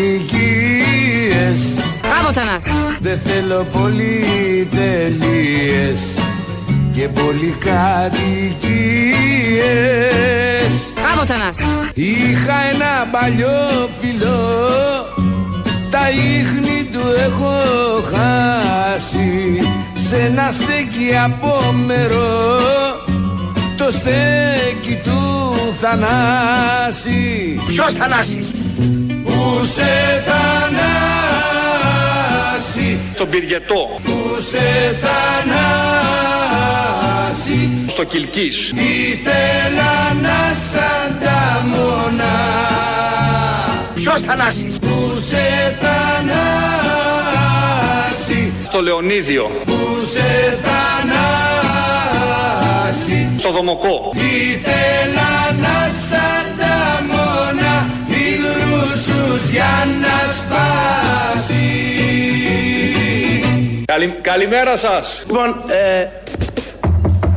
Μπράβο 2.03 2.33
Θανάσης. 2.33 2.99
Δεν 3.01 3.21
θέλω 3.21 3.67
πολυτελείες 3.73 4.79
Και 6.93 7.09
πολυκατοικίες 7.09 8.23
Μπράβο 10.95 11.27
Θανάσης. 11.27 11.91
Είχα 11.95 12.63
ένα 12.73 13.09
παλιό 13.13 13.89
φιλό 14.01 14.67
Τα 15.91 16.11
ίχνη 16.11 16.89
του 16.93 17.05
έχω 17.27 17.55
χάσει 18.13 19.59
Σ' 19.95 20.13
ένα 20.13 20.51
στέκι 20.51 21.17
απόμερο 21.25 22.88
Το 23.89 23.95
στέκι 23.95 25.01
του 25.05 25.21
Θανάση. 25.81 27.61
Ποιος 27.67 27.93
Θανάσης; 27.93 28.47
Που 29.25 29.65
σε 29.75 30.23
Θανάση. 30.27 31.39
Στον 33.15 33.29
Πυριετό. 33.29 34.01
Που 34.03 34.37
σε 34.39 34.97
Θανάση. 35.01 35.71
Στο 37.87 38.05
Κιλκής 38.05 38.73
Ήθελα 38.77 40.15
να 40.23 40.55
σαν 40.71 41.19
τα 41.21 41.65
μονά 41.67 42.39
Ποιος 43.95 44.21
Θανάσης; 44.27 44.79
Που 44.81 45.17
σε 45.29 45.77
Θανάση. 45.81 46.53
Στο 48.63 48.83
Λεωνίδιο. 48.83 49.51
Που 49.65 49.79
σε 50.13 50.59
Θανάση 50.63 51.38
Στο 53.49 53.57
Δομοκό. 53.57 54.13
Ήθελα 54.15 55.53
να 55.61 55.89
σαν 56.09 56.57
τα 56.59 57.03
μόνα 57.11 57.91
Υγρούσους 58.09 59.51
για 59.51 59.89
να 60.01 60.33
σπάσει. 60.33 61.69
Καλη, 63.85 64.15
Καλημέρα 64.21 64.77
σας. 64.77 65.23
Λοιπόν, 65.27 65.49
ε, 65.69 66.07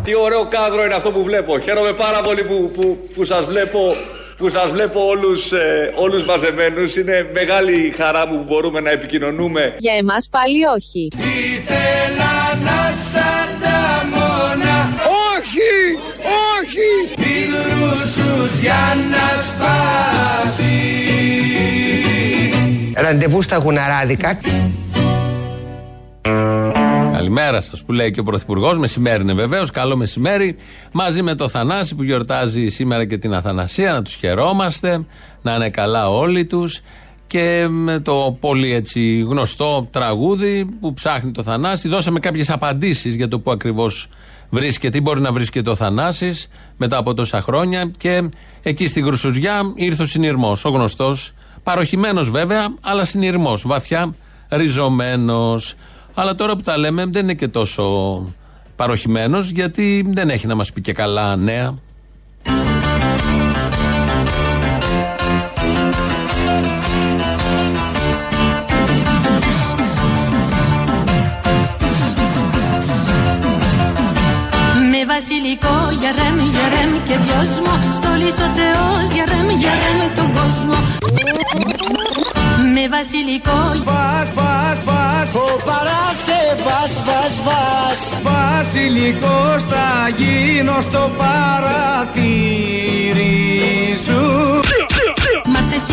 Τι 0.04 0.16
ωραίο 0.16 0.46
κάδρο 0.50 0.84
είναι 0.86 0.94
αυτό 0.94 1.12
που 1.12 1.24
βλέπω. 1.24 1.60
Χαίρομαι 1.60 1.94
πάρα 1.94 2.22
πολύ 2.22 2.44
που, 2.44 2.72
που, 2.76 3.00
που 3.16 3.26
σας 3.26 3.46
βλέπω 3.46 3.96
που 4.38 4.50
σας 4.50 4.72
βλέπω 4.72 5.06
όλους, 5.06 5.52
ε, 5.52 5.94
όλους 5.96 6.26
μαζεμένους. 6.26 6.96
Είναι 6.96 7.30
μεγάλη 7.34 7.94
χαρά 7.98 8.28
μου 8.28 8.38
που 8.38 8.44
μπορούμε 8.44 8.80
να 8.80 8.90
επικοινωνούμε. 8.90 9.76
Για 9.80 9.94
εμάς 9.94 10.28
πάλι 10.32 10.66
όχι. 10.76 11.08
Ήθελα 11.18 12.31
για 18.60 18.98
να 19.12 19.42
σπάσει 19.42 20.92
Ραντεβού 22.94 23.42
στα 23.42 23.58
γουναράδικα. 23.58 24.40
Καλημέρα 27.12 27.62
σας 27.62 27.84
που 27.84 27.92
λέει 27.92 28.12
και 28.12 28.20
ο 28.20 28.24
Πρωθυπουργός. 28.24 28.78
Μεσημέρι 28.78 29.22
είναι 29.22 29.34
βεβαίως. 29.34 29.72
Καλό 29.72 29.96
μεσημέρι. 29.96 30.56
Μαζί 30.92 31.22
με 31.22 31.36
το 31.36 31.50
Θανάση 31.50 31.96
που 31.96 32.04
γιορτάζει 32.04 32.68
σήμερα 32.68 33.06
και 33.06 33.18
την 33.18 33.34
Αθανασία. 33.34 33.92
Να 33.92 34.02
τους 34.02 34.14
χαιρόμαστε. 34.14 35.06
Να 35.42 35.56
είναι 35.56 35.70
καλά 35.70 36.10
όλοι 36.10 36.46
τους. 36.46 36.82
Και 37.28 37.68
με 37.70 38.00
το 38.00 38.38
πολύ 38.40 38.74
έτσι 38.74 39.20
γνωστό 39.20 39.88
τραγούδι 39.92 40.66
που 40.82 40.94
ψάχνει 40.94 41.32
το 41.32 41.44
Θανάση. 41.44 41.88
Δώσαμε 41.88 42.20
κάποιες 42.20 42.50
απαντήσεις 42.50 43.16
για 43.16 43.28
το 43.28 43.40
που 43.40 43.52
ακριβώς 43.52 44.10
βρίσκεται 44.52 44.98
ή 44.98 45.02
μπορεί 45.04 45.22
να 45.22 45.32
βρίσκεται 45.32 45.70
ο 45.70 45.76
Θανάσης 45.76 46.48
μετά 46.78 46.98
από 46.98 47.14
τόσα 47.14 47.42
χρόνια. 47.42 47.92
Και 47.98 48.30
εκεί 48.64 48.88
στην 48.88 49.06
Κρουσουζιά 49.06 49.62
ήρθε 49.76 50.02
ο 50.02 50.06
συνειρμός. 50.06 50.66
Ο 50.66 50.70
γνωστός. 50.70 51.34
Παροχημένος 51.64 52.30
βέβαια, 52.30 52.68
αλλά 52.82 53.06
συνειρμός. 53.06 53.64
Βαθιά 53.68 54.16
ριζωμένος. 54.50 55.76
Αλλά 56.14 56.36
τώρα 56.36 56.56
που 56.56 56.62
τα 56.62 56.78
λέμε 56.78 57.06
δεν 57.06 57.24
είναι 57.24 57.34
και 57.34 57.48
τόσο 57.48 57.84
παροχημένος 58.76 59.50
γιατί 59.50 60.06
δεν 60.08 60.30
έχει 60.30 60.48
να 60.48 60.56
μας 60.56 60.72
πει 60.72 60.82
και 60.82 60.94
καλά 60.94 61.36
νέα. 61.36 61.78
Βασιλικό 75.22 75.78
για 76.00 76.12
ρεμ, 76.18 76.38
για 76.54 76.66
ρεμ 76.74 76.92
και 77.08 77.16
δυόσμο. 77.24 77.74
Στολής 77.98 78.38
ο 78.46 78.48
Θεός 78.58 79.06
για 79.16 79.26
ρεμ, 79.32 79.48
για 79.62 79.74
ρεμ 79.84 80.00
τον 80.20 80.28
κόσμο. 80.38 80.78
Με 82.74 82.84
βασιλικό 82.96 83.60
Βας, 83.86 84.30
βας, 84.40 84.80
βας 84.90 85.30
Ο 85.46 85.48
Παρασκευάς, 85.68 86.94
βας, 87.08 87.36
βας 87.48 88.00
Βασιλικός 88.24 89.60
θα 89.72 89.90
γίνω 90.18 90.78
στο 90.82 91.12
παραθύρι 91.18 92.22
σου 94.06 94.51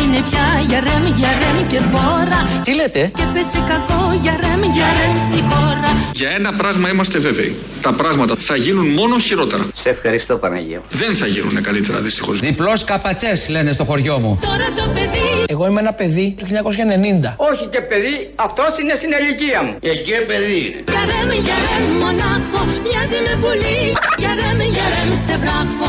Μάθε 0.09 0.23
συννεφιά 0.23 0.47
για 0.67 0.79
ρεμ, 0.79 1.05
για 1.17 1.29
ρεμ 1.39 1.67
και 1.67 1.79
μπόρα 1.91 2.61
Τι 2.63 2.73
λέτε, 2.73 3.11
Και 3.15 3.23
πέσε 3.33 3.57
κακό 3.71 4.03
για 4.21 4.35
ρεμ, 4.41 4.61
για 4.71 4.87
ρεμ 4.97 5.17
στη 5.17 5.41
χώρα 5.49 5.91
Για 6.13 6.29
ένα 6.29 6.53
πράγμα 6.53 6.89
είμαστε 6.89 7.19
βέβαιοι 7.19 7.55
Τα 7.81 7.93
πράγματα 7.93 8.35
θα 8.39 8.55
γίνουν 8.55 8.87
μόνο 8.87 9.19
χειρότερα 9.19 9.63
Σε 9.73 9.89
ευχαριστώ 9.89 10.37
Παναγία. 10.37 10.81
Δεν 10.89 11.15
θα 11.15 11.27
γίνουν 11.27 11.61
καλύτερα 11.61 11.97
δυστυχώς 11.99 12.39
Διπλός 12.39 12.83
καπατσές 12.83 13.49
λένε 13.49 13.71
στο 13.71 13.83
χωριό 13.83 14.19
μου. 14.19 14.39
Τώρα 14.41 14.67
το 14.75 14.85
παιδί 14.93 15.29
Εγώ 15.47 15.67
είμαι 15.67 15.79
ένα 15.79 15.93
παιδί 15.93 16.35
του 16.39 16.45
1990. 16.45 17.33
Όχι 17.51 17.65
και 17.73 17.81
παιδί, 17.89 18.15
αυτός 18.35 18.71
είναι 18.81 18.93
στην 18.99 19.09
ηλικία 19.19 19.59
μου. 19.65 19.73
Εκεί 19.93 20.13
παιδί 20.29 20.59
είναι. 20.65 20.83
Για 20.91 21.03
ρεμ, 21.09 21.29
για 21.45 21.57
ρεμ 21.65 21.85
μονάχο 22.01 22.61
Μοιάζει 22.85 23.19
με 23.27 23.33
πουλί 23.41 23.81
Για 24.21 24.31
ρεμ, 24.39 24.59
για 24.75 24.85
ρεμ 24.93 25.11
σε 25.25 25.35
βράχο 25.41 25.87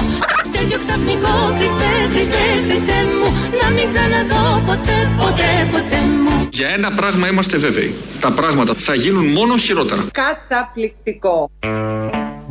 Τέτοιο 0.56 0.78
ξαφνικό 0.84 1.34
Χριστέ, 1.58 1.92
Χριστέ, 2.12 2.44
Χριστέ 2.66 2.98
μου 3.18 3.28
Να 3.60 3.66
μην 3.74 3.86
ξαναδώ 4.20 4.60
ποτέ, 4.66 5.10
ποτέ, 5.16 5.68
ποτέ 5.70 5.96
μου. 6.22 6.48
Για 6.52 6.68
ένα 6.68 6.90
πράγμα 6.90 7.28
είμαστε 7.28 7.58
βέβαιοι. 7.58 7.94
Τα 8.20 8.30
πράγματα 8.30 8.74
θα 8.74 8.94
γίνουν 8.94 9.26
μόνο 9.26 9.56
χειρότερα. 9.56 10.04
Καταπληκτικό. 10.12 11.50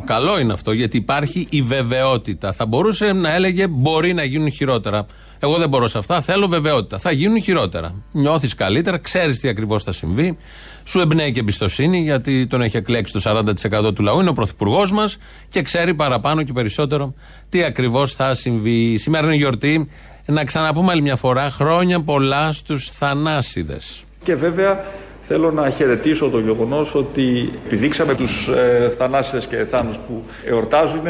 Καλό 0.10 0.40
είναι 0.40 0.54
αυτό 0.54 0.72
γιατί 0.72 0.98
υπάρχει 0.98 1.48
η 1.50 1.62
βεβαιότητα. 1.62 2.54
Θα 2.54 2.66
μπορούσε 2.66 3.12
να 3.14 3.34
έλεγε 3.34 3.68
μπορεί 3.68 4.14
να 4.14 4.24
γίνουν 4.24 4.52
χειρότερα. 4.52 5.06
Εγώ 5.40 5.58
δεν 5.58 5.70
μπορώ 5.70 5.88
σε 5.88 5.98
αυτά. 5.98 6.22
Θέλω 6.22 6.48
βεβαιότητα. 6.48 6.98
Θα 6.98 7.12
γίνουν 7.12 7.42
χειρότερα. 7.42 7.96
Νιώθεις 8.12 8.56
καλύτερα, 8.56 8.98
ξέρεις 8.98 9.40
τι 9.40 9.48
ακριβώς 9.48 9.84
θα 9.84 9.92
συμβεί. 9.92 10.38
Σου 10.84 11.00
εμπνέει 11.00 11.32
και 11.32 11.40
εμπιστοσύνη 11.40 12.02
γιατί 12.02 12.48
τον 12.48 12.62
έχει 12.62 12.78
εκλέξει 12.78 13.14
το 13.14 13.44
40% 13.90 13.96
του 13.96 14.04
λαού. 14.04 14.20
Είναι 14.20 14.30
ο 14.30 14.34
πρωθυπουργός 14.34 14.92
μας 14.92 15.18
και 15.50 15.62
ξέρει 15.62 15.94
παραπάνω 15.94 16.44
και 16.44 16.54
περισσότερο 16.54 17.14
τι 17.50 17.64
ακριβώς 17.64 18.14
θα 18.14 18.34
συμβεί. 18.34 18.98
Σήμερα 18.98 19.26
είναι 19.26 19.36
γιορτή. 19.36 19.90
Να 20.26 20.44
ξαναπούμε 20.44 20.92
άλλη 20.92 21.02
μια 21.02 21.16
φορά 21.16 21.52
χρόνια 21.52 22.02
πολλά 22.02 22.52
στους 22.52 22.90
Θανάσιδες. 22.90 24.04
Και 24.24 24.36
βέβαια 24.36 24.86
θέλω 25.32 25.52
να 25.52 25.70
χαιρετήσω 25.70 26.30
το 26.30 26.40
γεγονός 26.40 26.96
ότι 26.96 27.54
επιδείξαμε 27.66 28.16
τους 28.16 28.48
ε, 28.48 28.94
θανάσιδες 28.98 29.46
και 29.46 29.66
θάνους 29.72 29.98
που 29.98 30.24
εορτάζουν 30.46 31.04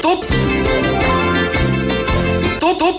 Τουπ! 0.00 0.22
Τουπ! 2.58 2.78
Τουπ! 2.78 2.98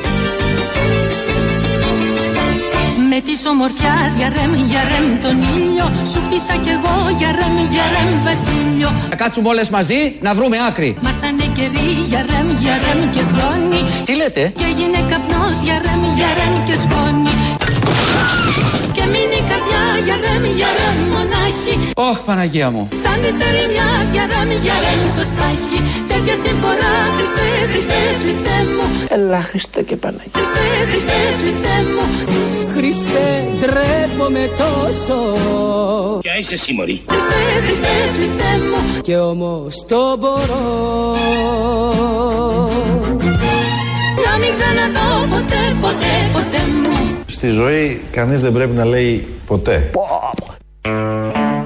Με 3.10 3.22
τη 3.22 3.48
ομορφιάς 3.50 4.16
για 4.18 4.30
ρεμ, 4.36 4.54
για 4.54 4.82
ρεμ 4.84 5.20
τον 5.22 5.38
ήλιο 5.58 5.86
Σου 6.12 6.20
χτίσα 6.26 6.56
κι 6.64 6.70
εγώ 6.70 7.18
για 7.18 7.28
ρεμ, 7.28 7.72
για 7.72 7.84
ρεμ 7.94 8.24
βασίλειο 8.24 8.90
Να 9.10 9.16
κάτσουμε 9.16 9.50
όλες 9.50 9.70
μαζί 9.70 10.16
να 10.22 10.34
βρούμε 10.34 10.58
άκρη. 10.68 10.98
Μάθανε 11.02 11.45
καιροί 11.57 11.92
για 12.12 12.22
ρεμ, 12.30 12.48
για 12.63 12.75
ρεμ 12.84 13.02
και 13.16 13.24
χρόνι 13.31 13.81
Τι 14.07 14.13
λέτε, 14.19 14.44
Και 14.60 14.66
έγινε 14.72 15.00
καπνός 15.12 15.57
για 15.66 15.78
ρεμ, 15.86 16.02
για 16.18 16.30
ρεμ 16.38 16.56
και 16.68 16.75
σκόνη 16.84 17.36
Και 18.96 19.04
μείνει 19.12 19.38
η 19.44 19.46
καρδιά 19.52 19.84
για 20.06 20.16
ρεμ, 20.24 20.44
για 20.60 20.69
ρεμ 20.80 20.98
μονάχη 21.13 21.74
Ωχ 22.10 22.18
Παναγία 22.28 22.68
μου. 22.74 22.84
Σαν 23.04 23.18
της 23.24 23.38
ερημιάς 23.48 24.07
για 24.16 24.25
ρεμ, 24.31 24.50
για 24.66 24.75
ρεμ 24.86 25.02
το 25.18 25.24
στάχι 25.31 25.78
Τέτοια 26.12 26.36
συμφορά 26.44 26.94
Χριστέ, 27.18 27.48
Χριστέ, 27.72 28.01
Χριστέ 28.22 28.58
μου 28.75 28.86
Ελά 29.16 29.42
Χριστέ 29.50 29.81
και 29.90 29.96
Παναγία. 30.04 30.36
Χριστέ, 30.38 30.66
Χριστέ, 30.90 31.19
Χριστέ 31.42 31.75
μου 31.94 32.06
Χριστέ, 32.75 33.28
ντρέπομαι 33.60 34.50
τόσο. 34.62 35.18
Ποια 36.36 36.44
είσαι 36.44 36.54
εσύ 36.54 36.74
μωρή. 36.74 37.02
Χριστέ, 37.10 37.34
Χριστέ, 37.64 37.88
Χριστέ 38.16 38.44
μου 38.44 39.02
Και 39.02 39.18
όμως 39.18 39.86
το 39.86 40.18
μπορώ. 40.20 41.16
Να 44.26 44.38
μην 44.38 44.52
ξαναδώ 44.52 45.36
ποτέ, 45.36 45.78
ποτέ, 45.82 46.30
ποτέ 46.34 46.58
μου 46.72 47.18
Στη 47.26 47.50
ζωή 47.50 48.02
κανείς 48.12 48.42
δεν 48.42 48.54
πρέπει 48.54 48.72
να 48.72 48.86
λέει 48.86 49.28
ποτέ. 49.46 49.92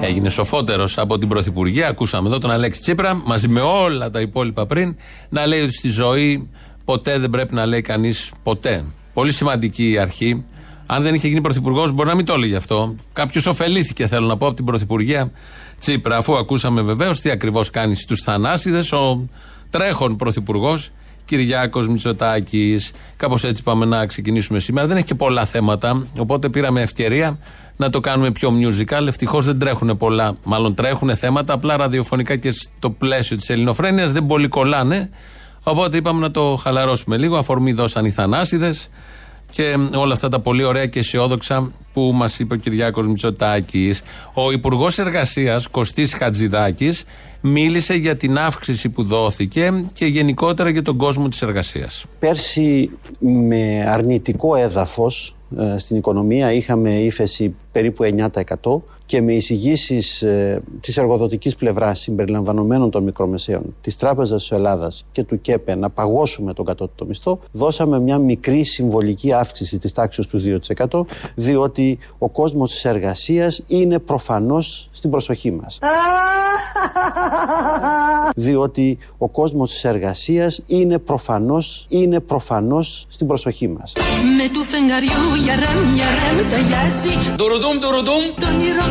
Έγινε 0.00 0.28
σοφότερος 0.28 0.98
από 0.98 1.18
την 1.18 1.28
Πρωθυπουργία. 1.28 1.88
Ακούσαμε 1.88 2.28
εδώ 2.28 2.38
τον 2.38 2.50
Αλέξη 2.50 2.80
Τσίπρα 2.80 3.14
μαζί 3.24 3.48
με 3.48 3.60
όλα 3.60 4.10
τα 4.10 4.20
υπόλοιπα 4.20 4.66
πριν 4.66 4.96
να 5.28 5.46
λέει 5.46 5.60
ότι 5.60 5.72
στη 5.72 5.88
ζωή 5.88 6.50
ποτέ 6.84 7.18
δεν 7.18 7.30
πρέπει 7.30 7.54
να 7.54 7.66
λέει 7.66 7.80
κανείς 7.80 8.32
ποτέ. 8.42 8.84
Πολύ 9.12 9.32
σημαντική 9.32 9.90
η 9.90 9.98
αρχή. 9.98 10.44
Αν 10.92 11.02
δεν 11.02 11.14
είχε 11.14 11.28
γίνει 11.28 11.40
πρωθυπουργός, 11.40 11.92
μπορεί 11.92 12.08
να 12.08 12.14
μην 12.14 12.24
το 12.24 12.32
έλεγε 12.32 12.56
αυτό. 12.56 12.94
Κάποιος 13.12 13.46
ωφελήθηκε, 13.46 14.06
θέλω 14.06 14.26
να 14.26 14.36
πω, 14.36 14.46
από 14.46 14.56
την 14.56 14.64
Πρωθυπουργία 14.64 15.30
Τσίπρα, 15.78 16.16
αφού 16.16 16.36
ακούσαμε 16.36 16.82
βεβαίως 16.82 17.20
τι 17.20 17.30
ακριβώς 17.30 17.70
κάνει 17.70 17.94
στους 17.94 18.20
Θανάσιδες 18.20 18.92
ο 18.92 19.28
τρέχον 19.70 20.16
πρωθυπουργός 20.16 20.90
Κυριάκος 21.24 21.88
Μητσοτάκης. 21.88 22.92
Κάπως 23.16 23.44
έτσι 23.44 23.62
πάμε 23.62 23.84
να 23.84 24.06
ξεκινήσουμε 24.06 24.60
σήμερα. 24.60 24.86
Δεν 24.86 24.96
έχει 24.96 25.06
και 25.06 25.14
πολλά 25.14 25.44
θέματα, 25.44 26.06
οπότε 26.16 26.48
πήραμε 26.48 26.82
ευκαιρία 26.82 27.38
να 27.76 27.90
το 27.90 28.00
κάνουμε 28.00 28.30
πιο 28.30 28.52
musical. 28.60 29.06
Ευτυχώς 29.06 29.44
δεν 29.44 29.58
τρέχουν 29.58 29.96
πολλά, 29.96 30.36
μάλλον 30.44 30.74
τρέχουν 30.74 31.16
θέματα, 31.16 31.52
απλά 31.52 31.76
ραδιοφωνικά 31.76 32.36
και 32.36 32.50
στο 32.50 32.90
πλαίσιο 32.90 33.36
της 33.36 33.50
ελληνοφρένειας 33.50 34.12
δεν 34.12 34.26
πολύ 34.26 34.48
κολλάνε. 34.48 35.10
Οπότε 35.62 35.96
είπαμε 35.96 36.20
να 36.20 36.30
το 36.30 36.58
χαλαρώσουμε 36.62 37.16
λίγο. 37.16 37.36
Αφορμή 37.36 37.72
δώσαν 37.72 38.04
οι 38.04 38.10
Θανάσιδες 38.10 38.88
και 39.50 39.76
όλα 39.94 40.12
αυτά 40.12 40.28
τα 40.28 40.40
πολύ 40.40 40.64
ωραία 40.64 40.86
και 40.86 40.98
αισιόδοξα 40.98 41.72
που 41.92 42.12
μας 42.14 42.38
είπε 42.38 42.54
ο 42.54 42.56
Κυριάκος 42.56 43.08
Μητσοτάκης. 43.08 44.02
Ο 44.34 44.52
Υπουργός 44.52 44.98
Εργασίας 44.98 45.66
Κωστής 45.68 46.14
Χατζηδάκης 46.14 47.04
μίλησε 47.40 47.94
για 47.94 48.16
την 48.16 48.38
αύξηση 48.38 48.88
που 48.88 49.02
δόθηκε 49.02 49.84
και 49.92 50.06
γενικότερα 50.06 50.70
για 50.70 50.82
τον 50.82 50.96
κόσμο 50.96 51.28
της 51.28 51.42
εργασίας. 51.42 52.04
Πέρσι 52.18 52.90
με 53.18 53.84
αρνητικό 53.88 54.56
έδαφος 54.56 55.34
ε, 55.58 55.78
στην 55.78 55.96
οικονομία 55.96 56.52
είχαμε 56.52 56.90
ύφεση 56.90 57.54
περίπου 57.72 58.04
9% 58.62 58.80
και 59.10 59.22
με 59.22 59.34
εισηγήσεις 59.34 60.22
ε, 60.22 60.62
της 60.80 60.96
εργοδοτικής 60.96 61.56
πλευράς 61.56 62.00
συμπεριλαμβανομένων 62.00 62.90
των 62.90 63.02
μικρομεσαίων, 63.02 63.74
της 63.80 63.96
Τράπεζας 63.96 64.40
της 64.40 64.50
Ελλάδας 64.50 65.04
και 65.12 65.24
του 65.24 65.40
ΚΕΠΕ 65.40 65.74
να 65.74 65.90
παγώσουμε 65.90 66.52
τον 66.52 66.64
κατώτατο 66.64 67.04
μισθό, 67.04 67.38
δώσαμε 67.52 68.00
μια 68.00 68.18
μικρή 68.18 68.62
συμβολική 68.62 69.32
αύξηση 69.32 69.78
της 69.78 69.92
τάξης 69.92 70.26
του 70.26 70.60
2%, 70.88 71.06
διότι 71.34 71.98
ο 72.18 72.28
κόσμος 72.28 72.72
της 72.72 72.84
εργασίας 72.84 73.62
είναι 73.66 73.98
προφανώς 73.98 74.88
στην 74.92 75.10
προσοχή 75.10 75.50
μας. 75.50 75.78
διότι 78.36 78.98
ο 79.18 79.28
κόσμος 79.28 79.70
της 79.70 79.84
εργασίας 79.84 80.60
είναι 80.66 80.98
προφανώς, 80.98 81.86
είναι 81.88 82.20
προφανώς 82.20 83.06
στην 83.08 83.26
προσοχή 83.26 83.68
μας. 83.68 83.92
Με 84.38 84.48
του 84.52 84.64
φεγγαριού 84.64 85.34
για 85.44 85.54
ρεμ, 85.54 85.94
για 85.94 86.04
ρεμ 86.04 86.48
ταιριάζει 86.48 87.36
Τουρουδούμ, 87.36 87.78
τουρουδούμ. 87.78 88.22
Το 88.40 88.46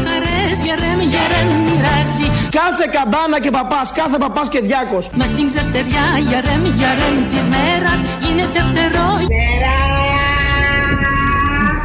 όνειρο 0.09 0.19
χαρές 0.19 0.63
για 0.63 0.75
ρεμ, 0.75 0.99
για 1.09 1.23
ρεμ 1.31 1.49
μοιράζει 1.65 2.27
Κάθε 2.59 2.85
καμπάνα 2.91 3.39
και 3.39 3.51
παπάς, 3.51 3.91
κάθε 3.91 4.17
παπάς 4.17 4.49
και 4.49 4.59
διάκος. 4.59 5.09
Μα 5.13 5.25
στην 5.25 5.47
ξαστεριά 5.47 6.05
για 6.29 6.41
ρεμ, 6.41 6.63
για 6.79 6.89
ρεμ 6.99 7.27
της 7.27 7.45
μέρας 7.53 7.99
γίνεται 8.23 8.59
φτερό. 8.59 9.09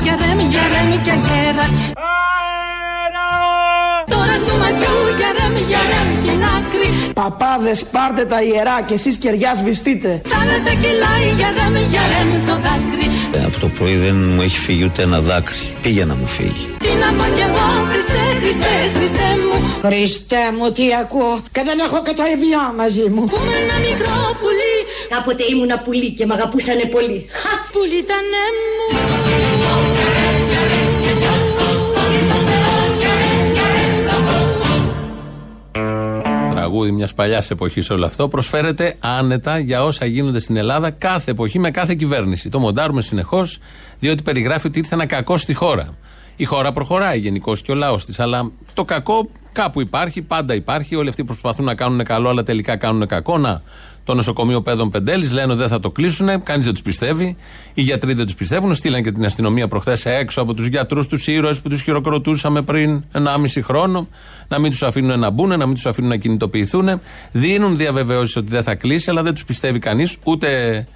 Για 0.03 0.15
ρεμ, 0.21 0.38
για 0.53 0.62
ρεμ 0.73 1.00
και 1.05 1.11
αγέρας 1.11 1.71
Τώρα 4.34 4.46
στο 4.46 4.58
ματιού 4.62 4.98
για 5.19 5.31
ρεμ, 5.38 5.54
για 5.70 5.82
ρεμ 5.90 6.08
την 6.25 6.40
άκρη 6.56 6.88
Παπάδες 7.20 7.78
πάρτε 7.94 8.25
τα 8.25 8.42
ιερά 8.42 8.76
και 8.86 8.94
εσείς 8.94 9.16
κεριά 9.16 9.54
σβηστείτε. 9.60 10.22
Θάλασσα 10.32 10.72
κυλάει 10.82 11.26
για 11.38 11.48
ρεμ, 11.56 11.75
για 11.92 12.02
ρεμ 12.12 12.31
το 12.48 12.54
δάκρυ 12.64 13.06
Από 13.48 13.58
το 13.60 13.69
πρωί 13.76 13.96
δεν 13.96 14.16
μου 14.32 14.40
έχει 14.42 14.58
φύγει 14.58 14.84
ούτε 14.84 15.02
ένα 15.02 15.20
δάκρυ. 15.20 15.56
Πήγε 15.82 16.04
να 16.04 16.14
μου 16.14 16.26
φύγει. 16.26 16.66
Τι 16.84 16.90
να 17.02 17.08
πω 17.16 17.25
κι 17.36 17.44
εγώ 17.48 17.66
Χριστέ, 17.90 18.25
Χριστέ, 18.42 18.75
Χριστέ 18.96 19.28
μου 19.44 19.56
Χριστέ 19.86 20.44
μου 20.56 20.66
τι 20.76 20.84
ακούω 21.02 21.34
και 21.54 21.62
δεν 21.69 21.78
έχω 21.86 21.98
και 22.06 22.14
το 22.19 22.25
ευγιά 22.34 22.64
μαζί 22.81 23.06
μου. 23.14 23.22
Που 23.32 23.40
με 23.48 23.56
ένα 23.64 23.76
μικρό 23.86 24.16
πουλί 24.40 24.76
Κάποτε 25.12 25.44
ήμουνα 25.52 25.76
πουλί 25.84 26.10
και 26.19 26.26
μ' 26.26 26.32
αγαπούσανε 26.38 26.84
πολύ. 26.94 27.19
Πουλί 27.72 27.98
ήταν 28.06 28.26
μου 28.76 28.86
Τραγούδι 36.64 36.90
μιας 36.90 37.14
παλιάς 37.14 37.50
εποχής 37.50 37.90
όλο 37.90 38.06
αυτό. 38.06 38.28
Προσφέρεται 38.28 38.94
άνετα 39.00 39.58
για 39.58 39.84
όσα 39.84 40.06
γίνονται 40.06 40.38
στην 40.38 40.56
Ελλάδα 40.56 40.90
κάθε 40.90 41.31
εποχή 41.31 41.58
με 41.58 41.70
κάθε 41.70 41.94
κυβέρνηση. 41.94 42.49
Το 42.49 42.58
μοντάρουμε 42.58 43.02
συνεχώς, 43.02 43.58
διότι 43.99 44.22
περιγράφει 44.22 44.66
ότι 44.66 44.78
ήρθε 44.78 44.94
ένα 44.94 45.06
κακό 45.06 45.37
στη 45.37 45.55
χώρα. 45.55 45.88
Η 46.36 46.44
χώρα 46.44 46.72
προχωράει 46.72 47.19
γενικώς 47.19 47.60
και 47.60 47.72
ο 47.72 47.75
λαός 47.75 48.04
της, 48.04 48.20
αλλά 48.20 48.50
το 48.72 48.84
κακό 48.84 49.28
κάπου 49.52 49.81
υπάρχει, 49.81 50.22
πάντα 50.22 50.54
υπάρχει. 50.54 50.96
Όλοι 50.96 51.08
αυτοί 51.08 51.25
προσπαθούν 51.25 51.64
να 51.64 51.75
κάνουν 51.75 52.04
καλό, 52.04 52.28
αλλά 52.28 52.42
τελικά 52.42 52.76
κάνουν 52.76 53.06
κακό. 53.06 53.38
Να, 53.38 53.62
το 54.04 54.14
νοσοκομείο 54.14 54.62
Πέδων 54.62 54.90
Πεντέλης 54.90 55.32
λένε 55.32 55.52
ότι 55.52 55.60
δεν 55.60 55.69
θα 55.69 55.81
το 55.81 55.90
κλείσουν, 55.90 56.42
κανείς 56.42 56.64
δεν 56.64 56.75
τους 56.75 56.82
πιστεύει. 56.82 57.36
Οι 57.75 57.82
γιατροί 57.82 58.14
δεν 58.14 58.25
τους 58.25 58.34
πιστεύουν. 58.34 58.75
Στείλαν 58.75 59.02
και 59.02 59.12
την 59.12 59.25
αστυνομία 59.25 59.69
προχθές 59.69 60.06
έξω 60.06 60.42
από 60.42 60.54
τους 60.54 60.66
γιατρούς, 60.66 61.06
τους 61.06 61.26
ήρωες 61.26 61.60
που 61.60 61.69
τους 61.69 61.82
χειροκροτούσαμε 61.82 62.62
πριν 62.62 63.04
1,5 63.12 63.62
χρόνο, 63.62 64.08
να 64.48 64.58
μην 64.58 64.70
τους 64.70 64.82
αφήνουν 64.82 65.19
να 65.19 65.31
μπουν, 65.31 65.48
να 65.48 65.66
μην 65.66 65.75
τους 65.75 65.86
αφήνουν 65.86 66.10
να 66.10 66.16
κινητοποιηθούν. 66.16 67.00
Δίνουν 67.32 67.76
διαβεβαιώσεις 67.76 68.36
ότι 68.36 68.50
δεν 68.50 68.62
θα 68.62 68.75
κλείσει, 68.75 69.10
αλλά 69.10 69.22
δεν 69.22 69.34
τους 69.34 69.44
πιστεύει 69.44 69.78
κανείς, 69.78 70.16
ούτε 70.25 70.86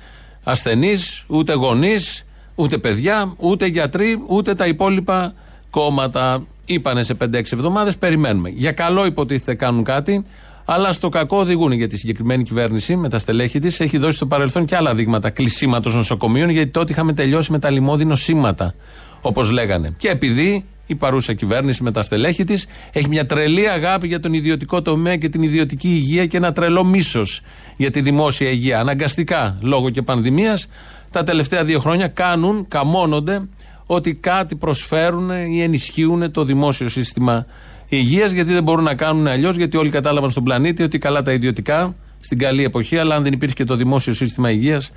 ασθενείς, 0.42 1.24
ούτε 1.26 1.52
γονείς, 1.52 2.26
ούτε 2.58 2.78
παιδιά, 2.78 3.34
ούτε 3.36 3.66
γιατροί, 3.66 4.22
ούτε 4.26 4.54
τα 4.54 4.66
υπόλοιπα 4.66 5.34
κόμματα. 5.70 6.46
Είπανε 6.64 7.02
σε 7.02 7.14
5-6 7.14 7.52
εβδομάδες, 7.52 7.96
περιμένουμε. 7.98 8.48
Για 8.48 8.72
καλό 8.72 9.06
υποτίθεται 9.06 9.54
κάνουν 9.54 9.84
κάτι, 9.84 10.24
αλλά 10.64 10.92
στο 10.92 11.08
κακό 11.08 11.38
οδηγούν 11.38 11.72
γιατί 11.72 11.94
η 11.94 11.98
συγκεκριμένη 11.98 12.42
κυβέρνηση 12.42 12.96
με 12.96 13.08
τα 13.08 13.18
στελέχη 13.18 13.58
της 13.58 13.80
έχει 13.80 13.98
δώσει 13.98 14.16
στο 14.16 14.26
παρελθόν 14.26 14.64
και 14.64 14.76
άλλα 14.76 14.94
δείγματα 14.94 15.30
κλεισίματος 15.30 15.94
νοσοκομείων, 15.94 16.48
γιατί 16.48 16.70
τότε 16.70 16.92
είχαμε 16.92 17.12
τελειώσει 17.12 17.52
με 17.52 17.58
τα 17.58 17.70
λιμώδη 17.70 18.04
νοσήματα, 18.04 18.74
όπως 19.20 19.50
λέγανε. 19.50 19.94
Και 19.98 20.08
επειδή 20.08 20.64
η 20.86 20.94
παρούσα 20.94 21.32
κυβέρνηση 21.32 21.82
με 21.82 21.90
τα 21.90 22.02
στελέχη 22.02 22.44
της 22.44 22.66
έχει 22.92 23.08
μια 23.08 23.26
τρελή 23.26 23.68
αγάπη 23.68 24.06
για 24.06 24.20
τον 24.20 24.32
ιδιωτικό 24.32 24.82
τομέα 24.82 25.16
και 25.16 25.28
την 25.28 25.42
ιδιωτική 25.42 25.88
υγεία 25.88 26.26
και 26.26 26.36
ένα 26.36 26.52
τρελό 26.52 26.84
μίσος 26.84 27.40
για 27.76 27.90
τη 27.90 28.00
δημόσια 28.00 28.50
υγεία. 28.50 28.80
Αναγκαστικά, 28.80 29.58
λόγω 29.60 29.90
και 29.90 30.02
πανδημίας, 30.02 30.68
τα 31.10 31.22
τελευταία 31.22 31.64
δύο 31.64 31.80
χρόνια 31.80 32.08
κάνουν, 32.08 32.68
καμώνονται 32.68 33.48
ότι 33.86 34.14
κάτι 34.14 34.56
προσφέρουν 34.56 35.30
ή 35.30 35.62
ενισχύουν 35.62 36.32
το 36.32 36.44
δημόσιο 36.44 36.88
σύστημα 36.88 37.46
υγείας, 37.88 38.30
γιατί 38.30 38.52
δεν 38.52 38.62
μπορούν 38.62 38.84
να 38.84 38.94
κάνουν 38.94 39.26
αλλιώς, 39.26 39.56
γιατί 39.56 39.76
όλοι 39.76 39.90
κατάλαβαν 39.90 40.30
στον 40.30 40.44
πλανήτη 40.44 40.82
ότι 40.82 40.98
καλά 40.98 41.22
τα 41.22 41.32
ιδιωτικά 41.32 41.94
στην 42.20 42.38
καλή 42.38 42.64
εποχή, 42.64 42.98
αλλά 42.98 43.14
αν 43.14 43.22
δεν 43.22 43.32
υπήρχε 43.32 43.54
και 43.54 43.64
το 43.64 43.76
δημόσιο 43.76 44.12
σύστημα 44.12 44.50
υγείας, 44.50 44.92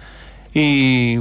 οι 0.51 1.17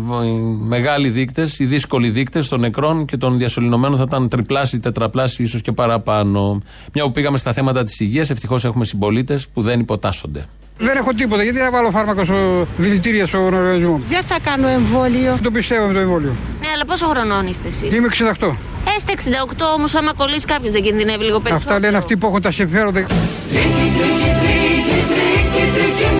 μεγάλοι 0.58 1.08
δείκτες, 1.08 1.58
οι 1.58 1.64
δύσκολοι 1.64 2.08
δείκτες 2.08 2.48
των 2.48 2.60
νεκρών 2.60 3.04
και 3.04 3.16
των 3.16 3.38
διασωληνωμένων 3.38 3.96
θα 3.96 4.04
ήταν 4.06 4.28
τριπλάσιοι, 4.28 4.80
τετραπλάσιοι, 4.80 5.44
ίσως 5.48 5.60
και 5.60 5.72
παραπάνω. 5.72 6.62
Μια 6.92 7.04
που 7.04 7.10
πήγαμε 7.10 7.38
στα 7.38 7.52
θέματα 7.52 7.84
της 7.84 8.00
υγείας, 8.00 8.30
ευτυχώς 8.30 8.64
έχουμε 8.64 8.84
συμπολίτες 8.84 9.48
που 9.48 9.62
δεν 9.62 9.80
υποτάσσονται. 9.80 10.46
Δεν 10.78 10.96
έχω 10.96 11.12
τίποτα. 11.12 11.42
Γιατί 11.42 11.58
να 11.58 11.70
βάλω 11.70 11.90
φάρμακα 11.90 12.24
στο 12.24 12.66
δηλητήρια 12.76 13.26
στον 13.26 13.40
οργανισμό; 13.40 14.00
Δεν 14.08 14.22
θα 14.22 14.38
κάνω 14.42 14.68
εμβόλιο. 14.68 15.32
Δεν 15.32 15.42
το 15.42 15.50
πιστεύω 15.50 15.86
με 15.86 15.92
το 15.92 15.98
εμβόλιο. 15.98 16.36
Ναι, 16.60 16.66
αλλά 16.74 16.84
πόσο 16.84 17.06
χρονών 17.06 17.46
είστε 17.46 17.68
εσείς; 17.68 17.96
Είμαι 17.96 18.08
68. 18.38 18.54
Έστε 18.96 19.12
68 19.16 19.74
όμως, 19.76 19.94
άμα 19.94 20.12
κολλήσει 20.14 20.46
κάποιος 20.46 20.72
δεν 20.72 20.82
κινδυνεύει 20.82 21.24
λίγο 21.24 21.40
περισσότερο. 21.40 21.74
Αυτά 21.74 21.86
λένε 21.86 21.96
αυτοί 21.96 22.16
που 22.16 22.26
έχουν 22.26 22.42
τα 22.42 22.50
συμφέροντα. 22.50 23.06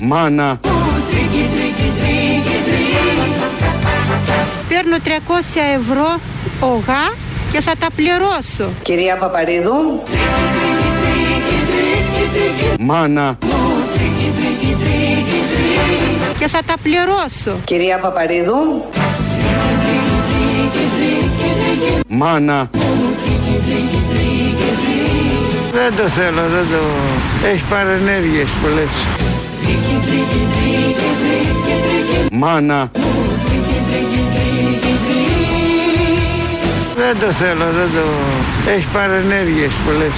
Μάνα, 0.03 0.59
Παίρνω 4.83 4.97
300 5.05 5.09
ευρώ 5.79 6.19
ογά 6.59 7.13
και 7.51 7.61
θα 7.61 7.71
τα 7.79 7.87
πληρώσω. 7.95 8.73
Κυρία 8.81 9.15
Παπαρίδου. 9.17 10.03
μάνα, 12.79 13.37
Και 16.37 16.47
θα 16.47 16.59
τα 16.65 16.73
πληρώσω. 16.81 17.59
Κυρία 17.63 17.97
Παπαρίδου. 17.97 18.85
μάνα, 22.07 22.69
Δεν 25.71 25.95
το 25.95 26.03
θέλω, 26.03 26.41
δεν 26.41 26.67
το... 26.71 26.77
Έχει 27.47 27.63
παρενέργειες 27.69 28.49
πολλές. 28.61 28.89
μάνα, 32.31 32.91
Δεν 37.13 37.19
το 37.19 37.31
θέλω, 37.31 37.71
δεν 37.71 37.89
το... 37.91 38.07
Έχει 38.71 38.91
παρενέργειες 38.91 39.71
πολλές. 39.85 40.11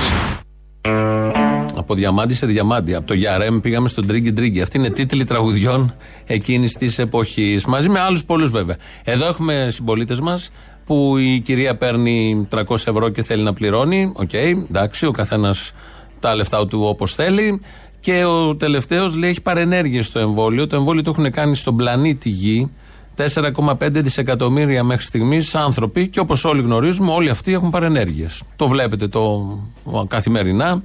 Από 1.75 1.93
διαμάντι 1.93 2.33
σε 2.33 2.45
διαμάντι. 2.45 2.95
Από 2.95 3.07
το 3.07 3.13
Γιαρέμ 3.13 3.59
πήγαμε 3.59 3.87
στον 3.87 4.07
Τρίγκι 4.07 4.33
Τρίγκι. 4.33 4.61
Αυτή 4.61 4.77
είναι 4.77 4.89
τίτλοι 4.89 5.23
τραγουδιών 5.23 5.95
εκείνης 6.25 6.73
της 6.73 6.99
εποχής. 6.99 7.65
Μαζί 7.65 7.89
με 7.89 7.99
άλλους 7.99 8.23
πολλούς 8.23 8.49
βέβαια. 8.49 8.75
Εδώ 9.03 9.27
έχουμε 9.27 9.67
συμπολίτες 9.69 10.19
μας 10.19 10.51
που 10.85 11.17
η 11.17 11.39
κυρία 11.39 11.77
παίρνει 11.77 12.47
300 12.51 12.61
ευρώ 12.69 13.09
και 13.09 13.23
θέλει 13.23 13.43
να 13.43 13.53
πληρώνει. 13.53 14.11
Οκ, 14.15 14.33
εντάξει, 14.33 15.05
ο 15.05 15.11
καθένας 15.11 15.71
τα 16.19 16.35
λεφτά 16.35 16.67
του 16.67 16.81
όπως 16.83 17.15
θέλει. 17.15 17.61
Και 17.99 18.23
ο 18.23 18.55
τελευταίος 18.55 19.15
λέει 19.15 19.29
έχει 19.29 19.41
παρενέργειες 19.41 20.01
το 20.01 20.19
εμβόλιο. 20.19 20.67
Το 20.67 20.75
εμβόλιο 20.75 21.01
το 21.01 21.09
έχουν 21.09 21.31
κάνει 21.31 21.55
στον 21.55 21.75
πλανήτη 21.75 22.29
Γη 22.29 22.71
4,5 23.17 23.89
δισεκατομμύρια 23.91 24.83
μέχρι 24.83 25.05
στιγμής 25.05 25.55
άνθρωποι 25.55 26.07
και 26.07 26.19
όπως 26.19 26.45
όλοι 26.45 26.61
γνωρίζουμε, 26.61 27.11
όλοι 27.11 27.29
αυτοί 27.29 27.53
έχουν 27.53 27.69
παρενέργειες. 27.69 28.41
Το 28.55 28.67
βλέπετε 28.67 29.07
το 29.07 29.59
καθημερινά. 30.07 30.83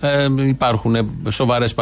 Ε, 0.00 0.26
υπάρχουν 0.46 0.96
σοβαρές 1.28 1.74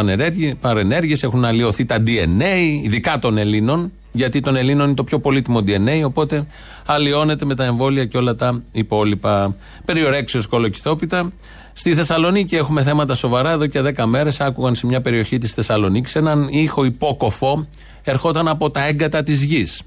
παρενέργειες, 0.61 1.23
έχουν 1.23 1.45
αλλοιωθεί 1.45 1.85
τα 1.85 2.03
DNA, 2.07 2.83
ειδικά 2.83 3.19
των 3.19 3.39
Ελλήνων, 3.39 3.93
γιατί 4.13 4.41
των 4.41 4.57
Ελλήνων 4.57 4.87
είναι 4.87 4.95
το 4.95 5.05
πιο 5.05 5.21
πολύτιμο 5.21 5.63
DNA, 5.67 6.03
οπότε 6.05 6.47
αλλοιώνεται 6.87 7.45
με 7.45 7.55
τα 7.55 7.65
εμβόλια 7.65 8.05
και 8.05 8.17
όλα 8.17 8.35
τα 8.35 8.63
υπόλοιπα. 8.73 9.57
Περιορέξιος 9.85 10.47
κολοκυθόπιτα. 10.47 11.33
Στη 11.73 11.95
Θεσσαλονίκη 11.95 12.57
έχουμε 12.57 12.83
θέματα 12.83 13.15
σοβαρά. 13.15 13.51
Εδώ 13.51 13.67
και 13.67 13.81
10 13.81 14.05
μέρες 14.05 14.41
άκουγαν 14.41 14.75
σε 14.75 14.87
μια 14.87 15.01
περιοχή 15.01 15.39
της 15.39 15.53
Θεσσαλονίκης 15.53 16.17
έναν 16.17 16.49
ήχο 16.51 16.85
υπόκοφο 16.85 17.67
ερχόταν 18.11 18.49
από 18.49 18.71
τα 18.71 18.87
έγκατα 18.87 19.23
της 19.23 19.43
γης. 19.43 19.83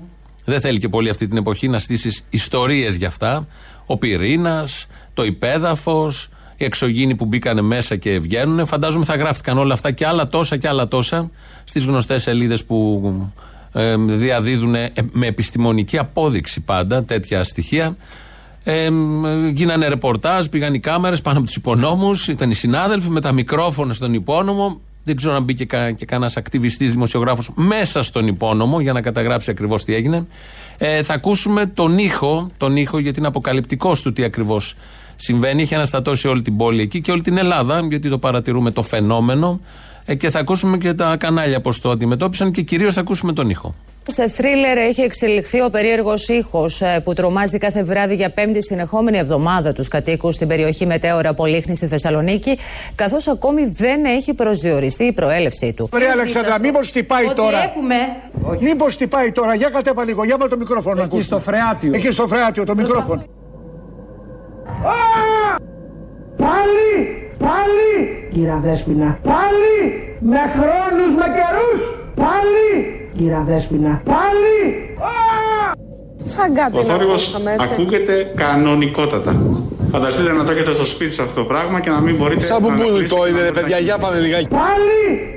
Δεν 0.46 0.62
θέλει 0.62 0.80
και 0.80 0.90
πολύ 0.90 1.10
αυτή 1.10 1.26
την 1.26 1.38
εποχή 1.38 1.68
να 1.68 1.80
στήσεις 1.80 2.26
ιστορίες 2.30 2.96
για 2.96 3.08
αυτά. 3.08 3.48
Ο 3.86 3.98
πυρήνας, 3.98 4.86
το 5.14 5.24
υπέδαφος, 5.24 6.30
οι 6.58 6.64
εξωγήινοι 6.64 7.16
που 7.16 7.26
μπήκαν 7.26 7.66
μέσα 7.66 7.96
και 7.96 8.20
βγαίνουν. 8.20 8.66
Φαντάζομαι 8.66 9.06
θα 9.06 9.16
γράφτηκαν 9.16 9.58
όλα 9.58 9.74
αυτά 9.74 9.92
και 9.92 10.06
άλλα 10.08 10.28
τόσα 10.28 10.58
και 10.58 10.68
άλλα 10.68 10.88
τόσα 10.88 11.30
στις 11.64 11.86
γνωστές 11.86 12.22
σελίδες 12.22 12.64
που 12.64 13.32
ε, 13.74 13.96
διαδίδουν 13.98 14.76
με 15.12 15.28
επιστημονική 15.28 15.98
απόδειξη 15.98 16.62
πάντα 16.62 17.04
τέτοια 17.04 17.44
στοιχεία. 17.44 17.98
Ε, 18.64 18.90
γίνανε 19.54 19.88
ρεπορτάζ, 19.88 20.46
πήγαν 20.46 20.74
οι 20.74 20.80
κάμερες 20.80 21.22
πάνω 21.22 21.38
από 21.38 21.46
τους 21.46 21.56
υπονόμους, 21.56 22.28
ήταν 22.28 22.50
οι 22.50 22.54
συνάδελφοι 22.54 23.10
με 23.10 23.22
τα 23.22 23.32
μικρόφωνα 23.32 23.94
στον 23.94 24.14
υπόνομο. 24.14 24.80
Δεν 25.04 25.16
ξέρω 25.16 25.34
αν 25.34 25.44
μπήκε 25.44 25.66
κα, 25.66 25.92
και 25.92 26.06
κανένας 26.06 26.38
ακτιβιστής 26.38 26.92
δημοσιογράφος 26.92 27.52
μέσα 27.56 28.04
στον 28.04 28.28
υπόνομο 28.28 28.82
για 28.82 28.94
να 28.94 29.02
καταγράψει 29.02 29.52
ακριβώς 29.52 29.84
τι 29.84 29.94
έγινε. 29.94 30.28
Ε, 30.78 31.04
θα 31.04 31.14
ακούσουμε 31.14 31.66
τον 31.66 31.98
ήχο, 31.98 32.50
τον 32.58 32.76
ήχο 32.76 33.00
γιατί 33.00 33.20
είναι 33.20 33.28
αποκαλυπτικός 33.28 34.02
του 34.02 34.14
τι 34.14 34.24
ακριβώς 34.24 34.76
συμβαίνει. 35.16 35.62
Έχει 35.62 35.76
αναστατώσει 35.76 36.28
όλη 36.28 36.42
την 36.42 36.58
πόλη 36.58 36.82
εκεί 36.82 37.02
και 37.02 37.12
όλη 37.12 37.22
την 37.22 37.38
Ελλάδα, 37.38 37.88
γιατί 37.90 38.10
το 38.10 38.18
παρατηρούμε 38.18 38.72
το 38.72 38.84
φαινόμενο. 38.84 39.60
Ε, 40.06 40.16
και 40.16 40.30
θα 40.30 40.40
ακούσουμε 40.40 40.78
και 40.78 40.94
τα 40.94 41.18
κανάλια 41.18 41.62
πώς 41.62 41.80
το 41.80 41.90
αντιμετώπισαν 41.90 42.52
και 42.52 42.62
κυρίως 42.62 42.94
θα 42.94 43.00
ακούσουμε 43.00 43.34
τον 43.34 43.50
ήχο. 43.50 43.76
Σε 44.10 44.30
θρίλερ 44.30 44.78
έχει 44.78 45.02
εξελιχθεί 45.02 45.62
ο 45.62 45.70
περίεργος 45.70 46.28
ήχος 46.28 46.82
που 47.04 47.14
τρομάζει 47.14 47.58
κάθε 47.58 47.84
βράδυ 47.84 48.16
για 48.16 48.30
πέμπτη 48.30 48.64
συνεχόμενη 48.64 49.18
εβδομάδα 49.18 49.74
τους 49.74 49.88
κατοίκους 49.88 50.36
στην 50.36 50.48
περιοχή 50.48 50.86
Μετέωρα 50.86 51.34
Πολύχνη 51.34 51.76
στη 51.76 51.88
Θεσσαλονίκη, 51.88 52.58
καθώς 52.96 53.28
ακόμη 53.28 53.66
δεν 53.66 54.06
έχει 54.06 54.34
προσδιοριστεί 54.34 55.04
η 55.04 55.12
προέλευσή 55.12 55.74
του. 55.74 55.90
Ωραία, 55.94 56.12
Αλεξάνδρα, 56.12 56.60
μήπως 56.60 56.92
τυπάει 56.92 57.26
Ότι 57.26 57.36
τώρα; 57.36 57.64
έχουμε. 57.64 57.96
Μήπως 58.60 58.98
τυπάει 58.98 59.32
τώρα; 59.32 59.56
Για 59.56 59.70
κατέβα 59.70 60.04
λίγο, 60.04 60.24
για 60.24 60.38
με 60.38 60.48
το 60.48 60.58
μικρόφωνο. 60.58 61.04
Εκεί 61.04 61.22
στο 61.22 61.40
φρεάτιο. 61.40 61.92
Εκεί 61.94 62.12
στο 62.12 62.28
φρεάτιο, 62.28 62.64
το 62.64 62.76
μικρόφωνο. 62.76 63.24
Πάλι, 66.38 67.30
πάλι, 67.38 68.30
κύρα 68.34 68.60
Δέσποινα. 68.64 69.20
Πάλι, 69.24 69.78
με 70.20 70.40
χρόνους, 70.54 71.16
με 71.16 71.26
καιρούς. 71.26 72.00
Πάλι, 72.16 73.01
κύρα 73.18 73.44
Δέσποινα. 73.48 74.02
Πάλι. 74.06 74.90
Σαν 76.24 76.54
κάτι 76.54 76.78
Ο 76.78 76.82
να 76.82 76.94
θόρυβος 76.94 77.28
ακούσαμε 77.28 77.54
έτσι. 77.60 77.74
ακούγεται 77.74 78.32
κανονικότατα. 78.36 79.42
Φανταστείτε 79.92 80.32
να 80.32 80.44
το 80.44 80.52
έχετε 80.52 80.72
στο 80.72 80.86
σπίτι 80.86 81.12
σας 81.12 81.26
αυτό 81.26 81.42
το 81.42 81.48
πράγμα 81.48 81.80
και 81.80 81.90
να 81.90 82.00
μην 82.00 82.16
μπορείτε 82.16 82.42
Σαν 82.42 82.62
να 82.62 82.70
μπουμπούνιτο 82.70 83.28
είναι 83.28 83.42
ρε 83.42 83.52
παιδιά, 83.52 83.80
για 83.80 83.98
πάμε 83.98 84.20
λιγάκι. 84.20 84.48
Πάλι. 84.48 85.36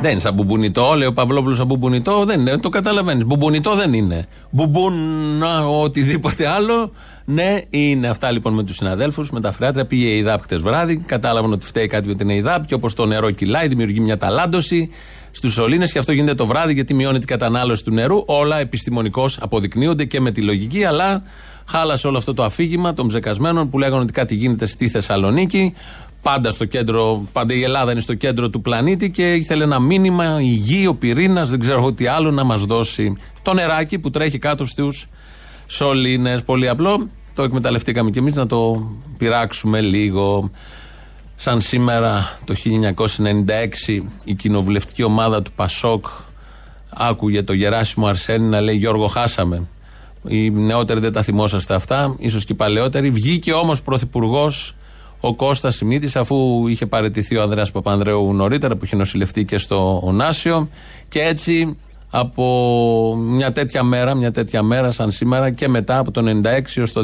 Δεν 0.00 0.12
είναι 0.12 0.20
σαν 0.20 0.34
μπουμπουνιτό, 0.34 0.94
λέει 0.96 1.06
ο 1.08 1.12
Παυλόπουλος 1.12 1.56
σαν 1.56 1.66
μπουμπουνιτό. 1.66 2.24
Δεν 2.24 2.40
είναι, 2.40 2.58
το 2.58 2.68
καταλαβαίνεις. 2.68 3.24
Μπουμπουνιτό 3.24 3.74
δεν 3.74 3.92
είναι. 3.92 4.26
Μπουμπούνα, 4.50 5.66
οτιδήποτε 5.66 6.48
άλλο. 6.48 6.92
Ναι, 7.24 7.58
είναι 7.70 8.08
αυτά 8.08 8.30
λοιπόν 8.30 8.54
με 8.54 8.62
τους 8.62 8.76
συναδέλφους, 8.76 9.30
με 9.30 9.40
τα 9.40 9.52
φρεάτρια. 9.52 9.86
Πήγε 9.86 10.06
η 10.06 10.16
ΕΙΔΑΠ 10.16 10.42
χτες 10.42 10.60
βράδυ. 10.60 11.02
Κατάλαβαν 11.06 11.52
ότι 11.52 11.66
φταίει 11.66 11.86
κάτι 11.86 12.08
με 12.08 12.14
την 12.14 12.28
ΕΙΔΑΠ 12.28 12.66
και 12.66 12.74
όπως 12.74 12.94
το 12.94 13.06
νερό 13.06 13.30
κυλάει, 13.30 13.68
δημιουργεί 13.68 14.00
μια 14.00 14.16
ταλάντωση 14.16 14.90
στους 15.36 15.52
σωλήνες 15.52 15.92
και 15.92 15.98
αυτό 15.98 16.12
γίνεται 16.12 16.34
το 16.34 16.46
βράδυ 16.46 16.72
γιατί 16.72 16.94
μειώνει 16.94 17.18
την 17.18 17.26
κατανάλωση 17.26 17.84
του 17.84 17.92
νερού. 17.92 18.22
Όλα 18.26 18.58
επιστημονικώς 18.58 19.38
αποδεικνύονται 19.40 20.04
και 20.04 20.20
με 20.20 20.30
τη 20.30 20.42
λογική, 20.42 20.84
αλλά 20.84 21.22
χάλασε 21.66 22.06
όλο 22.06 22.18
αυτό 22.18 22.34
το 22.34 22.44
αφήγημα 22.44 22.94
των 22.94 23.08
ψεκασμένων 23.08 23.70
που 23.70 23.78
λέγανε 23.78 24.02
ότι 24.02 24.12
κάτι 24.12 24.34
γίνεται 24.34 24.66
στη 24.66 24.88
Θεσσαλονίκη. 24.88 25.74
Πάντα 26.22 26.50
στο 26.50 26.64
κέντρο, 26.64 27.28
πάντα 27.32 27.54
η 27.54 27.62
Ελλάδα 27.62 27.92
είναι 27.92 28.00
στο 28.00 28.14
κέντρο 28.14 28.50
του 28.50 28.60
πλανήτη 28.60 29.10
και 29.10 29.32
ήθελε 29.32 29.64
ένα 29.64 29.80
μήνυμα, 29.80 30.40
η 30.40 30.44
γη, 30.44 30.86
ο 30.86 30.94
πυρήνας, 30.94 31.50
δεν 31.50 31.60
ξέρω 31.60 31.92
τι 31.92 32.06
άλλο 32.06 32.30
να 32.30 32.44
μας 32.44 32.64
δώσει. 32.64 33.16
Το 33.42 33.52
νεράκι 33.52 33.98
που 33.98 34.10
τρέχει 34.10 34.38
κάτω 34.38 34.64
στους 34.64 35.06
σωλήνες. 35.66 36.42
Πολύ 36.42 36.68
απλό. 36.68 37.08
Το 37.34 37.42
εκμεταλλευτήκαμε 37.42 38.10
κι 38.10 38.18
εμείς 38.18 38.34
να 38.34 38.46
το 38.46 38.90
πειράξουμε 39.18 39.80
λίγο. 39.80 40.50
Σαν 41.36 41.60
σήμερα 41.60 42.38
το 42.44 42.54
1996 43.88 44.00
η 44.24 44.34
κοινοβουλευτική 44.34 45.02
ομάδα 45.02 45.42
του 45.42 45.52
Πασόκ 45.52 46.06
άκουγε 46.94 47.42
το 47.42 47.52
Γεράσιμο 47.52 48.06
Αρσένη 48.06 48.46
να 48.46 48.60
λέει 48.60 48.76
Γιώργο 48.76 49.06
χάσαμε. 49.06 49.62
Οι 50.28 50.50
νεότεροι 50.50 51.00
δεν 51.00 51.12
τα 51.12 51.22
θυμόσαστε 51.22 51.74
αυτά, 51.74 52.14
ίσως 52.18 52.44
και 52.44 52.52
οι 52.52 52.56
παλαιότεροι. 52.56 53.10
Βγήκε 53.10 53.52
όμως 53.52 53.82
πρωθυπουργός 53.82 54.74
ο 55.20 55.34
Κώστας 55.34 55.76
Σιμίτης, 55.76 56.16
αφού 56.16 56.66
είχε 56.68 56.86
παραιτηθεί 56.86 57.36
ο 57.36 57.42
Ανδρέας 57.42 57.70
Παπανδρέου 57.70 58.32
νωρίτερα, 58.34 58.76
που 58.76 58.84
είχε 58.84 58.96
νοσηλευτεί 58.96 59.44
και 59.44 59.58
στο 59.58 60.00
Ονάσιο. 60.02 60.68
Και 61.08 61.20
έτσι 61.20 61.76
από 62.10 63.16
μια 63.18 63.52
τέτοια 63.52 63.82
μέρα, 63.82 64.14
μια 64.14 64.30
τέτοια 64.30 64.62
μέρα 64.62 64.90
σαν 64.90 65.10
σήμερα 65.10 65.50
και 65.50 65.68
μετά 65.68 65.98
από 65.98 66.10
το 66.10 66.40
96 66.44 66.76
έως 66.76 66.92
το 66.92 67.02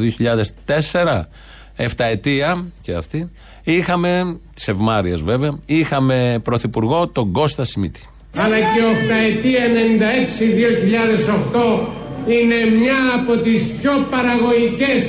2004, 0.66 1.28
εφταετία 1.76 2.64
και 2.82 2.94
αυτή, 2.94 3.30
είχαμε, 3.64 4.38
τις 4.55 4.69
ευμάριες 4.69 5.21
βέβαια, 5.23 5.59
είχαμε 5.67 6.40
πρωθυπουργό 6.43 7.09
τον 7.09 7.33
Κώστα 7.33 7.64
Σιμίτη. 7.64 8.00
αλλά 8.37 8.57
και 8.57 8.83
οχταετία 8.93 9.69
96-2008 9.69 11.88
είναι 12.26 12.55
μια 12.81 12.99
από 13.19 13.37
τις 13.43 13.62
πιο 13.81 13.93
παραγωγικές 14.11 15.02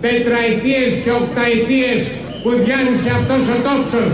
τετραετίες 0.00 0.94
και 1.04 1.10
οκταετίες 1.10 2.10
που 2.42 2.50
διάνυσε 2.50 3.10
αυτός 3.10 3.48
ο 3.48 3.56
τόξος. 3.68 4.12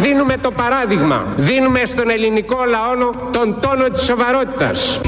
Δίνουμε 0.00 0.36
το 0.36 0.50
παράδειγμα, 0.50 1.24
δίνουμε 1.36 1.84
στον 1.84 2.10
ελληνικό 2.10 2.56
λαό 2.68 3.10
τον 3.32 3.60
τόνο 3.60 3.90
της 3.90 4.02
σοβαρότητας. 4.02 5.00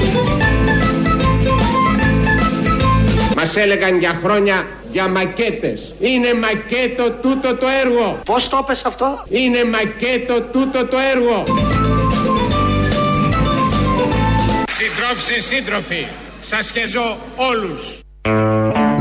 Μας 3.39 3.55
έλεγαν 3.55 3.97
για 3.99 4.19
χρόνια 4.23 4.67
για 4.91 5.07
μακέτες. 5.07 5.95
Είναι 5.99 6.33
μακέτο 6.33 7.11
τούτο 7.21 7.55
το 7.55 7.65
έργο. 7.83 8.19
Πώς 8.25 8.49
το 8.49 8.59
έπες 8.63 8.83
αυτό; 8.85 9.23
Είναι 9.29 9.63
μακέτο 9.63 10.41
τούτο 10.41 10.85
το 10.85 10.97
έργο. 11.13 11.43
Συντρόφοι 14.69 15.41
σύντροφοι, 15.41 16.07
σας 16.41 16.71
χεζώ 16.71 17.17
όλους. 17.35 17.99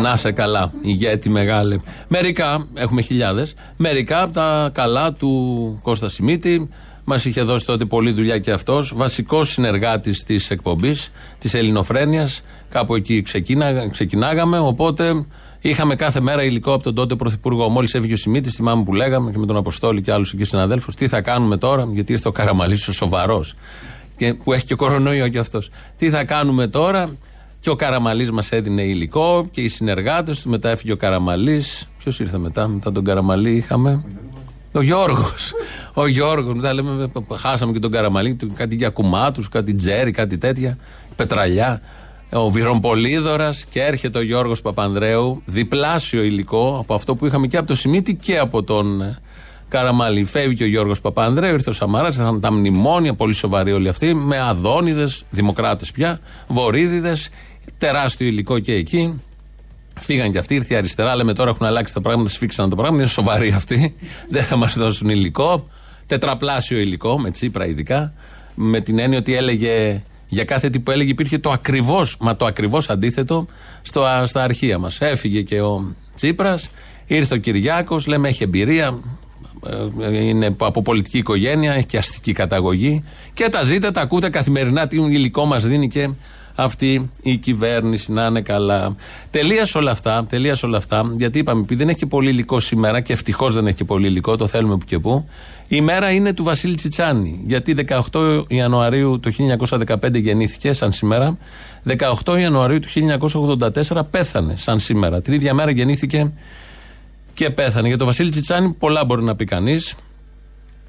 Να 0.01 0.17
σε 0.17 0.33
καλά, 0.33 0.73
ηγέτη 0.81 1.29
μεγάλη. 1.31 1.83
Μερικά, 2.09 2.67
έχουμε 2.75 3.03
χιλιάδες, 3.03 3.55
μερικά 3.77 4.23
από 4.23 4.33
τα 4.33 4.71
καλά 4.75 5.13
του 5.13 5.81
Κώστα 5.83 6.09
Σιμίτη. 6.09 6.71
Μας 7.09 7.25
είχε 7.25 7.43
δώσει 7.43 7.67
τότε 7.67 7.85
πολλή 7.85 8.11
δουλειά 8.13 8.39
και 8.39 8.51
αυτός. 8.51 8.93
Βασικός 8.97 9.51
συνεργάτης 9.51 10.25
της 10.25 10.51
εκπομπής, 10.51 11.13
της 11.39 11.55
Ελληνοφρένειας. 11.55 12.41
Κάπου 12.69 12.95
εκεί 12.95 13.23
ξεκίνα, 13.23 13.89
ξεκινάγαμε. 13.89 14.59
Οπότε 14.59 15.27
είχαμε 15.61 15.95
κάθε 15.95 16.21
μέρα 16.21 16.43
υλικό 16.45 16.73
από 16.73 16.83
τον 16.83 16.95
τότε 16.95 17.15
Πρωθυπουργό. 17.15 17.69
Μόλις 17.69 17.95
έφυγε 17.95 18.13
ο 18.13 18.17
Σιμίτης, 18.17 18.55
θυμάμαι 18.55 18.83
που 18.83 18.95
λέγαμε 18.95 19.31
και 19.31 19.39
με 19.39 19.47
τον 19.47 19.57
Αποστόλη 19.57 20.03
και 20.03 20.13
άλλους 20.13 20.33
εκεί 20.33 20.45
συναδέλφους, 20.45 20.95
τι 20.95 21.09
θα 21.09 21.21
κάνουμε 21.21 21.57
τώρα, 21.57 21.89
γιατί 21.93 22.13
ήρθε 22.13 22.29
ο 22.29 22.33
Καραμαλής 22.33 22.89
ο 22.89 22.93
σοβαρός. 22.93 23.55
Που 24.45 24.53
έχει 24.53 24.65
και 24.65 24.75
κορονοϊό 24.75 25.29
κι 25.29 25.39
αυτός. 25.39 25.71
Τι 25.97 26.11
θα 26.11 26.25
κάνουμε 26.25 26.67
τώρα, 26.67 27.17
και 27.59 27.71
ο 27.71 27.75
Καραμαλής 27.75 28.31
μας 28.31 28.53
έδινε 28.53 28.83
υλικό 28.83 29.49
και 29.51 29.61
οι 29.61 29.69
συνεργάτες 29.69 30.41
του. 30.41 30.51
Μετά 30.51 30.71
έφυγε 30.71 30.93
ο 30.93 30.97
Καραμαλής. 30.97 31.89
Ποιος 31.99 32.21
ήρθε 32.21 32.39
μετά, 32.39 32.69
μετά 32.69 32.93
τον 32.93 33.05
Καραμαλή 33.05 33.57
είχαμε. 33.57 34.05
Ο 34.77 34.83
Γιώργος. 34.83 35.53
Ο 35.95 36.07
Γιώργος. 36.07 36.55
Μετά 36.55 36.73
λέμε, 36.75 37.11
χάσαμε 37.37 37.73
και 37.73 37.79
τον 37.79 37.91
Καραμαλή. 37.91 38.35
του- 38.35 38.53
Κάτι 38.57 38.75
για 38.75 38.89
κουμάτους, 38.89 39.49
κάτι 39.49 39.75
τζέρι, 39.75 40.11
κάτι 40.11 40.39
τέτοια. 40.39 40.79
Πετραλιά. 41.17 41.81
ο 42.33 42.51
Βυρομπολίδωρας 42.51 43.65
και 43.71 43.83
έρχεται 43.83 44.19
ο 44.19 44.23
Γιώργος 44.23 44.63
Παπανδρέου, 44.63 45.43
διπλάσιο 45.45 46.23
υλικό 46.23 46.77
από 46.81 46.95
αυτό 46.95 47.15
που 47.15 47.27
είχαμε 47.27 47.47
και 47.47 47.57
από 47.57 47.67
το 47.67 47.75
Σιμίτη 47.75 48.15
και 48.17 48.39
από 48.39 48.63
τον 48.63 49.01
ε, 49.03 49.19
Καραμαλή. 49.69 50.25
Φεύγει 50.25 50.55
και 50.55 50.65
ο 50.65 50.67
Γιώργος 50.67 51.01
Παπανδρέου, 51.01 51.55
ήρθε 51.55 51.71
ο 51.71 51.73
Σαμαρά, 51.73 52.09
ήταν 52.13 52.41
τα 52.41 52.53
μνημόνια, 52.53 53.15
πολύ 53.15 53.33
σοβαροί 53.33 53.73
όλοι 53.73 53.89
αυτοί, 53.89 54.15
με 54.15 54.41
αδόνιδες, 54.41 55.25
δημοκράτες 55.31 55.91
πια, 55.93 56.21
βορύδιδες, 56.49 57.29
τεράστιο 57.79 58.27
υλικό 58.27 58.59
και 58.59 58.73
εκεί. 58.73 59.21
Φύγαν 60.01 60.33
και 60.33 60.39
αυτοί, 60.39 60.55
ήρθε 60.55 60.75
η 60.75 60.77
αριστερά. 60.77 61.17
Λέμε 61.17 61.33
τώρα 61.33 61.51
έχουν 61.51 61.67
αλλάξει 61.67 61.95
τα 61.95 62.01
πράγματα, 62.01 62.31
σφίξαν 62.31 62.69
τα 62.69 62.77
πράγματα. 62.77 63.03
Είναι 63.03 63.13
σοβαροί 63.13 63.53
αυτοί. 63.53 63.95
Δεν 64.31 64.43
θα 64.43 64.57
μας 64.57 64.79
δώσουν 64.79 65.09
υλικό. 65.09 65.69
Τετραπλάσιο 66.07 66.79
υλικό, 66.79 67.19
με 67.19 67.31
τσίπρα 67.31 67.67
ειδικά. 67.67 68.13
Με 68.55 68.81
την 68.81 68.99
έννοια 68.99 69.19
ότι 69.19 69.35
έλεγε 69.35 70.03
για 70.29 70.45
κάθε 70.45 70.71
τι 70.71 70.81
που 70.81 70.91
έλεγε 70.91 71.11
υπήρχε 71.11 71.39
το 71.39 71.51
ακριβώς, 71.51 72.17
μα 72.21 72.37
το 72.37 72.47
ακριβώς 72.47 72.89
αντίθετο 72.91 73.47
στο, 73.83 74.05
στα 74.25 74.43
αρχεία 74.43 74.79
μας. 74.79 75.01
Έφυγε 75.01 75.43
και 75.43 75.61
ο 75.61 75.95
Τσίπρας, 76.15 76.69
ήρθε 77.07 77.35
ο 77.35 77.37
Κυριάκος, 77.37 78.07
λέμε 78.07 78.29
έχει 78.29 78.43
εμπειρία, 78.43 78.99
ε, 80.01 80.25
είναι 80.25 80.57
από 80.59 80.83
πολιτική 80.83 81.19
οικογένεια, 81.19 81.73
έχει 81.73 81.87
και 81.87 81.99
αστική 81.99 82.33
καταγωγή 82.33 83.03
και 83.35 83.49
τα 83.49 83.63
ζείτε, 83.63 83.91
τα 83.91 84.01
ακούτε 84.01 84.29
καθημερινά, 84.29 84.87
τι 84.87 84.97
υλικό 84.97 85.45
μας 85.45 85.67
δίνει 85.67 85.89
και 85.89 86.11
αυτή 86.57 87.11
η 87.23 87.37
κυβέρνηση 87.37 88.13
να 88.13 88.27
είναι 88.27 88.41
καλά. 88.41 88.97
Τελεία 89.31 89.69
όλα 89.75 89.91
αυτά, 89.91 90.27
τελεία 90.29 90.57
όλα 90.65 90.77
αυτά, 90.77 91.13
γιατί 91.17 91.39
είπαμε, 91.39 91.61
επειδή 91.61 91.75
δεν 91.75 91.89
έχει 91.89 91.99
και 91.99 92.07
πολύ 92.07 92.31
υλικό 92.31 92.61
σήμερα 92.61 93.01
και 93.01 93.13
ευτυχώς 93.13 93.55
δεν 93.55 93.67
έχει 93.67 93.77
και 93.77 93.85
πολύ 93.85 94.07
υλικό, 94.07 94.37
το 94.37 94.47
θέλουμε 94.47 94.77
που 94.77 94.85
και 94.85 94.99
που. 94.99 95.29
Η 95.69 95.81
μέρα 95.81 96.11
είναι 96.11 96.33
του 96.33 96.45
Βασίλη 96.45 96.75
Τσιτσάνη. 96.75 97.41
Γιατί 97.47 97.75
18 98.13 98.45
Ιανουαρίου 98.49 99.21
του 99.21 99.33
1915 99.33 100.21
γεννήθηκε, 100.21 100.73
σαν 100.73 100.93
σήμερα. 100.93 101.39
18 102.25 102.39
Ιανουαρίου 102.39 102.81
του 102.81 102.89
1984 103.93 104.01
πέθανε, 104.11 104.57
σαν 104.57 104.79
σήμερα. 104.79 105.21
Την 105.21 105.33
ίδια 105.33 105.55
μέρα 105.55 105.71
γεννήθηκε 105.71 106.33
και 107.35 107.51
πέθανε. 107.51 107.89
Για 107.89 107.97
τον 107.97 108.07
Βασίλη 108.07 108.31
Τσιτσάνη 108.31 108.75
πολλά 108.79 109.05
μπορεί 109.05 109.23
να 109.23 109.37
πει 109.37 109.45
κανείς. 109.45 109.95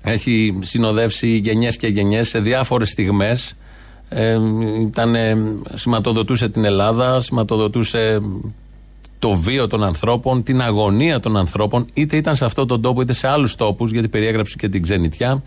Έχει 0.03 0.59
συνοδεύσει 0.61 1.27
γενιές 1.27 1.77
και 1.77 1.87
γενιές 1.87 2.29
σε 2.29 2.39
διάφορες 2.39 2.89
στιγμές 2.89 3.55
ε, 4.09 4.37
ήταν, 4.81 5.15
σηματοδοτούσε 5.73 6.49
την 6.49 6.65
Ελλάδα, 6.65 7.21
σηματοδοτούσε 7.21 8.21
το 9.19 9.33
βίο 9.33 9.67
των 9.67 9.83
ανθρώπων, 9.83 10.43
την 10.43 10.61
αγωνία 10.61 11.19
των 11.19 11.37
ανθρώπων, 11.37 11.85
είτε 11.93 12.17
ήταν 12.17 12.35
σε 12.35 12.45
αυτόν 12.45 12.67
τον 12.67 12.81
τόπο 12.81 13.01
είτε 13.01 13.13
σε 13.13 13.27
άλλους 13.27 13.55
τόπους, 13.55 13.91
γιατί 13.91 14.07
περιέγραψε 14.07 14.55
και 14.57 14.69
την 14.69 14.83
ξενιτιά. 14.83 15.43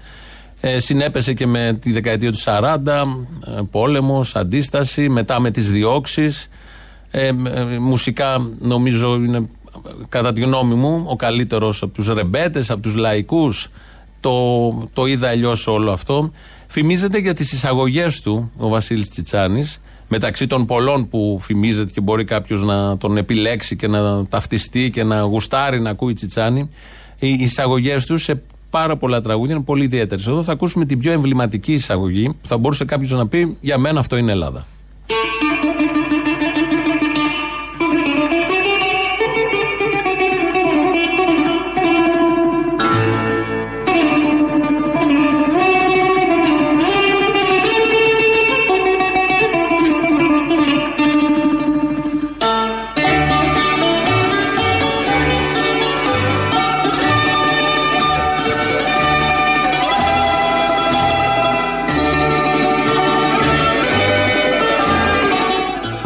Ε, 0.60 0.78
συνέπεσε 0.78 1.34
και 1.34 1.46
με 1.46 1.78
τη 1.80 1.92
δεκαετία 1.92 2.32
του 2.32 2.38
40, 2.38 3.26
ε, 3.46 3.60
πόλεμος, 3.70 4.36
αντίσταση, 4.36 5.08
μετά 5.08 5.40
με 5.40 5.50
τις 5.50 5.70
διώξεις. 5.70 6.48
Ε, 7.10 7.26
ε, 7.26 7.32
μουσικά 7.80 8.50
νομίζω 8.58 9.14
είναι 9.14 9.48
κατά 10.08 10.32
τη 10.32 10.40
γνώμη 10.40 10.74
μου 10.74 11.04
ο 11.06 11.16
καλύτερος 11.16 11.82
από 11.82 11.92
τους 11.92 12.08
ρεμπέτες, 12.08 12.70
από 12.70 12.80
τους 12.80 12.94
λαϊκούς. 12.94 13.70
Το, 14.20 14.70
το 14.92 15.06
είδα 15.06 15.28
αλλιώς 15.28 15.66
όλο 15.66 15.92
αυτό. 15.92 16.30
Φημίζεται 16.72 17.18
για 17.18 17.34
τις 17.34 17.52
εισαγωγές 17.52 18.20
του 18.20 18.50
ο 18.56 18.68
Βασίλης 18.68 19.10
Τσιτσάνης, 19.10 19.80
μεταξύ 20.08 20.46
των 20.46 20.66
πολλών 20.66 21.08
που 21.08 21.38
φημίζεται 21.40 21.92
και 21.92 22.00
μπορεί 22.00 22.24
κάποιος 22.24 22.62
να 22.62 22.96
τον 22.98 23.16
επιλέξει 23.16 23.76
και 23.76 23.88
να 23.88 24.26
ταυτιστεί 24.26 24.90
και 24.90 25.04
να 25.04 25.20
γουστάρει 25.20 25.80
να 25.80 25.90
ακούει 25.90 26.12
Τσιτσάνη. 26.12 26.68
Οι 27.18 27.28
εισαγωγές 27.28 28.06
του 28.06 28.18
σε 28.18 28.42
πάρα 28.70 28.96
πολλά 28.96 29.20
τραγούδια 29.20 29.54
είναι 29.54 29.64
πολύ 29.64 29.84
ιδιαίτερες. 29.84 30.26
Εδώ 30.26 30.42
θα 30.42 30.52
ακούσουμε 30.52 30.84
την 30.84 30.98
πιο 30.98 31.12
εμβληματική 31.12 31.72
εισαγωγή 31.72 32.28
που 32.42 32.48
θα 32.48 32.58
μπορούσε 32.58 32.84
κάποιος 32.84 33.10
να 33.10 33.28
πει: 33.28 33.56
Για 33.60 33.78
μένα 33.78 34.00
αυτό 34.00 34.16
είναι 34.16 34.32
Ελλάδα. 34.32 34.66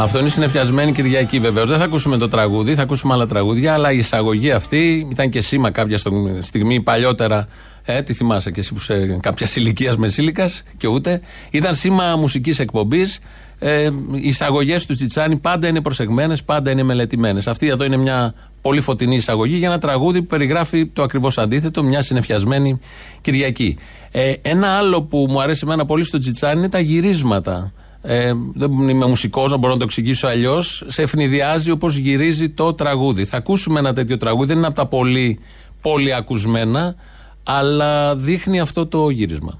Αυτό 0.04 0.18
είναι 0.18 0.28
συνεφιασμένη 0.28 0.92
Κυριακή 0.92 1.38
βεβαίως. 1.38 1.68
Δεν 1.68 1.78
θα 1.78 1.84
ακούσουμε 1.84 2.16
το 2.16 2.28
τραγούδι, 2.28 2.74
θα 2.74 2.82
ακούσουμε 2.82 3.14
άλλα 3.14 3.26
τραγούδια, 3.26 3.72
αλλά 3.72 3.92
η 3.92 3.96
εισαγωγή 3.96 4.50
αυτή 4.50 5.08
ήταν 5.10 5.30
και 5.30 5.40
σήμα 5.40 5.70
κάποια 5.70 5.98
στιγμή 6.38 6.80
παλιότερα. 6.80 7.46
Ε, 7.84 8.02
τι 8.02 8.12
θυμάσαι 8.12 8.50
και 8.50 8.60
εσύ 8.60 8.74
που 8.74 8.80
σε 8.80 8.94
κάποια 9.20 9.48
ηλικίας 9.54 9.96
μεσήλικα 9.96 10.50
και 10.76 10.88
ούτε. 10.88 11.20
Ήταν 11.50 11.74
σήμα 11.74 12.16
μουσικής 12.16 12.58
εκπομπής. 12.58 13.18
Ε, 13.58 13.90
οι 14.12 14.26
εισαγωγές 14.28 14.86
του 14.86 14.94
Τσιτσάνι 14.94 15.38
πάντα 15.38 15.68
είναι 15.68 15.80
προσεγμένες, 15.80 16.44
πάντα 16.44 16.70
είναι 16.70 16.82
μελετημένες. 16.82 17.48
Αυτή 17.48 17.68
εδώ 17.68 17.84
είναι 17.84 17.96
μια 17.96 18.34
πολύ 18.60 18.80
φωτεινή 18.80 19.14
εισαγωγή 19.14 19.56
για 19.56 19.68
ένα 19.68 19.78
τραγούδι 19.78 20.20
που 20.20 20.26
περιγράφει 20.26 20.86
το 20.86 21.02
ακριβώς 21.02 21.38
αντίθετο, 21.38 21.82
μια 21.82 22.02
συνεφιασμένη 22.02 22.80
Κυριακή. 23.20 23.76
Ε, 24.10 24.32
ένα 24.42 24.68
άλλο 24.68 25.02
που 25.02 25.26
μου 25.28 25.40
αρέσει 25.42 25.60
εμένα 25.64 25.84
πολύ 25.84 26.04
στο 26.04 26.18
Τσιτσάνι 26.18 26.58
είναι 26.58 26.68
τα 26.68 26.78
γυρίσματα. 26.78 27.72
Ε, 28.06 28.32
δεν 28.54 28.88
είμαι 28.88 29.06
μουσικός, 29.06 29.50
να 29.50 29.56
μπορώ 29.56 29.72
να 29.72 29.78
το 29.78 29.84
εξηγήσω 29.84 30.26
αλλιώς. 30.26 30.84
Σε 30.86 31.02
ευνηδιάζει 31.02 31.70
όπως 31.70 31.96
γυρίζει 31.96 32.50
το 32.50 32.74
τραγούδι. 32.74 33.24
Θα 33.24 33.36
ακούσουμε 33.36 33.78
ένα 33.78 33.92
τέτοιο 33.92 34.16
τραγούδι, 34.16 34.46
δεν 34.46 34.56
είναι 34.56 34.66
από 34.66 34.76
τα 34.76 34.86
πολύ, 34.86 35.38
πολύ 35.80 36.14
ακουσμένα, 36.14 36.94
αλλά 37.42 38.16
δείχνει 38.16 38.60
αυτό 38.60 38.86
το 38.86 39.10
γύρισμα. 39.10 39.58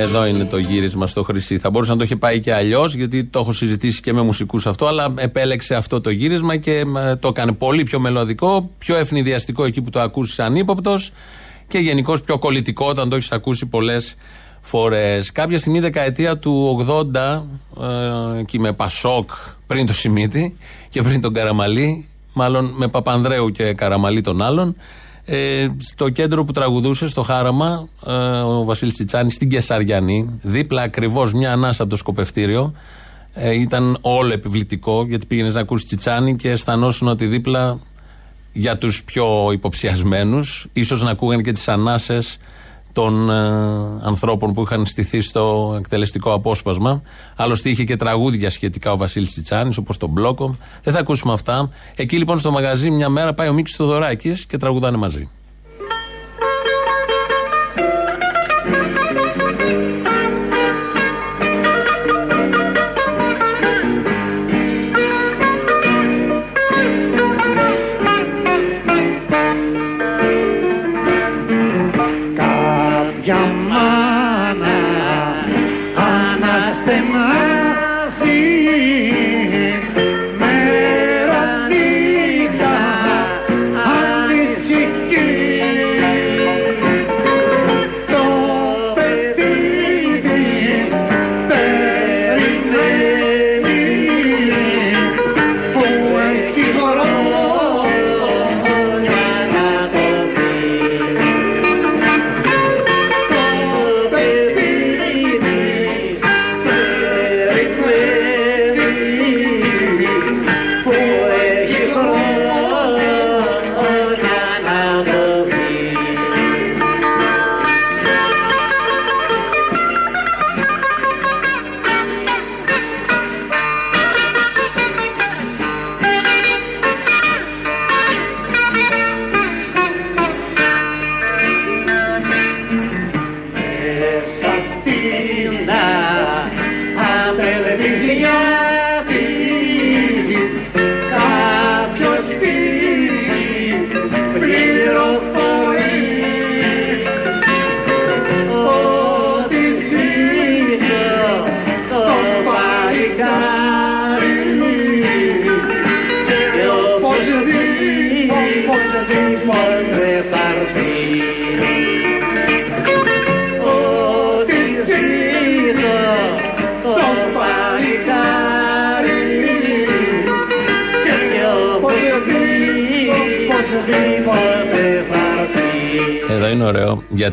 Εδώ 0.00 0.26
είναι 0.26 0.44
το 0.44 0.58
γύρισμα 0.58 1.06
στο 1.06 1.22
Χρυσή. 1.22 1.58
Θα 1.58 1.70
μπορούσε 1.70 1.90
να 1.92 1.96
το 1.98 2.04
είχε 2.04 2.16
πάει 2.16 2.40
και 2.40 2.54
αλλιώς, 2.54 2.94
γιατί 2.94 3.24
το 3.24 3.38
έχω 3.38 3.52
συζητήσει 3.52 4.00
και 4.00 4.12
με 4.12 4.22
μουσικούς 4.22 4.66
αυτό, 4.66 4.86
αλλά 4.86 5.14
επέλεξε 5.16 5.74
αυτό 5.74 6.00
το 6.00 6.10
γύρισμα 6.10 6.56
και 6.56 6.84
το 7.20 7.28
έκανε 7.28 7.52
πολύ 7.52 7.82
πιο 7.82 8.00
μελωδικό, 8.00 8.70
πιο 8.78 8.96
ευνηδιαστικό 8.96 9.64
εκεί 9.64 9.82
που 9.82 9.90
το 9.90 10.00
ακούσεις 10.00 10.38
ανύποπτος 10.38 11.10
και 11.68 11.78
γενικώς 11.78 12.22
πιο 12.22 12.38
κολλητικό 12.38 12.86
όταν 12.86 13.08
το 13.08 13.16
έχεις 13.16 13.32
ακούσει 13.32 13.66
πολλές 13.66 14.16
φορές. 14.60 15.32
Κάποια 15.32 15.58
στιγμή, 15.58 15.80
δεκαετία 15.80 16.38
του 16.38 16.84
80, 16.88 17.46
ε, 17.80 18.38
εκεί 18.38 18.60
με 18.60 18.72
Πασόκ, 18.72 19.30
πριν 19.66 19.86
το 19.86 19.92
Σιμίτι 19.92 20.56
και 20.88 21.02
πριν 21.02 21.20
τον 21.20 21.32
Καραμαλή, 21.32 22.08
μάλλον 22.32 22.74
με 22.76 22.88
Παπανδρέου 22.88 23.50
και 23.50 23.72
Καραμαλή 23.72 24.20
τον 24.20 24.42
άλλον, 24.42 24.76
ε, 25.24 25.68
στο 25.78 26.08
κέντρο 26.08 26.44
που 26.44 26.52
τραγουδούσε, 26.52 27.06
στο 27.06 27.22
Χάραμα, 27.22 27.88
ε, 28.06 28.12
ο 28.40 28.64
Βασίλης 28.64 28.94
Τσιτσάνης 28.94 29.34
στην 29.34 29.48
Κεσαριανή, 29.48 30.38
δίπλα 30.42 30.82
ακριβώς 30.82 31.32
μια 31.32 31.52
ανάσα 31.52 31.82
από 31.82 31.90
το 31.90 31.96
σκοπευτήριο. 31.96 32.72
Ε, 33.34 33.60
ήταν 33.60 33.98
όλο 34.00 34.32
επιβλητικό, 34.32 35.04
γιατί 35.08 35.26
πήγαινες 35.26 35.54
να 35.54 35.60
ακούσεις 35.60 35.86
Τσιτσάνη 35.86 36.36
και 36.36 36.50
αισθανόσουν 36.50 37.08
ότι 37.08 37.26
δίπλα 37.26 37.78
για 38.52 38.78
τους 38.78 39.04
πιο 39.04 39.52
υποψιασμένους, 39.52 40.66
ίσως 40.72 41.02
να 41.02 41.10
ακούγαν 41.10 41.42
και 41.42 41.52
τις 41.52 41.68
ανάσες 41.68 42.38
των 42.98 43.30
ε, 43.30 43.34
ανθρώπων 44.02 44.52
που 44.52 44.62
είχαν 44.62 44.86
στηθεί 44.86 45.20
στο 45.20 45.74
εκτελεστικό 45.78 46.32
απόσπασμα. 46.32 47.02
Άλλωστε 47.36 47.70
είχε 47.70 47.84
και 47.84 47.96
τραγούδια 47.96 48.50
σχετικά 48.50 48.92
ο 48.92 48.96
Βασίλης 48.96 49.30
Τσιτσάνης, 49.30 49.76
όπως 49.76 49.96
τον 49.96 50.10
Μπλόκο. 50.10 50.56
Δεν 50.82 50.92
θα 50.94 51.00
ακούσουμε 51.00 51.32
αυτά. 51.32 51.70
Εκεί 51.94 52.16
λοιπόν 52.16 52.38
στο 52.38 52.50
μαγαζί 52.50 52.90
μια 52.90 53.08
μέρα 53.08 53.34
πάει 53.34 53.48
ο 53.48 53.52
Μίκη 53.52 53.72
Θοδωράκης 53.72 54.46
και 54.46 54.56
τραγουδάνε 54.56 54.96
μαζί. 54.96 55.30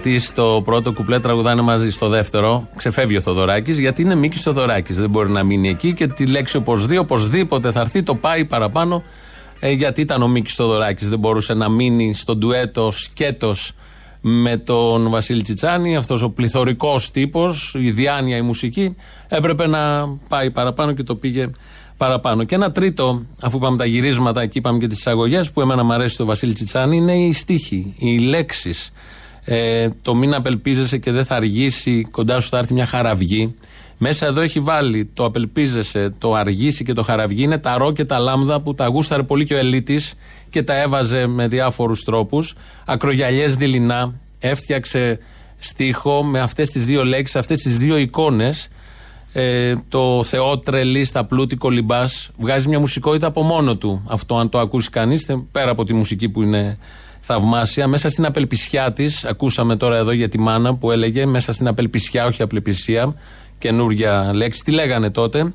Γιατί 0.06 0.26
στο 0.26 0.62
πρώτο 0.64 0.94
κουπλέ 0.94 1.20
τραγουδάνε 1.20 1.62
μαζί. 1.62 1.90
Στο 1.90 2.08
δεύτερο 2.08 2.68
ξεφεύγει 2.76 3.18
ο 3.18 3.22
Θοδωράκης. 3.22 3.80
Γιατί 3.80 4.02
είναι 4.02 4.16
Μίκης 4.16 4.42
Θοδωράκης. 4.42 5.00
Δεν 5.00 5.10
μπορεί 5.10 5.32
να 5.32 5.44
μείνει 5.44 5.70
εκεί 5.70 5.94
και 5.94 6.08
τη 6.08 6.26
λέξη 6.26 6.58
οπωσδήποτε, 6.58 7.00
οπωσδήποτε 7.00 7.72
θα 7.72 7.80
έρθει. 7.80 8.04
Το 8.04 8.16
πάει 8.16 8.46
παραπάνω. 8.46 9.04
Ε, 9.60 9.72
γιατί 9.72 10.02
ήταν 10.02 10.22
ο 10.22 10.28
Μίκης 10.28 10.56
Θοδωράκης. 10.56 11.10
Δεν 11.10 11.20
μπορούσε 11.20 11.54
να 11.54 11.70
μείνει 11.70 12.14
στο 12.14 12.36
ντουέτο 12.36 12.92
σκέτος 12.92 13.72
με 14.22 14.58
τον 14.58 15.10
Βασίλη 15.10 15.42
Τσιτσάνη. 15.42 15.96
Αυτός 15.96 16.22
ο 16.22 16.30
πληθωρικός 16.30 17.12
τύπος, 17.12 17.76
η 17.78 17.92
διάνοια, 17.92 18.38
η 18.38 18.42
μουσική. 18.42 18.96
Έπρεπε 19.28 19.68
να 19.68 20.08
πάει 20.28 20.52
παραπάνω 20.52 20.92
και 20.92 21.04
το 21.04 21.16
πήγε 21.16 21.50
παραπάνω. 21.98 22.44
Και 22.44 22.56
ένα 22.56 22.72
τρίτο, 22.72 23.26
αφού 23.42 23.58
είπαμε 23.58 23.78
τα 23.78 23.86
γυρίσματα 23.86 24.46
και 24.46 24.58
είπαμε 24.58 24.78
και 24.78 24.88
τις 24.88 24.98
εισαγωγές, 24.98 25.52
που 25.52 25.62
εμένα 25.62 25.84
μου 25.84 25.94
αρέσει 25.94 26.18
το 26.18 26.26
Βασίλη 26.26 26.54
Τσιτσάνη, 26.54 26.96
είναι 26.96 27.14
οι 27.14 27.32
στίχοι, 27.32 27.96
οι 27.98 28.18
λέξεις. 28.18 28.92
Ε, 29.48 29.88
το 30.02 30.16
μην 30.16 30.34
απελπίζεσαι 30.34 30.98
και 30.98 31.12
δεν 31.12 31.26
θα 31.26 31.36
αργήσει, 31.36 32.08
κοντά 32.12 32.40
σου 32.40 32.50
θα 32.50 32.58
έρθει 32.58 32.74
μια 32.74 32.86
χαραυγή. 32.86 33.56
Μέσα 33.98 34.26
εδώ 34.26 34.42
έχει 34.42 34.60
βάλει 34.60 35.10
το 35.14 35.26
απελπίζεσαι, 35.26 36.14
το 36.18 36.34
αργήσει 36.34 36.84
και 36.84 36.94
το 36.94 37.04
χαραυγή. 37.04 37.44
Είναι 37.44 37.58
τα 37.58 37.78
ρο 37.78 37.92
και 37.92 38.06
τα 38.06 38.20
λάμδα 38.20 38.62
που 38.62 38.76
τα 38.76 38.88
γούσταρε 38.88 39.24
πολύ 39.24 39.46
και 39.46 39.54
ο 39.54 39.58
Ελίτης 39.58 40.14
και 40.50 40.64
τα 40.64 40.82
έβαζε 40.82 41.28
με 41.28 41.48
διάφορους 41.48 42.04
τρόπους. 42.04 42.56
Ακρογιαλιές 42.86 43.56
δειλινά. 43.56 44.14
Έφτιαξε 44.40 45.20
στίχο 45.58 46.24
με 46.24 46.40
αυτές 46.40 46.70
τις 46.70 46.86
δύο 46.86 47.06
λέξεις, 47.06 47.36
αυτές 47.36 47.62
τις 47.62 47.78
δύο 47.78 47.98
εικόνες. 47.98 48.68
Ε, 49.34 49.76
το 49.90 50.24
Θεό 50.24 50.60
τρελή 50.60 51.06
στα 51.06 51.26
πλούτη 51.26 51.56
κολυμπάς 51.56 52.32
βγάζει 52.38 52.68
μια 52.68 52.80
μουσικότητα 52.80 53.28
από 53.28 53.42
μόνο 53.42 53.78
του. 53.78 54.04
Αυτό, 54.08 54.38
αν 54.38 54.50
το 54.50 54.60
ακούσει 54.60 54.90
κανείς, 54.90 55.26
πέρα 55.52 55.72
από 55.72 55.84
τη 55.84 55.94
μουσική 55.94 56.30
που 56.30 56.42
είναι 56.42 56.78
θαυμάσια, 57.26 57.88
μέσα 57.88 58.10
στην 58.10 58.26
απελπισιά 58.26 58.94
της, 58.94 59.26
ακούσαμε 59.26 59.76
τώρα 59.76 59.98
εδώ 59.98 60.12
για 60.12 60.30
τη 60.30 60.40
μάνα 60.40 60.76
που 60.76 60.92
έλεγε 60.92 61.26
μέσα 61.26 61.52
στην 61.52 61.68
απελπισιά, 61.68 62.26
όχι 62.26 62.42
απελπισία, 62.42 63.16
καινούργια 63.58 64.32
λέξη. 64.34 64.62
Τι 64.64 64.72
λέγανε 64.72 65.10
τότε. 65.10 65.54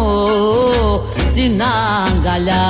την 1.34 1.62
αγκαλιά 1.62 2.68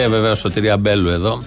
Και 0.00 0.08
βεβαίω 0.08 0.34
σωτηρία 0.34 0.78
Μπέλου 0.78 1.08
εδώ. 1.08 1.42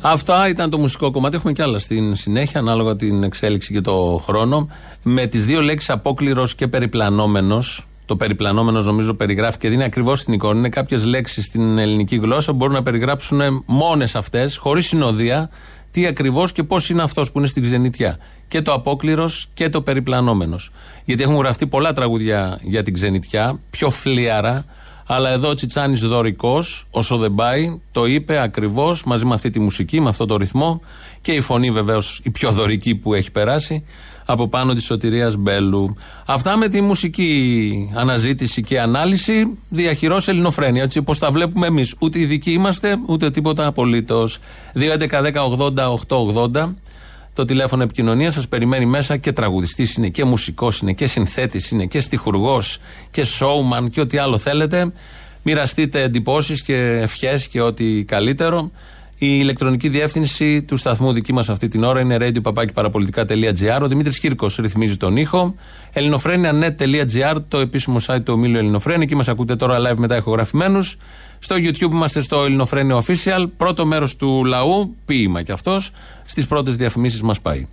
Αυτά 0.00 0.48
ήταν 0.48 0.70
το 0.70 0.78
μουσικό 0.78 1.10
κομμάτι. 1.10 1.36
Έχουμε 1.36 1.52
κι 1.52 1.62
άλλα 1.62 1.78
στην 1.78 2.14
συνέχεια, 2.14 2.60
ανάλογα 2.60 2.96
την 2.96 3.22
εξέλιξη 3.22 3.72
και 3.72 3.80
το 3.80 4.22
χρόνο. 4.24 4.68
Με 5.02 5.26
τις 5.26 5.46
δύο 5.46 5.60
λέξεις 5.60 5.90
απόκληρος 5.90 6.54
και 6.54 6.68
περιπλανόμενος. 6.68 7.86
Το 8.04 8.16
περιπλανόμενος 8.16 8.86
νομίζω 8.86 9.14
περιγράφει 9.14 9.58
και 9.58 9.68
δίνει 9.68 9.84
ακριβώς 9.84 10.24
την 10.24 10.32
εικόνα. 10.32 10.58
Είναι 10.58 10.68
κάποιες 10.68 11.04
λέξεις 11.04 11.44
στην 11.44 11.78
ελληνική 11.78 12.16
γλώσσα 12.16 12.50
που 12.50 12.56
μπορούν 12.56 12.74
να 12.74 12.82
περιγράψουν 12.82 13.62
μόνες 13.66 14.14
αυτές, 14.14 14.56
χωρίς 14.56 14.86
συνοδεία, 14.86 15.50
τι 15.90 16.06
ακριβώς 16.06 16.52
και 16.52 16.62
πώς 16.62 16.90
είναι 16.90 17.02
αυτός 17.02 17.32
που 17.32 17.38
είναι 17.38 17.48
στην 17.48 17.62
ξενιτιά. 17.62 18.18
Και 18.48 18.62
το 18.62 18.72
απόκληρος 18.72 19.48
και 19.54 19.68
το 19.68 19.82
περιπλανόμενος. 19.82 20.70
Γιατί 21.04 21.22
έχουν 21.22 21.36
γραφτεί 21.36 21.66
πολλά 21.66 21.92
τραγουδιά 21.92 22.58
για 22.62 22.82
την 22.82 22.94
ξενιτιά, 22.94 23.60
πιο 23.70 23.90
φλίαρα, 23.90 24.64
αλλά 25.06 25.30
εδώ 25.30 25.48
ο 25.48 25.54
Τσιτσάνης 25.54 26.00
δωρικός, 26.00 26.84
όσο 26.90 27.16
δεν 27.16 27.34
πάει, 27.34 27.80
το 27.92 28.06
είπε 28.06 28.40
ακριβώς 28.40 29.04
μαζί 29.04 29.24
με 29.24 29.34
αυτή 29.34 29.50
τη 29.50 29.60
μουσική, 29.60 30.00
με 30.00 30.08
αυτό 30.08 30.26
το 30.26 30.36
ρυθμό 30.36 30.80
και 31.20 31.32
η 31.32 31.40
φωνή 31.40 31.70
βεβαίως 31.70 32.20
η 32.24 32.30
πιο 32.30 32.50
δωρική 32.50 32.94
που 32.94 33.14
έχει 33.14 33.30
περάσει 33.30 33.84
από 34.26 34.48
πάνω 34.48 34.74
της 34.74 34.84
σωτηρίας 34.84 35.36
Μπέλου. 35.36 35.96
Αυτά 36.26 36.56
με 36.56 36.68
τη 36.68 36.80
μουσική 36.80 37.90
αναζήτηση 37.94 38.62
και 38.62 38.80
ανάλυση 38.80 39.58
διαχειρός 39.68 40.28
Ελληνοφρένια, 40.28 40.82
έτσι 40.82 40.98
όπως 40.98 41.18
τα 41.18 41.30
βλέπουμε 41.30 41.66
εμείς. 41.66 41.94
Ούτε 41.98 42.18
ειδικοί 42.18 42.50
είμαστε, 42.50 42.98
ούτε 43.06 43.30
τίποτα 43.30 43.66
απολύτως. 43.66 44.38
2.11.10.80.880 44.74 46.74
το 47.36 47.44
τηλέφωνο 47.44 47.82
επικοινωνίας 47.82 48.34
σας 48.34 48.48
περιμένει 48.48 48.86
μέσα 48.86 49.16
και 49.16 49.32
τραγουδιστής 49.32 49.94
είναι 49.94 50.08
και 50.08 50.24
μουσικός 50.24 50.78
είναι 50.78 50.92
και 50.92 51.06
συνθέτης 51.06 51.70
είναι 51.70 51.86
και 51.86 52.00
στιχουργός 52.00 52.78
και 53.10 53.24
showman 53.38 53.86
και 53.90 54.00
ό,τι 54.00 54.18
άλλο 54.18 54.38
θέλετε. 54.38 54.92
Μοιραστείτε 55.42 56.02
εντυπώσεις 56.02 56.62
και 56.62 56.98
ευχές 57.02 57.48
και 57.48 57.60
ό,τι 57.60 58.04
καλύτερο. 58.04 58.70
Η 59.18 59.26
ηλεκτρονική 59.40 59.88
διεύθυνση 59.88 60.62
του 60.62 60.76
σταθμού 60.76 61.12
δική 61.12 61.32
μας 61.32 61.48
αυτή 61.48 61.68
την 61.68 61.84
ώρα 61.84 62.00
είναι 62.00 62.16
radio.parapolitica.gr. 62.20 63.80
Ο 63.82 63.86
Δημήτρης 63.88 64.18
Κύρκος 64.18 64.56
ρυθμίζει 64.56 64.96
τον 64.96 65.16
ήχο. 65.16 65.54
ελληνοφρένια.net.gr, 65.92 67.36
το 67.48 67.58
επίσημο 67.58 67.96
site 68.06 68.22
του 68.24 68.32
ομίλου 68.32 68.58
Ελληνοφρένια. 68.58 69.02
Εκεί 69.02 69.14
μας 69.14 69.28
ακούτε 69.28 69.56
τώρα 69.56 69.78
live 69.78 69.96
μετά 69.96 70.16
ηχογραφημένους. 70.16 70.96
Στο 71.38 71.56
YouTube 71.58 71.92
είμαστε 71.92 72.20
στο 72.20 72.44
Ελληνοφρένια 72.44 73.02
Official. 73.02 73.46
Πρώτο 73.56 73.86
μέρος 73.86 74.16
του 74.16 74.44
λαού, 74.44 74.96
ποίημα 75.04 75.42
κι 75.42 75.52
αυτός. 75.52 75.90
Στις 76.24 76.46
πρώτες 76.46 76.76
διαφημίσεις 76.76 77.22
μας 77.22 77.40
πάει. 77.40 77.66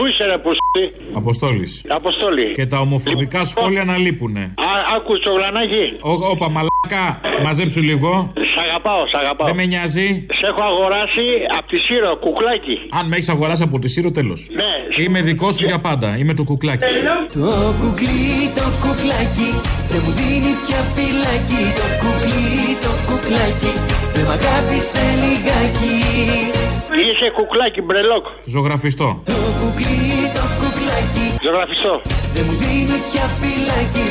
Πού 0.00 0.06
είσαι 0.06 0.24
ρε 0.24 0.38
πουσί; 0.38 0.84
Αποστόλης. 1.12 1.84
Αποστόλη. 1.88 2.52
Και 2.52 2.66
τα 2.66 2.78
ομοφοβικά 2.78 3.44
σχόλια 3.44 3.84
να 3.84 3.96
λείπουνε. 3.96 4.40
Α, 4.40 4.70
άκου 4.96 5.18
το 5.18 5.32
γρανάκι. 5.32 5.84
Όπα, 6.32 6.50
μαλάκα, 6.50 7.20
μαζέψου 7.44 7.80
λίγο. 7.80 8.32
Σ' 8.52 8.58
αγαπάω, 8.66 9.06
σ' 9.06 9.14
αγαπάω. 9.14 9.46
Δεν 9.46 9.56
με 9.56 9.64
νοιάζει. 9.64 10.26
Σε 10.38 10.46
έχω 10.50 10.62
αγοράσει 10.72 11.26
από 11.58 11.66
τη 11.68 11.78
Σύρο, 11.78 12.16
κουκλάκι. 12.16 12.76
Αν 12.90 13.06
με 13.08 13.16
έχεις 13.16 13.28
αγοράσει 13.28 13.62
από 13.62 13.78
τη 13.78 13.88
Σύρο, 13.88 14.10
τέλος. 14.10 14.48
Ναι. 14.50 15.02
Είμαι 15.04 15.20
δικός 15.22 15.56
σου 15.56 15.64
για 15.64 15.80
πάντα. 15.80 16.16
Είμαι 16.18 16.34
το 16.34 16.44
κουκλάκι 16.44 16.84
σου. 16.92 17.02
Το 17.40 17.74
κουκλί, 17.80 18.32
το 18.58 18.66
κουκλάκι 18.82 19.50
Δεν 19.90 20.00
μου 20.04 20.12
δίνει 20.18 20.52
πια 20.64 20.80
φυλάκι 20.94 21.62
Το 21.80 21.86
κουκλί, 22.00 22.52
το 22.84 22.92
κουκλάκι 23.06 23.72
Δεν 24.14 24.24
μ' 24.26 24.32
αγάπησε 24.36 25.04
λιγάκι 25.22 26.69
Είσαι 26.98 27.30
κουκλάκι, 27.36 27.80
μπρελόκ. 27.82 28.24
Ζωγραφιστό. 28.44 29.08
Το 29.24 29.32
κουκλί, 29.60 30.08
το 30.36 30.44
κουκλάκι 30.60 31.26
Ζωγραφιστό. 31.46 31.94
Δεν 32.34 32.44
μου 32.48 32.54
δίνει 32.62 32.96
πια 33.10 33.24
φυλάκι 33.38 34.08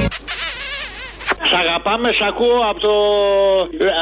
Σ' 1.49 1.53
αγαπάμε, 1.63 2.09
σ' 2.19 2.23
ακούω 2.31 2.59
από 2.71 2.79
το, 2.79 2.93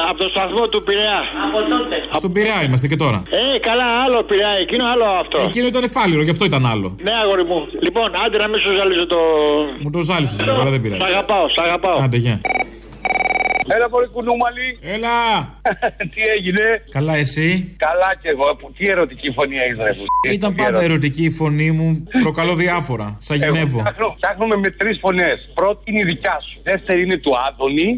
από 0.10 0.18
το 0.24 0.28
σταθμό 0.34 0.64
του 0.68 0.84
Πειραιά. 0.84 1.20
Από 1.46 1.58
τότε. 1.72 1.96
Στον 2.22 2.32
Πειραιά 2.32 2.64
είμαστε 2.66 2.88
και 2.88 2.96
τώρα. 2.96 3.24
Ε, 3.30 3.60
καλά, 3.60 3.88
άλλο 4.04 4.24
Πειραιά, 4.24 4.50
εκείνο 4.64 4.84
άλλο 4.94 5.06
αυτό. 5.24 5.38
Εκείνο 5.50 5.68
ήταν 5.68 5.90
φάλιρο, 5.90 6.22
γι' 6.22 6.30
αυτό 6.30 6.46
ήταν 6.46 6.66
άλλο. 6.66 6.96
Ναι, 7.06 7.12
αγόρι 7.24 7.44
μου. 7.44 7.60
Λοιπόν, 7.86 8.08
άντε 8.26 8.38
να 8.38 8.48
μην 8.48 8.60
σου 8.60 8.74
ζαλίζω 8.76 9.06
το. 9.08 9.20
Μου 9.84 9.90
το 9.90 10.02
ζάλισες 10.02 10.40
λίγο, 10.46 10.60
αλλά 10.62 10.70
δεν 10.70 10.80
Σ' 10.80 10.84
πειράζει. 10.84 11.02
αγαπάω, 11.12 11.46
σ' 11.50 11.60
αγαπάω. 11.66 11.98
Άντε, 12.04 12.18
γεια. 12.18 12.42
Έλα 13.76 13.90
πολύ 13.90 14.08
κουνούμαλη. 14.08 14.68
Έλα. 14.82 15.18
Τι 16.14 16.22
έγινε; 16.36 16.66
Καλά, 16.92 17.16
εσύ; 17.16 17.76
Καλά 17.78 18.10
κι 18.22 18.28
εγώ. 18.28 18.56
Που- 18.60 18.72
Τι 18.78 18.84
ερωτική 18.92 19.32
φωνή 19.32 19.56
έχεις 19.58 19.78
ρε 19.78 19.94
φου- 19.94 20.34
Ήταν 20.38 20.50
Τι 20.56 20.62
πάντα 20.62 20.70
ερωτική. 20.70 20.92
ερωτική 20.92 21.24
η 21.24 21.30
φωνή 21.30 21.72
μου. 21.72 22.04
Προκαλώ 22.24 22.56
διάφορα. 22.56 23.16
Σα 23.20 23.34
Εγώ 23.34 23.44
γυνεύω. 23.46 23.80
φτιάχνω- 23.80 24.14
Φτιάχνουμε 24.18 24.56
με 24.56 24.70
τρεις 24.80 24.98
φωνές. 25.02 25.50
Πρώτη 25.54 25.82
είναι 25.92 26.00
η 26.00 26.04
δικιά 26.04 26.38
σου. 26.48 26.60
Δεύτερη 26.64 27.02
είναι 27.02 27.18
του 27.18 27.32
Άδωνη. 27.48 27.98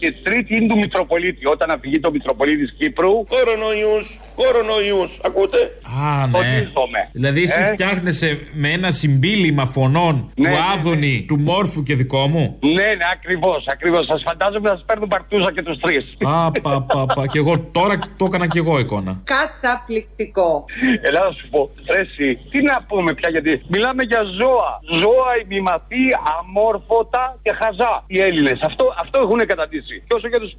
Και 0.00 0.12
τρίτη 0.22 0.56
είναι 0.56 0.66
του 0.66 0.76
Μητροπολίτη. 0.78 1.46
Όταν 1.46 1.70
αφηγεί 1.70 2.00
το 2.00 2.10
Μητροπολίτη 2.10 2.72
Κύπρου. 2.78 3.24
Κορονοϊούς, 3.34 4.06
κορονοϊούς, 4.40 5.12
ακούτε; 5.28 5.60
Α, 6.02 6.26
ναι. 6.26 6.32
Φωτίζομαι. 6.38 7.00
Δηλαδή, 7.12 7.42
εσύ 7.42 7.60
Ε; 7.60 7.72
φτιάχνεσαι 7.72 8.28
με 8.52 8.68
ένα 8.78 8.90
συμπίλημα 8.90 9.64
φωνών 9.66 10.14
Ναι, 10.34 10.44
του 10.44 10.50
ναι, 10.50 10.58
Άδωνη, 10.74 11.24
του 11.28 11.38
Μόρφου 11.38 11.82
και 11.82 11.94
δικό 11.94 12.22
μου. 12.32 12.44
Ναι, 12.60 12.88
ναι, 13.00 13.06
ακριβώς. 13.12 13.64
Ακριβώς. 13.74 14.06
Σας 14.06 14.22
φαντάζομαι 14.28 14.68
να 14.68 14.74
σας 14.76 14.84
παίρνουν 14.88 15.08
παρτούζα 15.08 15.50
και 15.52 15.62
τους 15.62 15.78
τρεις. 15.84 16.04
Α, 16.34 16.50
πα, 16.64 16.72
πα, 16.82 17.06
πα. 17.14 17.26
Και 17.32 17.38
εγώ 17.38 17.54
τώρα 17.78 17.94
το 18.16 18.24
έκανα 18.28 18.46
και 18.52 18.58
εγώ 18.58 18.78
εικόνα. 18.78 19.12
Καταπληκτικό. 19.36 20.64
Ελά, 21.06 21.20
να 21.28 21.32
σου 21.38 21.46
πω, 21.52 21.60
ρε, 21.92 22.00
εσύ, 22.00 22.28
τι 22.50 22.58
να 22.70 22.76
πούμε 22.88 23.10
πια, 23.18 23.28
γιατί 23.34 23.50
μιλάμε 23.74 24.02
για 24.10 24.22
ζώα. 24.40 24.72
Ζώα 25.02 25.30
ημιμαθή, 25.44 26.04
αμόρφωτα 26.36 27.24
και 27.44 27.52
χαζά 27.60 27.92
οι 28.06 28.18
Έλληνες. 28.28 28.58
Αυτό, 28.70 28.84
αυτό 29.02 29.16
έχουν 29.24 29.40
καταντήσει. 29.52 29.94
Και 30.06 30.14
όσο 30.18 30.28
για 30.32 30.40
τους 30.44 30.52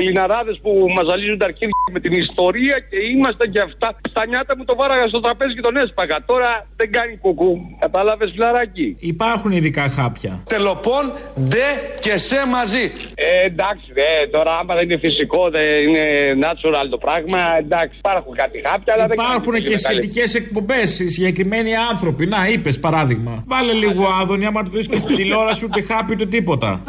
Ελληναράδες 0.00 0.56
που 0.62 0.70
μα 0.96 1.02
ζαλίζουν 1.10 1.38
τα 1.38 1.46
αρχίδια 1.50 1.72
με 1.96 2.00
την 2.04 2.12
ιστορία 2.24 2.76
και 2.90 2.98
ήμασταν 3.24 3.48
και 3.54 3.60
αυτά. 3.68 3.88
Στα 4.12 4.22
νιάτα 4.30 4.52
μου 4.56 4.64
το 4.70 4.74
βάραγα 4.80 5.06
στο 5.12 5.20
τραπέζι 5.20 5.52
και 5.54 5.60
τον 5.68 5.76
έσπαγα. 5.82 6.16
Τώρα 6.30 6.50
δεν 6.76 6.88
κάνει 6.96 7.12
κουκού. 7.24 7.52
Κατάλαβες 7.84 8.30
φιλαράκι; 8.34 8.96
Υπάρχουν 9.14 9.50
ειδικά 9.58 9.84
χάπια. 9.96 10.32
Τελοπών, 10.54 11.04
ντε 11.48 11.68
και 12.04 12.14
σε 12.28 12.38
μαζί. 12.56 12.84
Ε, 13.14 13.28
εντάξει, 13.50 13.88
ε, 13.94 14.26
τώρα 14.34 14.50
άμα 14.60 14.72
δεν 14.74 14.84
είναι 14.90 14.98
φυσικό, 15.06 15.50
δεν 15.50 15.68
είναι 15.88 16.04
natural 16.46 16.86
το 16.90 16.98
πράγμα. 17.04 17.40
Εντάξει, 17.62 17.94
υπάρχουν 18.04 18.34
κάτι 18.42 18.56
χάπια, 18.68 18.92
αλλά 18.94 19.06
δεν 19.06 19.16
Υπάρχουν 19.20 19.52
κάνεις 19.52 19.68
και 19.68 19.74
μεγάλη- 19.74 20.02
σχετικές 20.08 20.34
εκπομπές, 20.34 20.88
συγκεκριμένοι 21.06 21.72
άνθρωποι. 21.90 22.26
Να, 22.26 22.40
είπες 22.52 22.78
παράδειγμα. 22.80 23.32
Βάλε 23.46 23.72
λίγο 23.72 24.04
άδωνη, 24.20 24.46
άμα 24.46 24.62
το 24.62 24.70
δεις 24.70 24.88
και 24.88 24.98
στην 24.98 25.14
τηλεόραση 25.14 25.64
ούτε 25.64 25.80
χάπι 25.82 26.12
ούτε 26.12 26.26
τίποτα. 26.26 26.82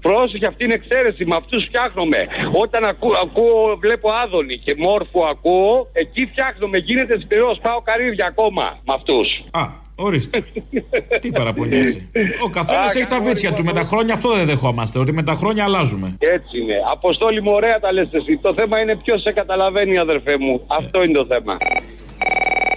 Πρόσεχε, 0.00 0.46
αυτή 0.46 0.64
είναι 0.64 0.74
εξαίρεση. 0.74 1.24
Με 1.24 1.34
αυτούς 1.38 1.64
φτιάχνομαι. 1.68 2.16
Όταν 2.62 2.82
ακού, 2.84 3.08
ακούω, 3.24 3.76
βλέπω 3.84 4.08
άδωνη 4.24 4.56
και 4.64 4.74
μόρφο 4.78 5.20
ακούω, 5.36 5.88
εκεί 5.92 6.26
φτιάχνομαι. 6.26 6.78
Γίνεται 6.78 7.20
σκληρός. 7.24 7.58
Πάω 7.62 7.80
καρύδια 7.80 8.26
ακόμα 8.26 8.78
με 8.86 8.92
αυτούς. 8.98 9.28
Α, 9.50 9.62
ορίστε. 9.94 10.44
Τι 11.22 11.28
παραπονιέσαι. 11.30 12.08
Ο 12.44 12.48
καθένας 12.48 12.94
Α, 12.94 12.98
έχει 12.98 13.08
τα 13.08 13.16
καλά, 13.16 13.28
βίτσια 13.28 13.52
του. 13.52 13.64
Με 13.64 13.72
τα 13.72 13.82
χρόνια 13.82 14.14
αυτό 14.14 14.28
δεν 14.36 14.46
δεχόμαστε. 14.46 14.98
Ότι 14.98 15.12
με 15.12 15.22
τα 15.22 15.34
χρόνια 15.34 15.64
αλλάζουμε. 15.64 16.16
Έτσι 16.18 16.58
είναι. 16.60 16.76
Αποστόλη 16.90 17.42
μου, 17.42 17.50
ωραία 17.54 17.78
τα 17.80 17.92
λες 17.92 18.08
εσύ. 18.12 18.36
Το 18.36 18.54
θέμα 18.58 18.80
είναι 18.80 18.96
ποιος 18.96 19.20
σε 19.22 19.32
καταλαβαίνει, 19.32 19.98
αδερφέ 19.98 20.38
μου. 20.38 20.66
Αυτό 20.66 21.02
είναι 21.02 21.12
το 21.12 21.26
θέμα. 21.26 21.56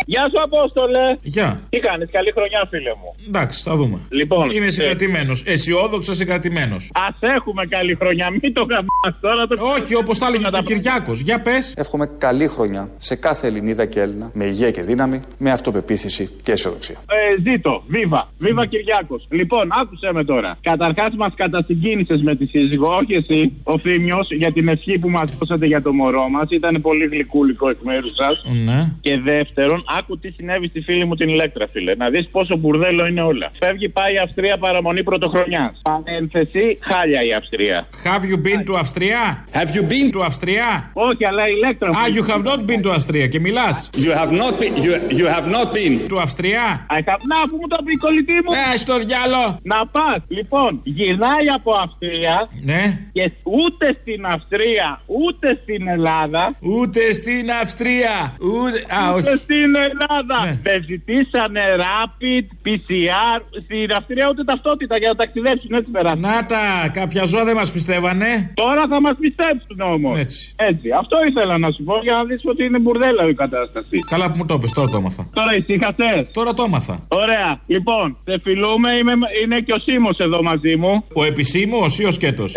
Γεια 0.06 0.24
σου, 0.30 0.44
Απόστολε. 0.44 1.16
Γεια. 1.22 1.62
Τι 1.70 1.80
κάνεις, 1.80 2.10
καλή 2.12 2.32
χρονιά, 2.32 2.68
φίλε 2.70 2.90
μου. 2.90 3.16
Εντάξει, 3.28 3.62
θα 3.62 3.76
δούμε. 3.76 4.00
Λοιπόν, 4.10 4.50
Είμαι 4.52 4.66
ε, 4.66 4.70
συγκρατημένος. 4.70 5.44
Αισιόδοξος 5.46 6.16
συγκρατημένος. 6.16 6.92
Α 6.94 7.28
έχουμε 7.36 7.66
καλή 7.66 7.96
χρονιά, 7.96 8.30
μην 8.42 8.54
το 8.54 8.64
γαμπάς 8.64 9.20
τώρα. 9.22 9.48
Το... 9.48 9.56
Όχι, 9.78 9.96
όπως 9.96 10.18
τα 10.18 10.28
έλεγε 10.28 10.44
και 10.52 10.58
ο 10.58 10.62
Κυριάκος. 10.62 11.20
Για 11.20 11.42
πες. 11.42 11.74
Εύχομαι 11.78 12.10
καλή 12.18 12.48
χρονιά 12.48 12.90
σε 12.98 13.16
κάθε 13.16 13.48
Ελληνίδα 13.48 13.86
και 13.86 14.00
Έλληνα 14.02 14.32
με 14.34 14.46
υγεία 14.46 14.72
και 14.72 14.82
δύναμη, 14.82 15.20
με 15.38 15.52
αυτοπεποίθηση 15.52 16.30
και 16.44 16.52
αισιοδοξία. 16.52 16.96
Ε, 17.10 17.52
ζήτω, 17.52 17.84
βίβα, 17.88 18.30
βίβα 18.38 18.66
Κυριάκος. 18.66 19.28
Λοιπόν, 19.30 19.70
άκουσε 19.82 20.10
με 20.14 20.24
τώρα. 20.24 20.58
Καταρχάς, 20.62 21.16
μας 21.18 21.34
κατασυγκίνησες 21.36 22.22
με 22.22 22.36
τη 22.36 22.46
σύζυγο, 22.46 22.88
όχι 22.94 23.14
εσύ, 23.14 23.54
ο 23.64 23.80
Θήμιος, 23.80 24.28
για 24.32 24.52
την 24.52 24.68
ευχή 24.68 25.00
που 25.00 25.10
μας 25.10 25.32
δώσατε 25.40 25.66
για 25.66 25.82
το 25.82 25.94
μωρό 25.94 26.30
μας. 26.30 26.50
Ήταν 26.50 26.82
πολύ 26.82 27.06
γλυκούλικο 27.06 27.70
εκ 27.70 27.78
μέρους 27.82 28.16
σας. 28.16 28.44
Ναι. 28.66 28.92
Και 29.02 29.20
δεύτερον, 29.20 29.84
άκου 30.00 30.20
τι 30.20 30.30
συνέβη 30.32 30.68
στη 30.68 30.82
φίλη 30.82 31.06
μου 31.06 31.16
την 31.16 31.30
Ηλέκτρα, 31.30 31.68
φίλε. 31.72 31.96
Να 31.96 32.10
δεις 32.10 32.28
πόσο 32.32 32.56
μπουρδέλο 32.58 33.06
είναι 33.08 33.22
όλα. 33.22 33.52
Φεύγει, 33.60 33.90
πάει 33.90 34.14
η 34.14 34.18
Αυστρία 34.18 34.58
παραμονή 34.58 35.04
πρωτοχρονιάς. 35.04 35.82
Παρένθεση, 35.82 36.78
χάλια 36.90 37.22
η 37.30 37.32
Αυστρία. 37.40 37.88
Have 38.04 38.24
you 38.32 38.38
been 38.48 38.62
to 38.70 38.74
Αυστρία; 38.80 39.44
Have 39.54 39.70
you 39.76 39.84
been 39.92 40.08
to 40.16 40.20
Αυστρία; 40.26 40.90
Όχι, 40.94 41.26
αλλά 41.26 41.48
η 41.48 41.52
Ηλέκτρα. 41.56 41.92
Ah, 41.94 42.08
you 42.16 42.24
have 42.32 42.44
not 42.52 42.60
been 42.70 42.82
to 42.86 42.90
Αυστρία 42.96 43.28
και 43.28 43.40
μιλάς. 43.40 43.90
You 44.06 44.12
have 44.22 44.32
not 44.42 44.54
been, 44.62 44.74
you, 44.86 44.92
you 45.20 45.28
have 45.36 45.48
not 45.56 45.68
been. 45.78 46.08
Του 46.08 46.20
Αυστρία; 46.20 46.86
I 46.90 46.98
have... 46.98 47.22
Να, 47.32 47.38
που 47.50 47.56
μου 47.62 47.68
το 47.68 47.78
πει 47.86 47.92
η 47.92 47.96
κολλητή 47.96 48.34
μου. 48.34 48.52
Ε, 48.74 48.78
στο 48.78 48.98
διάλο. 48.98 49.60
Να 49.64 49.88
πας. 49.88 50.22
Λοιπόν, 50.28 50.80
γυρνάει 50.84 51.48
από 51.56 51.72
Αυστρία. 51.84 52.50
Ναι. 52.64 53.00
Και 53.12 53.32
ούτε 53.44 53.98
στην 54.02 54.26
Αυστρία, 54.26 55.02
ούτε 55.06 55.60
στην 55.64 55.88
Ελλάδα. 55.88 56.56
Ούτε 56.62 57.14
στην 57.14 57.52
Αυστρία. 57.62 58.36
Ούτε. 58.42 58.78
Α, 59.00 59.14
Ούτε 59.16 59.30
όχι. 59.30 59.38
στην 59.38 59.70
Ελλάδα. 59.90 60.38
Ναι. 60.46 60.54
Δεν 60.68 60.78
ζητήσανε 60.90 61.62
rapid, 61.86 62.46
PCR. 62.66 63.40
Στην 63.64 63.88
Αυστρία 63.98 64.26
ούτε 64.32 64.44
ταυτότητα 64.44 64.96
για 65.02 65.10
να 65.14 65.16
ταξιδέψουν. 65.16 65.72
Έτσι 65.80 65.90
περάσανε. 65.92 66.28
Να 66.28 66.46
τα, 66.52 66.64
κάποια 67.00 67.24
ζώα 67.32 67.44
δεν 67.50 67.56
μας 67.56 67.72
πιστεύανε. 67.72 68.30
Τώρα 68.54 68.84
θα 68.92 69.02
μας 69.06 69.16
πιστέψουν 69.24 69.80
όμως. 69.96 70.14
Έτσι. 70.20 70.54
Έτσι. 70.56 70.88
Αυτό 71.02 71.16
ήθελα 71.30 71.58
να 71.58 71.72
σου 71.72 71.84
πω 71.84 71.96
για 72.02 72.14
να 72.14 72.24
δεις 72.24 72.42
ότι 72.52 72.64
είναι 72.64 72.80
μπουρδέλα 72.80 73.24
η 73.34 73.34
κατάσταση. 73.34 73.96
Καλά 74.14 74.26
που 74.32 74.38
μου 74.38 74.46
το 74.46 74.54
είπες, 74.54 74.72
τώρα 74.72 74.88
το 74.88 74.98
έμαθα. 74.98 75.30
Τώρα 75.34 75.52
ησύχασε. 75.56 76.28
Τώρα 76.34 76.54
το 76.54 76.64
έμαθα. 76.68 76.96
Ωραία. 77.08 77.50
Λοιπόν, 77.68 78.18
σε 78.24 78.40
φιλούμε. 78.44 78.90
Είμαι, 79.00 79.14
είναι 79.44 79.60
και 79.60 79.74
ο 79.74 79.80
Σίμω 79.80 80.10
εδώ 80.18 80.44
μαζί 80.44 80.76
μου. 80.76 81.04
Ο 81.14 81.24
επισήμο 81.24 81.78
ή 82.00 82.06
ο 82.06 82.12
σκέτος; 82.12 82.54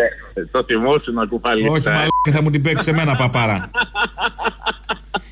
Το 0.51 0.63
θυμόσου 0.63 1.13
να 1.13 1.25
κουφαλίσει. 1.25 1.67
Όχι, 1.67 1.87
μαλάκα, 1.87 2.31
θα 2.31 2.41
μου 2.41 2.49
την 2.49 2.61
παίξεις 2.61 2.85
σε 2.85 2.93
μένα, 2.93 3.15
παπάρα. 3.15 3.69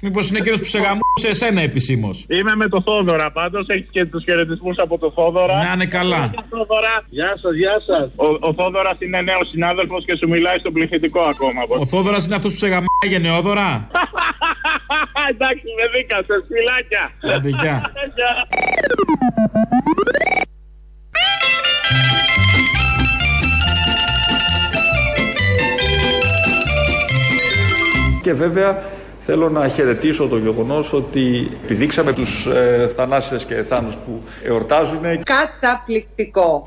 Μήπως 0.04 0.30
είναι 0.30 0.40
εκείνο 0.40 0.58
που 0.58 0.66
σε 0.66 0.80
γαμούσε 0.80 1.28
εσένα 1.28 1.62
επισήμως; 1.62 2.26
Είμαι 2.30 2.56
με 2.56 2.68
το 2.68 2.82
Θόδωρα 2.82 3.32
πάντως. 3.32 3.66
Έχεις 3.68 3.88
και 3.92 4.06
τους 4.06 4.24
χαιρετισμούς 4.24 4.78
από 4.78 4.98
το 4.98 5.12
Θόδωρα. 5.16 5.56
Να 5.64 5.72
είναι 5.74 5.86
καλά. 5.86 6.18
Γεια, 6.18 6.46
Θόδωρα. 6.50 6.96
Γεια 7.10 7.34
σας, 7.42 7.54
γεια 7.56 7.78
σας. 7.88 8.10
Ο, 8.16 8.50
ο 8.50 8.54
Θόδωρας 8.54 8.98
είναι 9.00 9.22
νέος 9.22 9.48
συνάδελφος 9.50 10.06
και 10.06 10.16
σου 10.16 10.28
μιλάει 10.28 10.58
στο 10.58 10.72
πληθυντικό 10.72 11.22
ακόμα. 11.34 11.62
Ο 11.80 11.86
Θόδωρας 11.86 12.26
είναι 12.26 12.36
αυτός 12.36 12.52
που 12.52 12.58
σε 12.58 12.68
γαμάει 12.68 13.08
γενναιόδωρα; 13.10 13.88
Εντάξει, 15.30 15.68
με 15.78 15.86
δίκασες. 15.96 16.42
Φιλάκια. 16.48 17.12
Άντε, 17.36 17.50
γεια. 17.50 17.82
Γεια. 18.16 18.48
Και 28.22 28.34
βέβαια 28.34 28.84
θέλω 29.26 29.50
να 29.50 29.68
χαιρετήσω 29.68 30.28
το 30.28 30.38
γεγονός 30.38 30.94
ότι 30.94 31.52
επιδείξαμε 31.64 32.14
τους 32.14 32.46
ε, 32.46 32.92
θανάσιδες 32.96 33.46
και 33.46 33.64
θάνους 33.70 33.96
που 33.96 34.22
εορτάζουν. 34.44 35.02
Καταπληκτικό. 35.24 36.62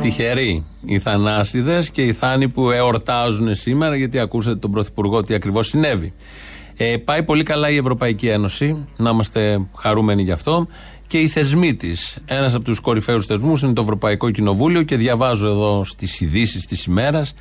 Τυχεροί 0.00 0.64
οι 0.84 0.98
θανάσιδες 0.98 1.90
και 1.90 2.02
οι 2.02 2.12
θάνοι 2.12 2.48
που 2.48 2.70
εορτάζουν 2.70 3.54
σήμερα, 3.54 3.96
γιατί 3.96 4.18
ακούσατε 4.18 4.56
τον 4.56 4.70
Πρωθυπουργό 4.70 5.22
τι 5.22 5.34
ακριβώς 5.34 5.66
συνέβη. 5.66 6.12
Ε, 6.76 6.96
πάει 6.96 7.22
πολύ 7.22 7.42
καλά 7.42 7.70
η 7.70 7.76
Ευρωπαϊκή 7.76 8.28
Ένωση, 8.28 8.86
να 8.96 9.10
είμαστε 9.10 9.66
χαρούμενοι 9.76 10.22
γι' 10.22 10.32
αυτό. 10.32 10.66
Και 11.06 11.18
οι 11.18 11.28
θεσμοί 11.28 11.74
της. 11.74 12.18
Ένας 12.24 12.54
από 12.54 12.64
τους 12.64 12.80
κορυφαίους 12.80 13.26
θεσμούς 13.26 13.62
είναι 13.62 13.72
το 13.72 13.82
Ευρωπαϊκό 13.82 14.30
Κοινοβούλιο 14.30 14.82
και 14.82 14.96
διαβάζω 14.96 15.48
εδώ 15.48 15.84
στις 15.84 16.20
ειδήσεις 16.20 16.66
της 16.66 16.84
ημέρας 16.84 17.34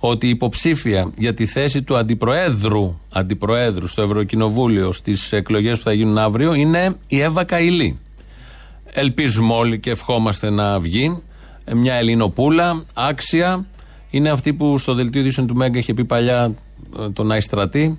ότι 0.00 0.26
η 0.26 0.30
υποψήφια 0.30 1.10
για 1.16 1.34
τη 1.34 1.46
θέση 1.46 1.82
του 1.82 1.96
αντιπροέδρου, 1.96 3.00
αντιπροέδρου 3.12 3.86
στο 3.86 4.02
Ευρωκοινοβούλιο 4.02 4.92
στις 4.92 5.32
εκλογές 5.32 5.78
που 5.78 5.84
θα 5.84 5.92
γίνουν 5.92 6.18
αύριο 6.18 6.54
είναι 6.54 6.96
η 7.06 7.20
Εύα 7.20 7.44
Καηλή. 7.44 7.98
Ελπίζουμε 8.92 9.54
όλοι 9.54 9.80
και 9.80 9.90
ευχόμαστε 9.90 10.50
να 10.50 10.80
βγει. 10.80 11.22
Ε, 11.64 11.74
Μια 11.74 11.94
Ελληνοπούλα, 11.94 12.84
άξια. 12.94 13.66
Είναι 14.10 14.30
αυτή 14.30 14.54
που 14.54 14.78
στο 14.78 14.94
δελτίο 14.94 15.20
ειδήσεων 15.20 15.46
του 15.46 15.54
Μέγκα 15.54 15.78
είχε 15.78 15.94
πει 15.94 16.04
παλιά 16.04 16.54
ε, 16.98 17.08
τον 17.10 17.30
Αϊστρατή. 17.30 17.98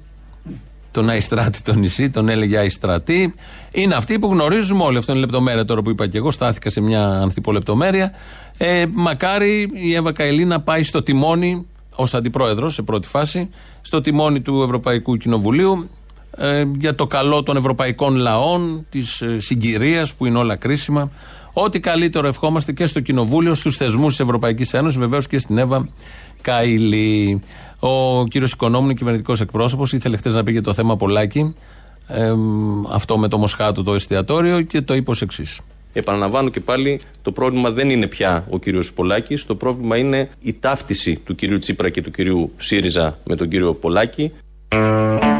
Τον 0.91 1.09
Αϊστράτη 1.09 1.61
το 1.61 1.73
νησί, 1.73 2.09
τον 2.09 2.29
έλεγε 2.29 2.57
Αϊστρατή. 2.57 3.33
Είναι 3.73 3.95
αυτή 3.95 4.19
που 4.19 4.27
γνωρίζουμε 4.27 4.83
όλοι. 4.83 4.97
Αυτό 4.97 5.11
είναι 5.11 5.21
λεπτομέρεια 5.21 5.65
τώρα 5.65 5.81
που 5.81 5.89
είπα 5.89 6.07
και 6.07 6.17
εγώ. 6.17 6.31
Στάθηκα 6.31 6.69
σε 6.69 6.81
μια 6.81 7.03
ανθιπολεπτομέρεια. 7.03 8.11
Ε, 8.57 8.85
μακάρι 8.91 9.69
η 9.73 9.93
Εύα 9.93 10.11
Καηλή 10.11 10.45
να 10.45 10.61
πάει 10.61 10.83
στο 10.83 11.03
τιμόνι 11.03 11.67
ως 11.99 12.13
αντιπρόεδρος 12.13 12.73
σε 12.73 12.81
πρώτη 12.81 13.07
φάση, 13.07 13.49
στο 13.81 14.01
τιμόνι 14.01 14.41
του 14.41 14.61
Ευρωπαϊκού 14.61 15.17
Κοινοβουλίου 15.17 15.89
ε, 16.37 16.65
για 16.77 16.95
το 16.95 17.07
καλό 17.07 17.43
των 17.43 17.57
ευρωπαϊκών 17.57 18.15
λαών, 18.15 18.85
της 18.89 19.21
ε, 19.21 19.39
συγκυρίας 19.39 20.13
που 20.13 20.25
είναι 20.25 20.37
όλα 20.37 20.55
κρίσιμα. 20.55 21.11
Ό,τι 21.53 21.79
καλύτερο 21.79 22.27
ευχόμαστε 22.27 22.71
και 22.71 22.85
στο 22.85 22.99
Κοινοβούλιο, 22.99 23.53
στους 23.53 23.77
θεσμούς 23.77 24.15
της 24.15 24.19
Ευρωπαϊκής 24.19 24.73
Ένωσης, 24.73 24.99
βεβαίως 24.99 25.27
και 25.27 25.39
στην 25.39 25.57
Εύα 25.57 25.89
Καηλή. 26.41 27.41
Ο 27.79 28.25
κύριος 28.27 28.51
Οικονόμου, 28.51 28.93
κυβερνητικός 28.93 29.41
εκπρόσωπος, 29.41 29.93
ήθελε 29.93 30.17
χθες 30.17 30.33
να 30.33 30.43
πει 30.43 30.51
για 30.51 30.61
το 30.61 30.73
θέμα 30.73 30.95
Πολάκη. 30.95 31.55
Ε, 32.07 32.33
αυτό 32.91 33.17
με 33.17 33.27
το 33.27 33.37
Μοσχάτο 33.37 33.83
το 33.83 33.93
εστιατόριο 33.93 34.61
και 34.61 34.81
το 34.81 34.93
είπε 34.93 35.11
ως 35.11 35.21
εξής. 35.21 35.59
Επαναλαμβάνω 35.93 36.49
και 36.49 36.59
πάλι, 36.59 37.01
το 37.21 37.31
πρόβλημα 37.31 37.69
δεν 37.69 37.89
είναι 37.89 38.07
πια 38.07 38.45
ο 38.49 38.59
κύριος 38.59 38.93
Πολάκης. 38.93 39.45
Το 39.45 39.55
πρόβλημα 39.55 39.97
είναι 39.97 40.29
η 40.41 40.53
ταύτιση 40.53 41.15
του 41.25 41.35
κυρίου 41.35 41.57
Τσίπρα 41.57 41.89
και 41.89 42.01
του 42.01 42.11
κυρίου 42.11 42.53
ΣΥΡΙΖΑ 42.57 43.19
με 43.23 43.35
τον 43.35 43.49
κύριο 43.49 43.73
Πολάκη. 43.73 44.31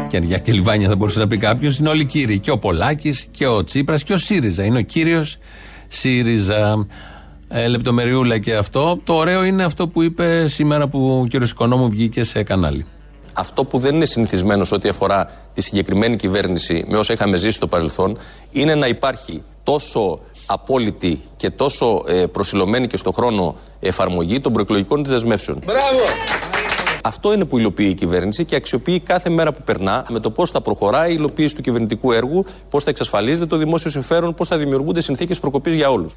Κεριά 0.06 0.38
και 0.38 0.52
λιβάνια 0.52 0.88
θα 0.88 0.96
μπορούσε 0.96 1.18
να 1.18 1.26
πει 1.26 1.36
κάποιος. 1.36 1.78
Είναι 1.78 1.88
όλοι 1.88 2.04
κύριοι. 2.04 2.38
Και 2.38 2.50
ο 2.50 2.58
Πολάκης 2.58 3.26
και 3.30 3.46
ο 3.46 3.64
Τσίπρας 3.64 4.02
και 4.02 4.12
ο 4.12 4.16
ΣΥΡΙΖΑ. 4.16 4.64
Είναι 4.64 4.78
ο 4.78 4.82
κύριος 4.82 5.38
ΣΥΡΙΖΑ. 5.88 6.86
Ε, 7.52 7.66
λεπτομεριούλα 7.66 8.38
και 8.38 8.54
αυτό. 8.54 9.00
Το 9.04 9.14
ωραίο 9.14 9.44
είναι 9.44 9.64
αυτό 9.64 9.88
που 9.88 10.02
είπε 10.02 10.46
σήμερα 10.46 10.88
που 10.88 11.20
ο 11.20 11.26
κύριος 11.26 11.50
Οικονόμου 11.50 11.90
βγήκε 11.90 12.24
σε 12.24 12.42
κανάλι. 12.42 12.86
Αυτό 13.32 13.64
που 13.64 13.78
δεν 13.78 13.94
είναι 13.94 14.04
συνηθισμένο 14.04 14.64
σε 14.64 14.74
ό,τι 14.74 14.88
αφορά 14.88 15.30
τη 15.54 15.62
συγκεκριμένη 15.62 16.16
κυβέρνηση 16.16 16.84
με 16.88 16.96
όσα 16.96 17.12
είχαμε 17.12 17.36
ζήσει 17.36 17.56
στο 17.56 17.66
παρελθόν 17.66 18.18
είναι 18.50 18.74
να 18.74 18.86
υπάρχει 18.86 19.42
τόσο 19.62 20.20
απόλυτη 20.52 21.20
και 21.36 21.50
τόσο 21.50 22.02
ε, 22.06 22.26
προσιλωμένη 22.26 22.86
και 22.86 22.96
στο 22.96 23.12
χρόνο 23.12 23.56
εφαρμογή 23.80 24.40
των 24.40 24.52
προεκλογικών 24.52 25.02
της 25.02 25.12
δεσμεύσεων. 25.12 25.58
Μπράβο! 25.64 26.00
Αυτό 27.02 27.32
είναι 27.32 27.44
που 27.44 27.58
υλοποιεί 27.58 27.88
η 27.90 27.94
κυβέρνηση 27.94 28.44
και 28.44 28.56
αξιοποιεί 28.56 29.00
κάθε 29.00 29.30
μέρα 29.30 29.52
που 29.52 29.62
περνά 29.64 30.06
με 30.08 30.20
το 30.20 30.30
πώς 30.30 30.50
θα 30.50 30.60
προχωράει 30.60 31.10
η 31.10 31.14
υλοποίηση 31.18 31.54
του 31.54 31.62
κυβερνητικού 31.62 32.12
έργου, 32.12 32.44
πώς 32.70 32.84
θα 32.84 32.90
εξασφαλίζεται 32.90 33.46
το 33.46 33.56
δημόσιο 33.56 33.90
συμφέρον, 33.90 34.34
πώς 34.34 34.48
θα 34.48 34.56
δημιουργούνται 34.56 35.00
συνθήκες 35.00 35.40
προκοπής 35.40 35.74
για 35.74 35.90
όλους. 35.90 36.12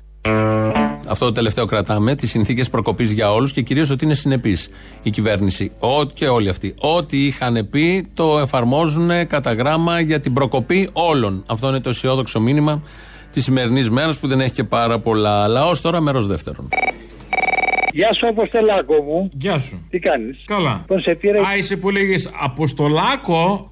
Αυτό 1.08 1.26
το 1.26 1.32
τελευταίο 1.32 1.66
κρατάμε, 1.66 2.16
τις 2.16 2.30
συνθήκες 2.30 2.70
προκοπής 2.70 3.12
για 3.12 3.32
όλους 3.32 3.54
και 3.54 3.62
κυρίως 3.62 3.90
ότι 3.90 4.06
είναι 4.06 4.14
συνεπή 4.14 4.58
η 5.04 5.10
κυβέρνηση. 5.10 5.72
Ό, 5.80 6.06
και 6.14 6.28
όλοι 6.28 6.50
αυτοί. 6.50 6.76
Ό,τι 6.80 7.26
είχαν 7.26 7.68
πει 7.70 8.08
το 8.14 8.40
εφαρμόζουν 8.40 9.28
κατά 9.28 9.54
γράμμα 9.54 10.00
για 10.00 10.20
την 10.20 10.34
προκοπή 10.34 10.90
όλων. 10.94 11.44
Αυτό 11.48 11.68
είναι 11.68 11.80
το 11.80 11.90
αισιόδοξο 11.90 12.40
μήνυμα 12.40 12.82
τη 13.34 13.42
σημερινή 13.42 13.90
μέρα 13.90 14.14
που 14.20 14.28
δεν 14.28 14.40
έχει 14.40 14.52
και 14.52 14.64
πάρα 14.64 15.00
πολλά. 15.00 15.44
Αλλά 15.44 15.66
ω 15.66 15.72
τώρα 15.82 16.02
μέρος 16.02 16.28
δεύτερον. 16.28 16.68
Γεια 17.92 18.14
σου, 18.14 18.28
Αποστολάκο 18.30 18.94
μου. 19.02 19.30
Γεια 19.34 19.60
σου. 19.60 19.88
Τι 19.90 20.00
κάνεις; 20.00 20.44
Καλά. 20.46 20.84
Τον 20.88 21.00
σε 21.02 21.16
πήρε; 21.16 21.40
Α, 21.40 21.58
είσαι 21.58 21.78
που 21.78 21.90
λέγε 21.90 22.16
Αποστολάκο. 22.44 23.70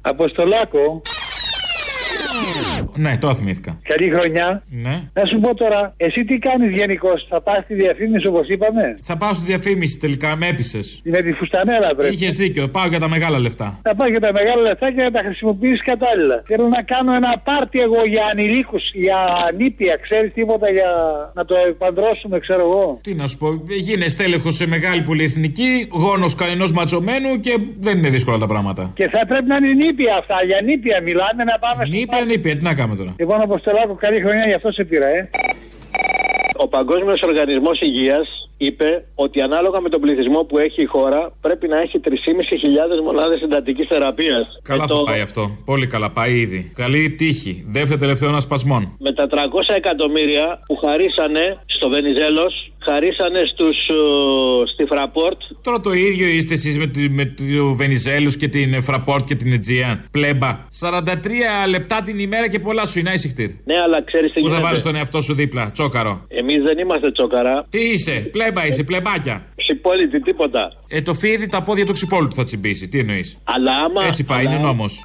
Αποστολάκο. 0.00 1.02
Ναι, 2.96 3.16
τώρα 3.18 3.34
θυμήθηκα. 3.34 3.78
Καλή 3.82 4.10
χρονιά. 4.10 4.62
Ναι. 4.70 4.96
Να 5.12 5.24
σου 5.26 5.40
πω 5.40 5.54
τώρα, 5.54 5.94
εσύ 5.96 6.24
τι 6.24 6.38
κάνεις 6.38 6.70
γενικώς, 6.80 7.26
θα 7.28 7.40
πας 7.40 7.64
στη 7.64 7.74
διαφήμιση 7.74 8.26
όπως 8.26 8.48
είπαμε; 8.48 8.94
Θα 9.02 9.16
πάω 9.16 9.34
στη 9.34 9.44
διαφήμιση 9.44 9.98
τελικά, 9.98 10.36
με 10.36 10.46
έπεισες. 10.46 11.00
Είναι 11.04 11.20
τη 11.20 11.32
φουστανέλα 11.32 11.94
πρέπει. 11.96 12.14
Είχες 12.14 12.34
δίκιο, 12.34 12.68
πάω 12.68 12.86
για 12.88 12.98
τα 12.98 13.08
μεγάλα 13.08 13.38
λεφτά. 13.38 13.78
Θα 13.82 13.94
πάω 13.94 14.08
για 14.08 14.20
τα 14.20 14.32
μεγάλα 14.32 14.62
λεφτά 14.62 14.92
και 14.92 15.02
να 15.02 15.10
τα 15.10 15.20
χρησιμοποιήσεις 15.24 15.82
κατάλληλα. 15.84 16.42
Θέλω 16.46 16.68
να 16.68 16.82
κάνω 16.82 17.14
ένα 17.14 17.42
πάρτι 17.44 17.80
εγώ 17.80 18.00
για 18.12 18.24
ανηλίκους, 18.30 18.84
για 18.94 19.18
νήπια, 19.56 19.98
ξέρεις 20.02 20.32
τίποτα 20.32 20.70
για 20.70 20.90
να 21.34 21.44
το 21.44 21.54
επαντρώσουμε, 21.68 22.38
ξέρω 22.38 22.60
εγώ. 22.60 22.98
Τι 23.02 23.14
να 23.14 23.26
σου 23.26 23.38
πω, 23.38 23.48
γίνε 23.88 24.08
στέλεχος 24.08 24.54
σε 24.54 24.66
μεγάλη 24.66 25.02
πολυεθνική, 25.02 25.88
γόνος 25.90 26.34
κανενός 26.34 26.72
ματσωμένου 26.72 27.40
και 27.40 27.54
δεν 27.80 27.98
είναι 27.98 28.08
δύσκολα 28.08 28.38
τα 28.38 28.46
πράγματα. 28.46 28.92
Και 28.94 29.08
θα 29.08 29.26
πρέπει 29.26 29.46
να 29.46 29.56
είναι 29.56 29.72
νήπια 29.72 30.16
αυτά, 30.20 30.36
για 30.46 30.60
νήπια 30.64 31.00
μιλάμε 31.02 31.44
να 31.44 31.58
πάμε 31.58 31.84
στο 31.84 31.96
Νήπια, 31.96 32.24
νήπια, 32.24 32.56
τι 32.56 32.62
να 32.64 32.74
κάνουμε 32.74 32.87
τώρα. 32.96 33.14
Λοιπόν, 33.18 33.40
Αποστολάκο, 33.40 33.94
καλή 33.94 34.20
χρονιά, 34.20 34.46
γι' 34.46 34.54
αυτό 34.54 34.72
σε 34.72 34.84
πήρα, 34.84 35.08
ε. 35.08 35.30
Ο 36.56 36.68
Παγκόσμιος 36.68 37.20
Οργανισμός 37.20 37.80
Υγείας 37.80 38.48
είπε 38.56 39.04
ότι 39.14 39.40
ανάλογα 39.40 39.80
με 39.80 39.88
τον 39.88 40.00
πληθυσμό 40.00 40.40
που 40.44 40.58
έχει 40.58 40.82
η 40.82 40.84
χώρα 40.84 41.32
πρέπει 41.40 41.68
να 41.68 41.80
έχει 41.80 42.00
3.500 42.04 42.10
μονάδες 43.02 43.40
εντατικής 43.40 43.86
θεραπείας. 43.88 44.46
Καλά 44.62 44.86
θα 44.86 45.02
πάει 45.02 45.20
αυτό. 45.20 45.50
Πολύ 45.64 45.86
καλά 45.86 46.10
πάει 46.10 46.38
ήδη. 46.38 46.72
Καλή 46.74 47.10
τύχη. 47.10 47.64
Δεύτερο 47.68 48.00
τελευταίο 48.00 48.28
ανασπασμών. 48.28 48.96
Με 48.98 49.12
τα 49.12 49.26
300 49.26 49.74
εκατομμύρια 49.74 50.60
που 50.66 50.76
χαρίσανε 50.76 51.58
στο 51.66 51.88
Βενιζέλος, 51.88 52.72
χαρίσανε 52.90 53.40
στους, 53.52 53.76
ε, 53.88 54.66
στη 54.72 54.84
Φραπόρτ. 54.84 55.40
Τώρα 55.62 55.80
το 55.80 55.92
ίδιο 55.92 56.26
είστε 56.28 56.54
εσείς 56.54 56.78
με, 56.78 56.86
τη- 56.86 57.08
με 57.08 57.24
του 57.24 57.74
Βενιζέλου 57.76 58.30
και 58.30 58.48
την 58.48 58.82
Φραπόρτ 58.82 59.24
και 59.24 59.34
την 59.34 59.52
Αιτζίαν. 59.52 60.04
Πλέμπα. 60.10 60.50
43 60.80 61.66
λεπτά 61.68 62.02
την 62.02 62.18
ημέρα 62.18 62.48
και 62.48 62.58
πολλά 62.58 62.86
σου 62.86 62.98
είναι 62.98 63.12
ησυχτήρ. 63.12 63.48
Ναι, 63.64 63.74
αλλά 63.84 64.04
ξέρεις 64.04 64.32
τι 64.32 64.40
Πού 64.40 64.46
θα 64.46 64.50
γίνεται. 64.50 64.66
βάλεις 64.68 64.82
τον 64.82 64.96
εαυτό 64.96 65.20
σου 65.20 65.34
δίπλα, 65.34 65.70
τσόκαρο; 65.70 66.24
Εμείς 66.28 66.62
δεν 66.66 66.78
είμαστε 66.78 67.12
τσόκαρα. 67.12 67.66
Τι 67.70 67.80
είσαι, 67.80 68.12
πλέμπα 68.32 68.66
είσαι, 68.66 68.82
πλεμπάκια. 68.82 69.46
Ψυπόλητη, 69.56 70.20
τίποτα. 70.20 70.72
Ε, 70.88 71.02
το 71.02 71.14
φίδι 71.14 71.48
τα 71.48 71.62
πόδια 71.62 71.86
του 71.86 71.92
ξυπόλου 71.92 72.28
του 72.28 72.34
θα 72.34 72.44
τσιμπήσει. 72.44 72.88
Τι 72.88 72.98
εννοείς; 72.98 73.38
Αλλά 73.44 73.70
άμα. 73.84 74.06
Έτσι 74.06 74.24
πάει, 74.24 74.46
αλλά- 74.46 74.54
είναι 74.54 74.62
νόμος. 74.64 75.00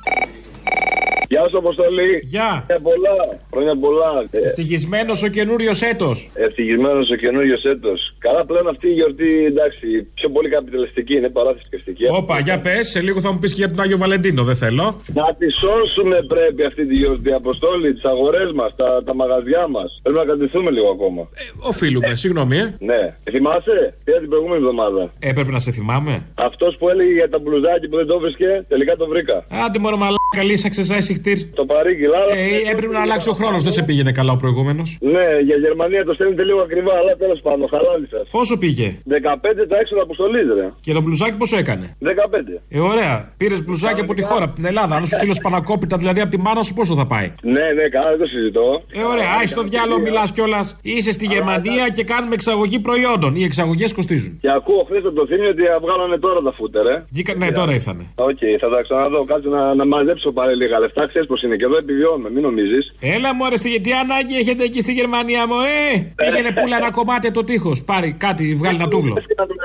Γεια 1.33 1.45
σου, 1.49 1.57
Αποστολή. 1.57 2.11
Γεια. 2.23 2.49
Χρόνια 2.67 2.81
πολλά. 2.89 3.15
Χρόνια 3.53 3.75
πολλά. 3.85 4.11
Ε, 4.31 4.37
Ευτυχισμένος 4.47 5.23
ο 5.23 5.27
καινούριος 5.27 5.81
έτος. 5.81 6.29
Ευτυχισμένος 6.33 7.09
ο 7.09 7.15
καινούριος 7.15 7.63
έτος. 7.63 8.15
Καλά, 8.25 8.45
πλέον 8.45 8.67
αυτή 8.67 8.87
η 8.87 8.93
γιορτή 8.99 9.45
εντάξει, 9.45 9.87
πιο 10.13 10.29
πολύ 10.29 10.49
καπιταλιστική 10.49 11.13
είναι 11.15 11.29
παρά 11.29 11.51
θρησκευτική. 11.53 12.05
Όπα, 12.19 12.39
για 12.39 12.59
πες, 12.59 12.89
σε 12.89 12.99
λίγο 13.01 13.19
θα 13.21 13.31
μου 13.31 13.39
πεις 13.39 13.51
και 13.53 13.61
για 13.63 13.69
τον 13.69 13.79
Άγιο 13.83 13.97
Βαλεντίνο, 13.97 14.43
δεν 14.43 14.55
θέλω. 14.55 15.01
Να 15.13 15.35
τη 15.39 15.47
σώσουμε 15.61 16.17
πρέπει 16.33 16.63
αυτή 16.63 16.85
τη 16.87 16.95
γιορτή. 16.95 17.31
Αποστόλη, 17.33 17.93
τις 17.93 18.03
αγορές 18.03 18.51
μας, 18.59 18.75
τα, 18.75 19.03
τα 19.05 19.15
μαγαζιά 19.15 19.67
μας. 19.67 19.99
Πρέπει 20.03 20.17
να 20.19 20.25
κρατηθούμε 20.25 20.71
λίγο 20.71 20.89
ακόμα. 20.89 21.21
Οφείλουμε, 21.59 22.15
συγγνώμη, 22.15 22.57
ε. 22.57 22.75
Ναι. 22.79 23.01
Θυμάσαι, 23.31 23.93
πήρα 24.03 24.19
την 24.19 24.29
προηγούμενη 24.29 24.61
εβδομάδα; 24.63 25.13
Έπρεπε 25.19 25.51
να 25.51 25.59
σε 25.59 25.71
θυμάμαι. 25.71 26.13
Αυτός 26.35 26.75
που 26.79 26.89
έλεγε 26.89 27.13
για 27.13 27.29
τα 27.29 27.39
μπλουζάκι 27.39 27.87
που 27.89 27.95
δεν 27.95 28.07
το 28.07 28.19
βρίσκε, 28.19 28.65
τελικά 28.67 28.95
το 28.95 29.07
βρήκα. 29.07 29.45
Άντε 29.65 29.79
μόνο 29.79 29.95
μαλάκα, 29.97 30.22
λύσαξες, 30.41 30.81
άι 30.81 30.95
σιχτίρ. 30.97 31.37
Το 31.53 31.65
παρήγγειλα. 31.65 32.17
αλλά- 32.17 32.35
Ε, 32.37 32.71
έπρεπε 32.71 32.93
να 32.93 33.01
αλλάξει 33.01 33.29
ο 33.29 33.33
χρόνος, 33.33 33.63
δεν 33.63 33.71
σε 33.71 33.83
πήγαινε 33.83 34.11
καλά 34.11 34.31
ο 34.31 34.35
προηγούμενος. 34.35 34.97
Ναι, 35.01 35.27
για 35.47 35.55
Γερμανία 35.65 36.03
το 36.05 36.13
στέλνετε 36.13 36.43
λίγο 36.43 36.59
ακριβά, 36.61 36.93
αλλά 37.01 37.15
τέλος 37.15 37.39
πάντων, 37.41 37.67
χαλάλι 37.69 38.07
σας. 38.11 38.27
Πόσο 38.31 38.57
πήγε; 38.57 38.97
15 39.05 39.65
τα 39.67 39.77
έξοδα 39.79 40.01
αποστολής, 40.01 40.47
ρε. 40.57 40.71
Και 40.81 40.93
το 40.93 41.01
μπλουζάκι 41.01 41.37
πόσο 41.37 41.57
έκανε; 41.57 41.95
15. 41.99 42.61
Ε, 42.69 42.79
ωραία. 42.79 43.33
Πήρες 43.37 43.63
μπλουζάκι 43.63 44.01
από 44.01 44.13
τη 44.13 44.21
χώρα, 44.21 44.43
από 44.43 44.55
την 44.55 44.65
Ελλάδα. 44.65 44.95
Αν 44.95 45.05
σου 45.05 45.15
στείλω 45.15 45.33
σπανακόπιτα, 45.33 45.97
δηλαδή 45.97 46.19
από 46.21 46.29
τη 46.29 46.37
μάνα 46.39 46.61
σου, 46.63 46.73
πόσο 46.73 46.95
θα 46.95 47.05
πάει; 47.07 47.31
Ναι, 47.41 47.51
ναι, 47.77 47.85
καλά, 47.89 48.09
δεν 48.09 48.19
το 48.19 48.25
συζητώ. 48.25 48.83
Ε, 48.93 49.03
ωραία, 49.03 49.29
άι 49.39 49.47
στο 49.47 49.61
διάολο, 49.63 49.99
μιλάς 49.99 50.31
κιόλας. 50.31 50.79
Είσαι 50.81 51.11
στη 51.11 51.25
Γερμανία 51.25 51.89
και 51.89 52.03
κάνουμε 52.03 52.33
εξαγωγή 52.33 52.79
προϊόντων. 52.79 53.35
Οι 53.35 53.43
εξαγωγές 53.43 53.93
κοστίζουν. 53.93 54.37
Και 54.41 54.49
ακούω 54.51 54.83
χθες 54.87 55.01
το 55.15 55.25
Θύμιο 55.27 55.49
ότι 55.49 55.61
βγάλανε 55.81 56.17
τώρα 56.17 56.39
τα 56.41 56.51
φούτερ, 56.51 56.85
ε. 56.87 57.03
Βγήκα- 57.11 57.35
Ναι, 57.35 57.51
τώρα 57.51 57.73
ήρθανε. 57.73 58.03
Οκ, 58.15 58.37
θα 58.59 58.69
τα 58.69 58.81
ξαναδώ. 58.81 59.23
Κάτσε 59.25 59.47
να, 59.49 59.75
να 59.75 59.85
μαζέψω 60.23 60.31
πάλι 60.31 60.55
λίγα 60.61 60.79
λεφτά. 60.79 61.07
Ξέρεις 61.07 61.27
πω 61.27 61.35
είναι 61.45 61.55
και 61.55 61.65
εδώ 61.65 61.77
επιβιώνουμε, 61.77 62.29
μην 62.29 62.41
νομίζεις. 62.41 62.93
Έλα 63.15 63.29
μου 63.35 63.45
αρέσει, 63.45 63.81
τι 63.81 63.91
ανάγκη 64.03 64.35
έχετε 64.37 64.63
εκεί 64.63 64.79
στη 64.85 64.91
Γερμανία 64.99 65.47
μου, 65.47 65.57
ε! 65.77 66.13
Πήγαινε 66.15 66.51
πουλα 66.57 66.75
ένα 66.81 66.91
κομμάτι 66.91 67.25
από 67.27 67.35
το 67.39 67.43
τείχος. 67.43 67.83
Πάρει 67.83 68.09
κάτι, 68.25 68.43
βγάλει 68.59 68.75
ένα 68.81 68.87
τούβλο. 68.87 69.13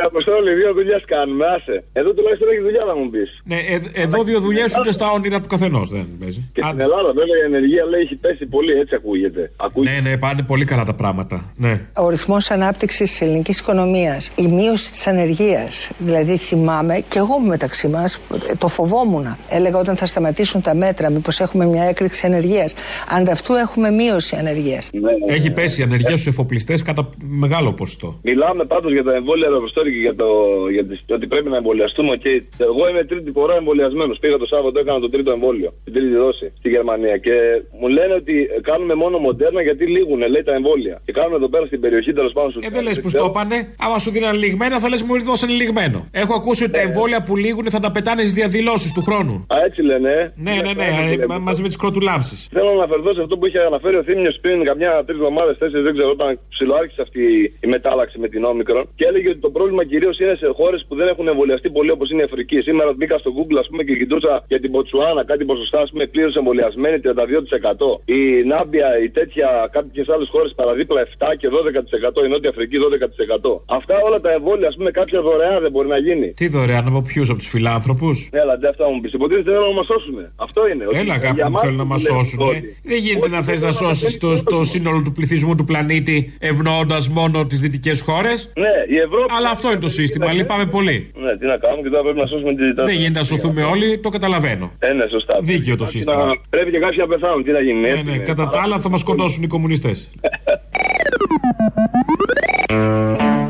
Αποστόλη, 0.06 0.50
δύο 0.60 0.72
δουλειές 0.78 1.02
κάνουμε, 1.06 1.44
άσε. 1.56 1.84
Εδώ 1.92 2.10
τουλάχιστον 2.16 2.48
έχει 2.52 2.62
δουλειά 2.68 2.84
να 2.90 2.94
μου 2.98 3.10
πεις. 3.10 3.30
Ναι, 3.44 3.58
ε- 3.74 4.02
εδώ 4.04 4.22
δύο 4.22 4.40
δουλειές 4.40 4.78
ούτε 4.78 4.92
στα 4.92 5.06
όνειρα 5.10 5.40
του 5.40 5.48
καθενός 5.48 5.88
δεν 5.90 6.06
παίζει. 6.20 6.50
Και 6.54 6.62
στην 6.66 6.80
Ελλάδα, 6.80 7.10
βέβαια, 7.20 7.36
η 7.42 7.44
ενεργεία 7.50 7.84
λέει 7.84 8.00
έχει 8.00 8.16
πέσει 8.16 8.46
πολύ, 8.46 8.72
έτσι 8.72 8.94
ακούγεται. 8.94 9.50
ακούγεται. 9.56 10.00
Ναι, 10.00 10.10
ναι, 10.10 10.16
πάνε 10.16 10.42
πολύ 10.42 10.64
καλά 10.64 10.84
τα 10.84 10.94
πράγματα. 10.94 11.52
Ναι. 11.56 11.80
Ο 11.96 12.08
ρυθμός 12.08 12.50
ανάπτυξης 12.50 13.10
της 13.10 13.20
ελληνικής 13.20 13.58
οικονομίας, 13.58 14.32
η 14.36 14.46
μείωση 14.46 14.90
της 14.90 15.06
ανεργίας. 15.06 15.90
Δηλαδή 15.98 16.36
θυμάμαι 16.36 17.04
και 17.08 17.18
εγώ 17.18 17.38
μεταξύ 17.38 17.88
μας 17.88 18.20
ε, 18.50 18.54
το 18.58 18.68
φοβόμουν. 18.68 19.36
Έλεγα 19.48 19.78
όταν 19.78 19.96
θα 19.96 20.06
σταματήσουν 20.48 20.62
τα 20.62 20.74
μέτρα, 20.86 21.10
μήπως 21.10 21.40
έχουμε 21.40 21.64
μια 21.66 21.84
έκρηξη 21.92 22.26
ανεργίας. 22.26 22.74
Ανταυτού 23.16 23.52
έχουμε 23.64 23.90
μείωση 23.90 24.36
ανεργίας. 24.42 24.90
Έχει 25.36 25.50
πέσει 25.52 25.80
η 25.80 25.84
ανεργία 25.84 26.16
στους 26.18 26.26
εφοπλιστές 26.26 26.82
κατά 26.82 27.08
μεγάλο 27.44 27.72
ποσοστό. 27.72 28.08
Μιλάμε 28.22 28.64
πάντως 28.64 28.92
για 28.92 29.04
τα 29.08 29.14
εμβόλια 29.14 29.48
Ροποστόρη 29.48 29.92
και 29.92 29.98
για, 30.06 30.14
το, 30.14 30.26
για 30.74 30.84
τις- 30.86 31.04
ότι 31.16 31.26
πρέπει 31.26 31.48
να 31.48 31.56
εμβολιαστούμε. 31.56 32.16
Και 32.16 32.30
εγώ 32.70 32.82
είμαι 32.90 33.04
τρίτη 33.04 33.30
φορά 33.30 33.54
εμβολιασμένος. 33.62 34.18
Πήγα 34.18 34.36
το 34.36 34.46
Σάββατο, 34.46 34.78
έκανα 34.82 34.98
το 35.00 35.08
τρίτο 35.14 35.30
εμβόλιο. 35.30 35.70
Την 35.84 35.92
τρίτη 35.92 36.14
δόση 36.24 36.46
στη 36.58 36.68
Γερμανία. 36.68 37.16
Και 37.24 37.32
μου 37.80 37.88
λένε 37.96 38.14
ότι 38.14 38.32
κάνουμε 38.70 38.94
μόνο 38.94 39.18
μοντέρνα 39.18 39.60
γιατί 39.62 39.84
λήγουν, 39.86 40.18
λέει 40.34 40.42
τα 40.50 40.54
εμβόλια. 40.54 41.00
Και 41.06 41.12
κάνουμε 41.12 41.36
εδώ 41.36 41.48
πέρα 41.48 41.66
στην 41.66 41.80
περιοχή 41.80 42.12
τέλος 42.12 42.32
πάντων 42.32 42.50
σου. 42.52 42.58
Ε, 42.62 42.68
δεν 42.76 42.82
λες 42.82 43.00
που 43.00 43.08
στο 43.08 43.24
έπανε. 43.30 43.58
Άμα 43.78 43.98
σου 43.98 44.10
δίνανε 44.10 44.36
λιγμένα, 44.44 44.78
θα 44.82 44.88
λες 44.88 45.02
μου 45.02 45.22
δώσανε 45.22 45.52
λιγμένο. 45.52 45.98
Έχω 46.10 46.34
ακούσει 46.40 46.62
ότι 46.64 46.72
τα 46.72 46.80
εμβόλια 46.80 47.22
που 47.22 47.36
λήγουν 47.36 47.66
θα 47.70 47.80
τα 47.80 47.90
πετάνε 47.90 48.20
στις 48.22 48.34
διαδηλώσεις 48.34 48.92
του 48.92 49.02
χρόνου. 49.02 49.34
Α, 49.54 49.56
έτσι 49.66 49.82
λένε. 49.82 50.32
Ε. 50.38 50.42
Ναι, 50.46 50.54
ναι, 50.66 50.72
ναι, 50.80 50.88
ε, 51.22 51.26
μα- 51.30 51.38
μαζί 51.48 51.60
με 51.62 51.68
τις 51.72 51.76
κροτουλάμψεις. 51.82 52.38
Θέλω 52.56 52.70
να 52.72 52.76
αναφερθώ 52.80 53.10
σε 53.14 53.20
αυτό 53.24 53.34
που 53.38 53.46
είχε 53.46 53.60
αναφέρει 53.70 53.96
ο 53.96 54.04
Θήμιος 54.08 54.36
πριν 54.44 54.56
καμιά 54.70 54.90
τρεις 55.06 55.18
εβδομάδες, 55.20 55.54
τέσσερις, 55.58 55.84
δεν 55.88 55.94
ξέρω, 55.96 56.10
όταν 56.18 56.28
ψιλοάρχισε 56.54 57.00
αυτή 57.06 57.22
η 57.64 57.68
μετάλλαξη 57.74 58.16
με 58.22 58.28
την 58.32 58.42
όμικρον. 58.52 58.84
Και 58.98 59.04
έλεγε 59.10 59.28
ότι 59.34 59.40
το 59.46 59.50
πρόβλημα 59.56 59.82
κυρίως 59.92 60.16
είναι 60.22 60.34
σε 60.42 60.46
χώρες 60.58 60.80
που 60.88 60.94
δεν 61.00 61.06
έχουν 61.12 61.26
εμβολιαστεί 61.32 61.68
πολύ 61.76 61.90
όπως 61.96 62.08
είναι 62.10 62.22
η 62.24 62.26
Αφρική. 62.30 62.58
Σήμερα 62.68 62.90
μπήκα 62.96 63.16
στο 63.22 63.30
Google, 63.36 63.58
ας 63.62 63.66
πούμε, 63.70 63.82
και 63.86 63.94
κοιτούσα 64.00 64.32
για 64.52 64.60
την 64.60 64.70
Ποτσουάνα 64.74 65.22
κάτι 65.24 65.44
ποσοστά, 65.50 65.78
ας 65.86 65.90
πούμε, 65.90 66.04
πλήρως 66.06 66.34
εμβολιασμένη 66.40 66.96
32%. 67.00 68.00
Η 68.04 68.20
Νάμπια, 68.52 68.88
η 69.04 69.08
τέτοια, 69.18 69.48
κάποιες 69.76 70.06
άλλες 70.14 70.28
χώρες 70.34 70.52
παραδίπλα 70.60 71.00
7 71.00 71.34
και 71.40 71.48
12%. 71.48 72.24
Η 72.24 72.28
Νότια 72.28 72.50
Αφρική 72.50 72.76
12%. 72.78 73.62
Αυτά 73.78 73.94
όλα 74.06 74.20
τα 74.20 74.30
εμβόλια, 74.32 74.68
ας 74.68 74.76
πούμε, 74.76 74.90
κάποια 74.90 75.20
δωρεάν 75.26 75.58
δεν 75.64 75.70
μπορεί 75.70 75.88
να 75.88 75.98
γίνει. 75.98 76.28
Τι 76.40 76.48
δωρεάν 76.48 76.86
από 76.86 77.00
ποιους, 77.08 77.28
από 77.30 77.38
τους 77.38 77.48
φιλάνθρωπους; 77.48 78.28
Έλα, 78.32 78.58
ντε 78.58 78.68
αυτά 78.68 78.90
μου 78.92 79.00
πεις. 79.00 79.12
Υποτίθεται 79.12 79.50
θέλουν 79.50 79.68
να 79.68 79.74
μας 79.74 79.86
σώσουν. 79.86 80.17
Αυτό 80.36 80.68
είναι. 80.68 80.86
ότι 80.86 80.96
Έλα, 80.98 81.14
αγάπη 81.14 81.34
για 81.34 81.44
μου, 81.44 81.50
μας 81.50 81.60
θέλουν 81.60 81.76
να 81.76 81.82
που 81.82 81.88
μας 81.88 82.02
λέμε 82.08 82.24
σώσουν. 82.24 82.48
ότι- 82.48 82.76
Δεν 82.84 82.98
γίνεται 82.98 83.28
να 83.28 83.42
θες 83.42 83.62
να 83.62 83.72
σώσεις 83.72 84.18
το, 84.18 84.42
το 84.42 84.64
σύνολο 84.64 85.02
του 85.02 85.12
πληθυσμού 85.12 85.54
του 85.54 85.64
πλανήτη 85.64 86.32
ευνοώντας 86.38 87.08
μόνο 87.08 87.46
τις 87.46 87.60
δυτικές 87.60 88.00
χώρες; 88.00 88.52
Ναι, 88.56 88.94
η 88.96 88.98
Ευρώπη. 88.98 89.32
Αλλά 89.36 89.50
αυτό 89.50 89.70
είναι 89.70 89.80
το 89.80 89.88
σύστημα. 89.88 90.32
Λυπάμαι 90.32 90.66
πολύ. 90.66 91.10
Ναι, 91.14 91.36
τι 91.36 91.46
να 91.46 91.56
κάνουμε 91.56 91.82
και 91.82 91.88
τώρα 91.88 92.02
πρέπει 92.02 92.18
να 92.18 92.26
σώσουμε 92.26 92.54
τη 92.54 92.72
Δεν 92.72 92.94
γίνεται 92.94 93.18
να 93.18 93.24
σωθούμε 93.24 93.62
όλοι, 93.62 93.98
το 93.98 94.08
καταλαβαίνω. 94.08 94.72
Ε, 94.78 94.92
ναι, 94.92 95.04
σωστά. 95.10 95.38
Δίκαιο 95.40 95.76
το 95.76 95.84
Πρέπει 95.84 95.90
σύστημα. 95.90 96.24
να- 96.24 96.32
Πρέπει 96.50 96.70
και 96.70 96.78
κάποιοι 96.78 96.98
να 97.00 97.06
πεθάνουν. 97.06 97.44
Τι 97.44 97.50
να 97.50 97.60
γίνει. 97.60 97.80
Ναι, 97.80 97.88
έτσι 97.88 98.02
ναι, 98.02 98.12
είναι. 98.12 98.22
κατά 98.22 98.48
τα 98.48 98.60
άλλα 98.60 98.78
θα 98.78 98.88
μας 98.90 99.00
σκοτώσουν 99.00 99.42
οι 99.42 99.46
κομμουνιστές. 99.46 100.10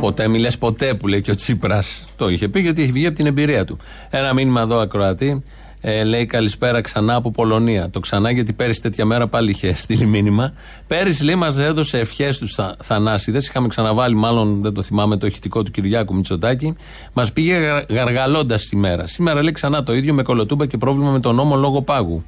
Ποτέ 0.01 0.29
μιλέ 0.29 0.49
ποτέ 0.59 0.95
που 0.95 1.09
λέει 1.09 1.21
και 1.21 1.31
ο 1.31 1.35
Τσίπρας. 1.35 2.09
Το 2.17 2.29
είχε 2.29 2.49
πει 2.49 2.61
γιατί 2.61 2.83
έχει 2.83 2.93
βγει 2.93 3.07
από 3.07 3.17
την 3.17 3.27
εμπειρία 3.27 3.65
του. 3.65 3.79
Ένα 4.11 4.33
μήνυμα 4.35 4.61
εδώ 4.61 4.79
ακροατή. 4.79 5.45
Ε, 5.81 6.05
λέει 6.05 6.27
καλησπέρα 6.27 6.81
ξανά 6.81 7.15
από 7.15 7.31
Πολωνία. 7.31 7.91
Το 7.91 8.01
ξανά 8.01 8.31
γιατί 8.31 8.53
πέρυσι 8.53 8.83
τέτοια 8.83 9.05
μέρα 9.05 9.29
πάλι 9.29 9.51
είχε 9.51 9.75
στείλει 9.83 10.07
μήνυμα. 10.07 10.53
Πέρυσι 10.87 11.25
λέει 11.25 11.35
μας 11.35 11.59
έδωσε 11.59 11.99
ευχές 11.99 12.35
στου 12.35 12.49
θα, 12.49 12.77
θανάσιδες. 12.83 13.49
Είχαμε 13.49 13.69
ξαναβάλει, 13.69 14.15
μάλλον 14.15 14.63
δεν 14.63 14.75
το 14.75 14.83
θυμάμαι, 14.83 15.17
το 15.17 15.27
ηχητικό 15.27 15.63
του 15.63 15.71
Κυριάκου 15.71 16.15
Μητσοτάκη. 16.15 16.77
Μας 17.13 17.33
πήγε 17.33 17.85
γαργαλώντας 17.89 18.67
τη 18.67 18.77
μέρα. 18.77 19.07
Σήμερα 19.07 19.43
λέει 19.43 19.53
ξανά 19.53 19.83
το 19.83 19.95
ίδιο 19.95 20.15
με 20.15 20.23
κολοτούμπα 20.23 20.67
και 20.67 20.77
πρόβλημα 20.77 21.11
με 21.11 21.21
τον 21.21 21.35
νόμο 21.35 21.57
λόγω 21.57 21.83
πάγου. 21.83 22.25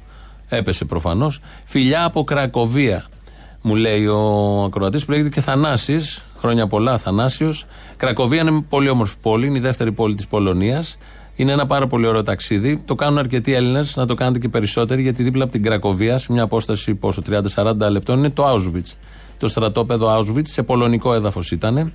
Έπεσε 0.49 0.85
προφανώς. 0.85 1.39
Φιλιά 1.65 2.03
από 2.03 2.23
Κρακοβία. 2.23 3.05
μου 3.61 3.75
λέει 3.75 4.05
ο 4.05 4.63
ακροατής 4.63 5.05
που 5.05 5.11
λέγεται 5.11 5.29
και 5.29 5.41
Θανάσης. 5.41 6.25
Χρόνια 6.39 6.67
πολλά, 6.67 6.97
Θανάσιος. 6.97 7.65
Κρακοβία 7.97 8.41
είναι 8.41 8.65
πολύ 8.69 8.89
όμορφη 8.89 9.15
πόλη, 9.21 9.45
είναι 9.45 9.57
η 9.57 9.61
δεύτερη 9.61 9.91
πόλη 9.91 10.15
της 10.15 10.27
Πολωνίας. 10.27 10.97
Είναι 11.41 11.51
ένα 11.51 11.65
πάρα 11.65 11.87
πολύ 11.87 12.05
ωραίο 12.05 12.23
ταξίδι. 12.23 12.81
Το 12.85 12.95
κάνουν 12.95 13.17
αρκετοί 13.17 13.53
Έλληνες, 13.53 13.95
να 13.95 14.05
το 14.05 14.13
κάνετε 14.13 14.39
και 14.39 14.49
περισσότεροι, 14.49 15.01
γιατί 15.01 15.23
δίπλα 15.23 15.43
από 15.43 15.51
την 15.51 15.63
Κρακοβία, 15.63 16.17
σε 16.17 16.31
μια 16.31 16.43
απόσταση 16.43 16.95
πόσο, 16.95 17.21
30-40 17.55 17.89
λεπτών, 17.89 18.17
είναι 18.17 18.29
το 18.29 18.45
Auschwitz. 18.53 18.95
Το 19.37 19.47
στρατόπεδο 19.47 20.17
Auschwitz, 20.17 20.47
σε 20.47 20.63
πολωνικό 20.63 21.13
έδαφος 21.13 21.51
ήταν. 21.51 21.93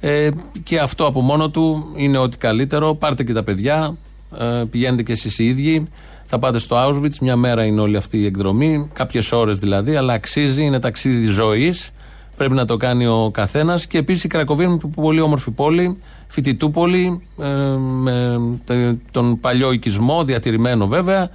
Ε, 0.00 0.28
και 0.62 0.78
αυτό 0.78 1.06
από 1.06 1.20
μόνο 1.20 1.50
του 1.50 1.92
είναι 1.96 2.18
ό,τι 2.18 2.36
καλύτερο. 2.36 2.94
Πάρτε 2.94 3.24
και 3.24 3.32
τα 3.32 3.42
παιδιά, 3.42 3.96
ε, 4.38 4.64
πηγαίνετε 4.70 5.02
και 5.02 5.12
εσείς 5.12 5.38
οι 5.38 5.44
ίδιοι. 5.44 5.88
Θα 6.26 6.38
πάτε 6.38 6.58
στο 6.58 6.76
Auschwitz, 6.76 7.18
μια 7.20 7.36
μέρα 7.36 7.64
είναι 7.64 7.80
όλη 7.80 7.96
αυτή 7.96 8.18
η 8.18 8.24
εκδρομή, 8.24 8.90
κάποιες 8.92 9.32
ώρες 9.32 9.58
δηλαδή, 9.58 9.96
αλλά 9.96 10.12
αξίζει, 10.12 10.62
είναι 10.62 10.78
ταξίδι 10.78 11.24
ζωής. 11.24 11.90
Πρέπει 12.36 12.54
να 12.54 12.64
το 12.64 12.76
κάνει 12.76 13.06
ο 13.06 13.30
καθένας. 13.32 13.86
Και 13.86 13.98
επίσης 13.98 14.24
η 14.24 14.28
Κρακοβία 14.28 14.64
είναι 14.66 14.74
μια 14.82 14.92
πολύ 14.94 15.20
όμορφη 15.20 15.50
πόλη, 15.50 15.98
φοιτητούπολη, 16.28 17.20
ε, 17.40 17.48
με 17.78 18.38
τε- 18.64 18.96
τον 19.10 19.40
παλιό 19.40 19.72
οικισμό, 19.72 20.24
διατηρημένο 20.24 20.86
βέβαια, 20.86 21.30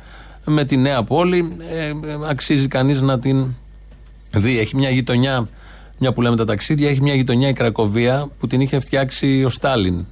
με 0.46 0.66
τη 0.66 0.78
νέα 0.78 1.04
πόλη. 1.04 1.56
Ε, 1.74 1.94
αξίζει 2.30 2.68
κανείς 2.68 3.02
να 3.02 3.20
την 3.20 3.46
δει. 4.32 4.60
Έχει 4.60 4.76
μια 4.76 4.90
γειτονιά, 4.90 5.50
μια 5.98 6.14
που 6.14 6.22
λέμε 6.22 6.36
τα 6.36 6.46
ταξίδια, 6.46 6.90
έχει 6.90 7.02
μια 7.02 7.14
γειτονιά 7.14 7.48
η 7.48 7.54
Κρακοβία 7.54 8.30
που 8.40 8.48
την 8.48 8.62
είχε 8.62 8.80
φτιάξει 8.80 9.44
ο 9.44 9.50
Στάλιν. 9.50 10.06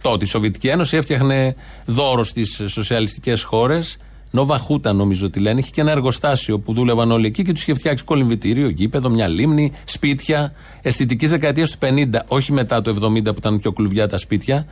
Τότε 0.00 0.24
η 0.24 0.26
Σοβιετική 0.28 0.68
Ένωση 0.68 0.96
έφτιαχνε 0.96 1.54
δώρο 1.86 2.24
στις 2.24 2.62
σοσιαλιστικές 2.66 3.42
χώρες. 3.42 3.96
Νόβα 4.34 4.58
Χούτα 4.58 4.92
νομίζω 4.92 5.26
ότι 5.26 5.40
λένε. 5.40 5.60
Είχε 5.60 5.70
και 5.70 5.80
ένα 5.80 5.90
εργοστάσιο 5.90 6.58
που 6.58 6.72
δούλευαν 6.72 7.10
όλοι 7.10 7.26
εκεί 7.26 7.42
και 7.42 7.52
τους 7.52 7.62
είχε 7.62 7.74
φτιάξει 7.74 8.04
κολυμβητήριο, 8.04 8.68
γήπεδο, 8.68 9.08
μια 9.08 9.28
λίμνη, 9.28 9.72
σπίτια. 9.84 10.52
Αισθητικής 10.82 11.30
δεκαετίας 11.30 11.70
του 11.70 11.78
50, 11.80 12.04
όχι 12.26 12.52
μετά 12.52 12.82
το 12.82 12.90
70 12.90 13.24
που 13.24 13.34
ήταν 13.38 13.58
πιο 13.58 13.72
κλουβιά 13.72 14.08
τα 14.08 14.18
σπίτια. 14.18 14.66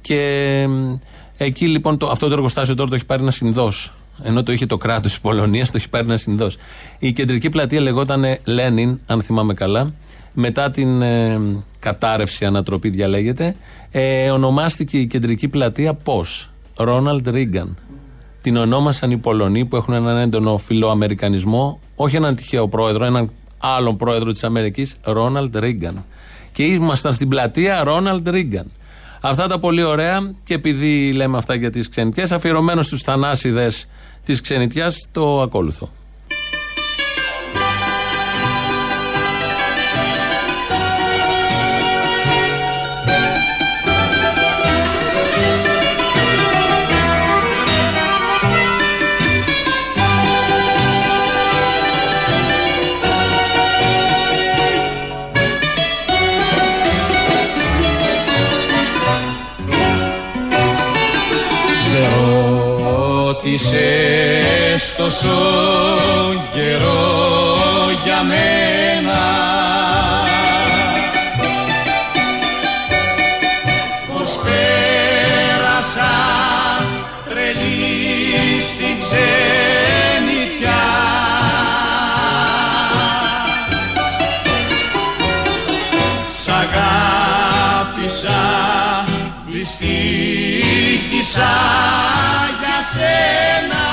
Και 0.00 0.66
μ, 0.68 0.94
εκεί 1.36 1.66
λοιπόν 1.66 1.98
το, 1.98 2.06
αυτό 2.06 2.28
το 2.28 2.32
εργοστάσιο 2.32 2.74
τώρα 2.74 2.88
το 2.88 2.94
έχει 2.94 3.06
πάρει 3.06 3.22
ένα 3.22 3.30
συνδός. 3.30 3.94
Ενώ 4.22 4.42
το 4.42 4.52
είχε 4.52 4.66
το 4.66 4.76
κράτος 4.76 5.10
της 5.10 5.20
Πολωνίας, 5.20 5.70
το 5.70 5.76
έχει 5.76 5.88
πάρει 5.88 6.04
ένα 6.04 6.16
συνδός. 6.16 6.56
Η 6.98 7.12
κεντρική 7.12 7.48
πλατεία 7.48 7.80
λεγόταν 7.80 8.24
Λένιν, 8.44 9.00
αν 9.06 9.22
θυμάμαι 9.22 9.54
καλά. 9.54 9.92
Μετά 10.34 10.70
την 10.70 11.02
ε, 11.02 11.40
κατάρρευση, 11.78 12.44
ανατροπή 12.44 12.88
διαλέγεται, 12.88 13.56
ε, 13.90 14.30
ονομάστηκε 14.30 14.98
η 14.98 15.06
κεντρική 15.06 15.48
πλατεία 15.48 15.94
πώς; 15.94 16.50
Ρόναλντ 16.76 17.28
Ρίγκαν. 17.28 17.76
Την 18.44 18.56
ονόμασαν 18.56 19.10
οι 19.10 19.16
Πολωνοί 19.18 19.64
που 19.64 19.76
έχουν 19.76 19.94
έναν 19.94 20.16
έντονο 20.16 20.56
φιλοαμερικανισμό, 20.56 21.80
όχι 21.94 22.16
έναν 22.16 22.34
τυχαίο 22.34 22.68
πρόεδρο, 22.68 23.04
έναν 23.04 23.30
άλλον 23.58 23.96
πρόεδρο 23.96 24.32
της 24.32 24.44
Αμερικής, 24.44 24.94
Ρόναλντ 25.02 25.56
Ρίγκαν. 25.56 26.04
Και 26.52 26.62
ήμασταν 26.62 27.12
στην 27.14 27.28
πλατεία 27.28 27.84
Ρόναλντ 27.84 28.28
Ρίγκαν. 28.28 28.70
Αυτά 29.20 29.46
τα 29.46 29.58
πολύ 29.58 29.82
ωραία 29.82 30.34
και 30.44 30.54
επειδή 30.54 31.12
λέμε 31.12 31.38
αυτά 31.38 31.54
για 31.54 31.70
τις 31.70 31.88
ξενιτιές, 31.88 32.32
αφιερωμένο 32.32 32.82
στους 32.82 33.02
θανάσιδες 33.02 33.88
της 34.24 34.40
ξενιτιάς, 34.40 35.08
το 35.12 35.40
ακόλουθο. 35.40 35.90
Τόσο 65.24 66.34
καιρό 66.54 67.90
για 68.04 68.22
μένα. 68.22 69.22
Πως 74.12 74.38
πέρασα 74.42 76.14
τρελή 77.28 78.62
στην 78.72 78.94
ξενιτιά 79.00 80.84
Σ' 86.42 86.48
αγάπησα, 86.48 88.42
δυστύχησα 89.46 89.94
για 92.60 92.78
σένα 92.94 93.84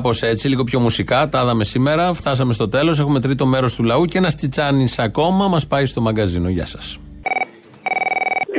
Κάπως 0.00 0.22
έτσι, 0.22 0.48
λίγο 0.48 0.64
πιο 0.64 0.80
μουσικά, 0.80 1.28
τα 1.28 1.40
είδαμε 1.42 1.64
σήμερα. 1.64 2.12
Φτάσαμε 2.12 2.52
στο 2.52 2.68
τέλος. 2.68 3.00
Έχουμε 3.00 3.20
τρίτο 3.20 3.46
μέρος 3.46 3.74
του 3.74 3.82
λαού 3.82 4.04
και 4.04 4.18
ένας 4.18 4.34
τσιτσάνι 4.34 4.84
ακόμα 4.98 5.48
μας 5.48 5.66
πάει 5.66 5.86
στο 5.86 6.00
μαγκαζίνο. 6.00 6.48
Γεια 6.48 6.66
σας. 6.66 7.00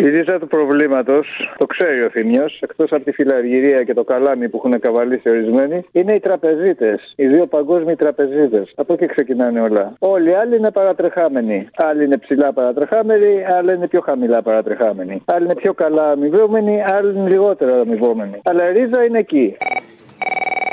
Η 0.03 0.09
ρίζα 0.09 0.39
του 0.39 0.47
προβλήματος, 0.47 1.27
το 1.57 1.65
ξέρει 1.65 2.01
ο 2.03 2.09
Θήμιος, 2.09 2.59
εκτός 2.61 2.91
από 2.91 3.03
τη 3.03 3.11
φιλαργυρία 3.11 3.83
και 3.83 3.93
το 3.93 4.03
καλάμι 4.03 4.49
που 4.49 4.61
έχουν 4.63 4.79
καβαλήσει 4.79 5.29
ορισμένοι, 5.29 5.85
είναι 5.91 6.13
οι 6.13 6.19
τραπεζίτες. 6.19 7.13
Οι 7.15 7.27
δύο 7.27 7.45
παγκόσμιοι 7.47 7.95
τραπεζίτες. 7.95 8.71
Από 8.75 8.93
εκεί 8.93 9.05
ξεκινάνε 9.05 9.61
όλα. 9.61 9.93
Όλοι 9.99 10.29
οι 10.29 10.33
άλλοι 10.33 10.55
είναι 10.57 10.71
παρατρεχάμενοι. 10.71 11.67
Άλλοι 11.75 12.03
είναι 12.03 12.17
ψηλά 12.17 12.53
παρατρεχάμενοι, 12.53 13.33
άλλοι 13.57 13.73
είναι 13.75 13.87
πιο 13.87 14.01
χαμηλά 14.01 14.41
παρατρεχάμενοι. 14.41 15.21
Άλλοι 15.25 15.43
είναι 15.43 15.55
πιο 15.55 15.73
καλά 15.73 16.11
αμοιβόμενοι, 16.11 16.83
άλλοι 16.95 17.17
είναι 17.17 17.29
λιγότερο 17.29 17.73
αμοιβόμενοι. 17.79 18.37
Αλλά 18.43 18.69
η 18.69 18.71
ρίζα 18.71 19.03
είναι 19.03 19.19
εκεί. 19.19 19.55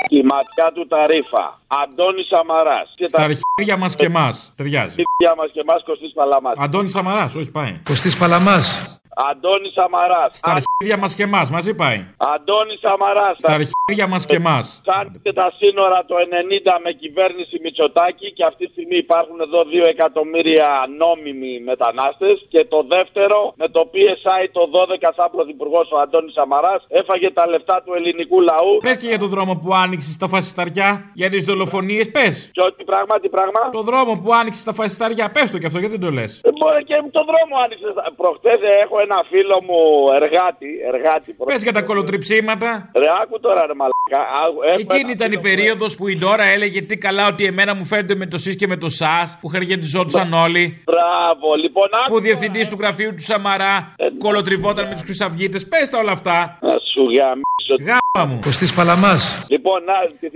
Η 0.09 0.21
ματιά 0.23 0.71
του 0.73 0.87
τα 0.87 1.07
ρήφα. 1.07 1.59
Αντώνη 1.67 2.23
Σαμαράς. 2.23 2.93
Στα 3.07 3.23
αρχίδια 3.23 3.77
μας 3.77 3.95
και 3.95 4.05
εμάς. 4.05 4.53
Ταιριάζει. 4.55 4.95
αρχίδια 4.97 5.35
μας 5.37 5.49
και 5.53 5.59
εμάς 5.59 5.83
Κωστής 5.83 6.13
Παλαμάς. 6.13 6.55
Αντώνη 6.57 6.87
Σαμαράς, 6.87 7.35
όχι 7.35 7.51
πάει. 7.51 7.81
Κωστής 7.83 8.17
Παλαμάς. 8.17 8.98
Αντώνης 9.15 9.73
Σαμαρά. 9.73 10.23
Στα 10.31 10.51
αρχίδια 10.57 10.97
μας 10.97 11.13
και 11.15 11.23
εμάς, 11.23 11.49
μαζί 11.51 11.73
πάει. 11.75 11.99
Αντώνης 12.17 12.79
Σαμαρά. 12.79 13.33
Στα 13.37 13.53
αρχίδια 13.59 14.07
μας 14.07 14.25
και 14.25 14.35
εμάς. 14.35 14.81
Κάνετε 14.91 15.33
τα 15.33 15.53
σύνορα 15.59 16.05
το 16.07 16.15
90 16.17 16.79
με 16.83 16.91
κυβέρνηση 16.91 17.59
Μητσοτάκη 17.63 18.31
και 18.33 18.43
αυτή 18.49 18.65
τη 18.65 18.71
στιγμή 18.71 18.97
υπάρχουν 18.97 19.37
εδώ 19.41 19.59
2 19.63 19.85
εκατομμύρια 19.95 20.67
νόμιμοι 21.01 21.59
μετανάστες. 21.59 22.45
Και 22.49 22.65
το 22.65 22.79
δεύτερο, 22.95 23.53
με 23.61 23.67
το 23.75 23.81
PSI 23.93 24.43
το 24.51 24.63
12 24.73 25.09
σαν 25.15 25.29
πρωθυπουργός 25.31 25.91
ο 25.91 25.97
Αντώνης 26.03 26.33
Σαμαρά 26.33 26.81
έφαγε 26.87 27.31
τα 27.31 27.47
λεφτά 27.47 27.81
του 27.85 27.93
ελληνικού 27.93 28.41
λαού. 28.41 28.71
Πες 28.81 28.97
και 28.97 29.07
για 29.07 29.19
τον 29.19 29.29
δρόμο 29.29 29.53
που 29.61 29.73
άνοιξε 29.73 30.11
στα 30.11 30.27
φασισταριά, 30.27 31.11
για 31.13 31.29
τις 31.29 31.43
δολοφονίες, 31.43 32.11
πες. 32.11 32.49
Και 32.53 32.61
ό,τι 32.69 32.83
πράγμα, 32.83 33.19
τι 33.19 33.29
πράγμα. 33.29 33.61
Το 33.71 33.81
δρόμο 33.81 34.21
που 34.23 34.33
άνοιξε 34.33 34.59
στα 34.59 34.73
φασισταριά, 34.73 35.31
πες 35.31 35.51
το 35.51 35.57
και 35.57 35.65
αυτό, 35.65 35.79
γιατί 35.79 35.97
δεν 35.97 36.05
το 36.07 36.11
λες. 36.11 36.41
Ε, 36.43 36.49
Μπορεί 36.59 36.83
και 36.83 36.95
το 37.11 37.23
δρόμο 37.29 37.53
άνοιξε. 37.63 37.87
Προχτές 38.15 38.59
έχω 38.83 38.98
ένα 39.05 39.17
φίλο 39.31 39.57
μου 39.67 39.79
εργάτη. 40.19 40.69
εργάτη 40.93 41.35
Πες 41.45 41.63
για 41.63 41.73
τα 41.73 41.81
κολοτριψίματα. 41.81 42.89
Ρε, 42.95 43.05
άκου 43.21 43.39
τώρα, 43.39 43.65
ρε 43.65 43.73
μαλακά. 43.73 44.21
Άκου, 44.43 44.59
έχω 44.63 44.79
Εκείνη 44.79 44.99
ένα 44.99 45.11
ήταν 45.11 45.27
η 45.27 45.29
φίλο 45.29 45.41
μου, 45.41 45.47
περίοδος 45.49 45.95
που 45.97 46.07
η 46.07 46.17
Ντόρα 46.17 46.43
έλεγε 46.43 46.81
τι 46.81 46.97
καλά 46.97 47.27
ότι 47.27 47.45
εμένα 47.45 47.75
μου 47.75 47.85
φαίνεται 47.85 48.15
με 48.15 48.25
το 48.25 48.37
ΣΥΣ 48.37 48.55
και 48.55 48.67
με 48.67 48.77
το 48.77 48.89
ΣΑΣ 48.89 49.37
που 49.41 49.47
χαργεντιζόντουσαν 49.47 50.33
όλοι. 50.33 50.83
Μπράβο, 50.85 51.55
λοιπόν. 51.55 51.87
άκου 51.91 52.09
Που 52.11 52.15
ο 52.15 52.19
διευθυντής 52.19 52.69
του 52.69 52.77
γραφείου 52.79 53.13
του 53.13 53.21
Σαμαρά 53.21 53.95
κολοτριβόταν 54.17 54.87
με 54.87 54.93
τους 54.93 55.03
Χρυσαυγίτες. 55.03 55.67
Πες 55.67 55.89
τα 55.89 55.97
όλα 55.97 56.11
αυτά. 56.11 56.57
Να 56.61 56.71
σου 56.71 57.01
γαμίσω. 57.01 57.75
Γάμα 57.87 58.31
μου. 58.33 58.39
Κωστή 58.43 58.73
Παλαμάς. 58.75 59.45
Λοιπόν, 59.49 59.83
να, 59.83 59.93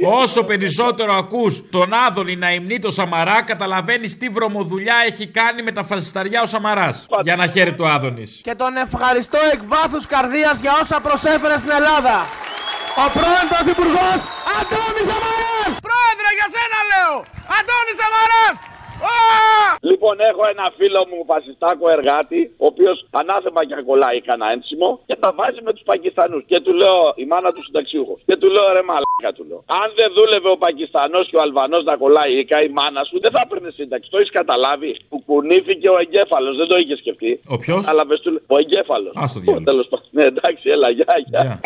Όσο 0.09 0.43
περισσότερο 0.43 1.13
ακούς 1.13 1.69
τον 1.69 1.93
Άδωνη 2.07 2.35
να 2.35 2.53
υμνεί 2.53 2.79
το 2.79 2.91
Σαμαρά, 2.91 3.43
καταλαβαίνεις 3.43 4.17
τι 4.17 4.29
βρωμοδουλειά 4.29 4.95
έχει 5.07 5.27
κάνει 5.27 5.61
με 5.63 5.71
τα 5.71 5.83
φασισταριά 5.83 6.41
ο 6.41 6.45
Σαμαράς. 6.45 7.07
Για 7.21 7.35
να 7.35 7.47
χαίρεται 7.47 7.75
το 7.75 7.85
Άδωνης. 7.87 8.41
Και 8.43 8.52
τον 8.61 8.73
ευχαριστώ 8.85 9.39
εκ 9.53 9.61
βάθους 9.73 10.05
καρδίας 10.13 10.55
για 10.63 10.73
όσα 10.81 10.97
προσέφερε 11.07 11.57
στην 11.61 11.71
Ελλάδα. 11.79 12.15
Ο 13.03 13.05
πρώην 13.15 13.47
Πρωθυπουργός 13.53 14.19
Αντώνης 14.57 15.05
Σαμαράς! 15.09 15.73
Πρόεδρε, 15.87 16.29
για 16.37 16.47
σένα 16.55 16.79
λέω! 16.91 17.15
Αντώνης 17.57 17.95
Σαμαράς! 18.01 18.57
Λοιπόν, 19.89 20.15
έχω 20.29 20.43
ένα 20.53 20.65
φίλο 20.77 21.01
μου 21.09 21.19
φασιστάκο 21.31 21.85
εργάτη, 21.97 22.41
ο 22.63 22.65
οποίος 22.71 22.97
ανάθεμα 23.19 23.61
και 23.65 23.75
κολλάει 23.89 24.21
κανένα 24.21 24.51
ένσημο 24.51 24.89
και 25.05 25.15
τα 25.23 25.29
βάζει 25.37 25.61
με 25.67 25.71
τους 25.73 25.83
Πακιστανούς. 25.91 26.43
Και 26.51 26.59
του 26.65 26.73
λέω, 26.81 26.97
η 27.23 27.25
μάνα 27.31 27.49
του 27.53 27.63
συνταξιούχος. 27.63 28.19
Και 28.25 28.35
του 28.41 28.47
λέω, 28.55 28.65
ρε 28.77 28.83
μαλάκα 28.89 29.31
του 29.35 29.43
λέω. 29.49 29.59
Αν 29.81 29.87
δεν 29.99 30.09
δούλευε 30.15 30.49
ο 30.55 30.57
Πακιστανός 30.65 31.23
και 31.29 31.37
ο 31.39 31.41
Αλβανός 31.45 31.83
να 31.89 31.95
κολλάει 32.01 32.31
η 32.39 32.47
η 32.67 32.71
μάνα 32.77 33.03
σου, 33.03 33.19
δεν 33.23 33.31
θα 33.35 33.41
έπαιρνε 33.45 33.69
σύνταξη. 33.79 34.09
Το 34.09 34.17
έχεις 34.17 34.33
καταλάβει. 34.39 34.91
Που 35.09 35.17
κουνήθηκε 35.27 35.87
ο 35.95 35.97
εγκέφαλος, 36.03 36.53
δεν 36.57 36.67
το 36.67 36.75
είχες 36.81 36.97
σκεφτεί. 37.03 37.31
Ο 37.53 37.57
ποιος; 37.57 37.87
Αλλά 37.89 38.03
του 38.23 38.41
ο 38.47 38.57
εγκέφαλος. 38.57 39.13
Α 39.21 39.25
το 39.33 39.39
διάλογο. 39.39 39.63
Τέλος 39.69 39.87
πάντων. 39.91 40.07
Ναι, 40.17 40.23
εντάξει, 40.23 40.69
έλα, 40.75 40.89
γεια, 40.89 41.15
γεια. 41.25 41.59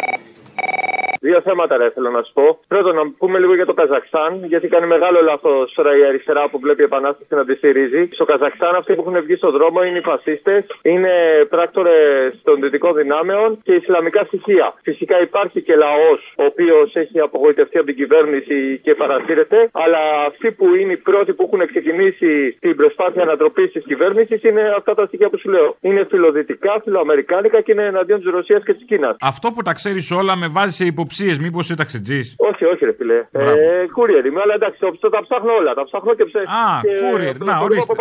Δύο 1.27 1.41
θέματα 1.41 1.77
ρε 1.77 1.89
θέλω 1.95 2.09
να 2.17 2.21
σου 2.25 2.33
πω. 2.33 2.45
Πρώτον, 2.67 2.95
να 2.95 3.03
πούμε 3.21 3.37
λίγο 3.39 3.53
για 3.59 3.65
το 3.65 3.73
Καζακστάν, 3.73 4.31
γιατί 4.51 4.67
κάνει 4.67 4.87
μεγάλο 4.95 5.19
λάθος 5.29 5.73
τώρα 5.75 5.91
η 5.97 6.03
αριστερά 6.09 6.43
που 6.49 6.59
βλέπει 6.59 6.81
η 6.81 6.89
Επανάσταση 6.91 7.35
να 7.35 7.45
τη 7.45 7.53
στηρίζει. 7.55 8.01
Στο 8.17 8.25
Καζακστάν, 8.25 8.75
αυτοί 8.75 8.91
που 8.95 9.03
έχουν 9.05 9.17
βγει 9.25 9.35
στον 9.35 9.51
δρόμο 9.57 9.83
είναι 9.83 9.97
οι 9.97 10.01
φασίστες, 10.11 10.63
είναι 10.81 11.13
πράκτορες 11.49 12.39
των 12.43 12.55
δυτικών 12.61 12.93
δυνάμεων 13.01 13.47
και 13.63 13.73
Ισλαμικά 13.73 14.21
στοιχεία. 14.23 14.67
Φυσικά 14.81 15.21
υπάρχει 15.21 15.61
και 15.61 15.75
λαός 15.75 16.19
ο 16.41 16.43
οποίος 16.43 16.95
έχει 16.95 17.19
απογοητευτεί 17.19 17.77
από 17.77 17.87
την 17.87 17.95
κυβέρνηση 17.95 18.79
και 18.83 18.95
παρασύρεται, 18.95 19.69
αλλά 19.71 20.01
αυτοί 20.29 20.51
που 20.51 20.75
είναι 20.75 20.93
οι 20.93 20.97
πρώτοι 20.97 21.33
που 21.33 21.43
έχουν 21.47 21.67
ξεκινήσει 21.67 22.57
την 22.59 22.75
προσπάθεια 22.75 23.21
ανατροπής 23.21 23.71
της 23.71 23.83
κυβέρνησης 23.83 24.43
είναι 24.43 24.63
αυτά 24.77 24.93
τα 24.93 25.05
στοιχεία 25.05 25.29
που 25.29 25.37
σου 25.39 25.49
λέω. 25.49 25.75
Είναι 25.81 26.05
φιλοδυτικά, 26.09 26.81
φιλοαμερικάνικα 26.83 27.61
και 27.61 27.71
είναι 27.71 27.85
εναντίον 27.85 28.19
της 28.21 28.31
Ρωσίας 28.31 28.63
και 28.63 28.73
της 28.73 28.85
Κίνας. 28.85 29.15
Αυτό 29.21 29.47
που 29.51 29.61
τα 29.61 29.73
ξέρεις 29.73 30.11
όλα 30.11 30.35
με 30.35 30.47
βάζει 30.47 30.75
σε 30.79 30.85
υποψίες, 31.23 31.45
μήπως 31.45 31.63
είσαι 31.65 31.75
ταξιτζή. 31.75 32.19
Όχι, 32.49 32.63
όχι, 32.71 32.85
ρε 32.85 32.93
φιλέ. 32.99 33.19
Ε, 33.31 33.85
courier 33.95 34.25
είμαι, 34.25 34.41
αλλά 34.43 34.53
εντάξει, 34.59 34.79
το, 34.79 35.09
τα 35.09 35.21
ψάχνω 35.25 35.51
όλα. 35.59 35.73
Τα 35.73 35.83
ψάχνω 35.83 36.11
και 36.17 36.25
ψάχνω. 36.25 36.49
Α, 36.61 36.67
courier, 37.03 37.37
να 37.49 37.55
ορίστε. 37.65 37.93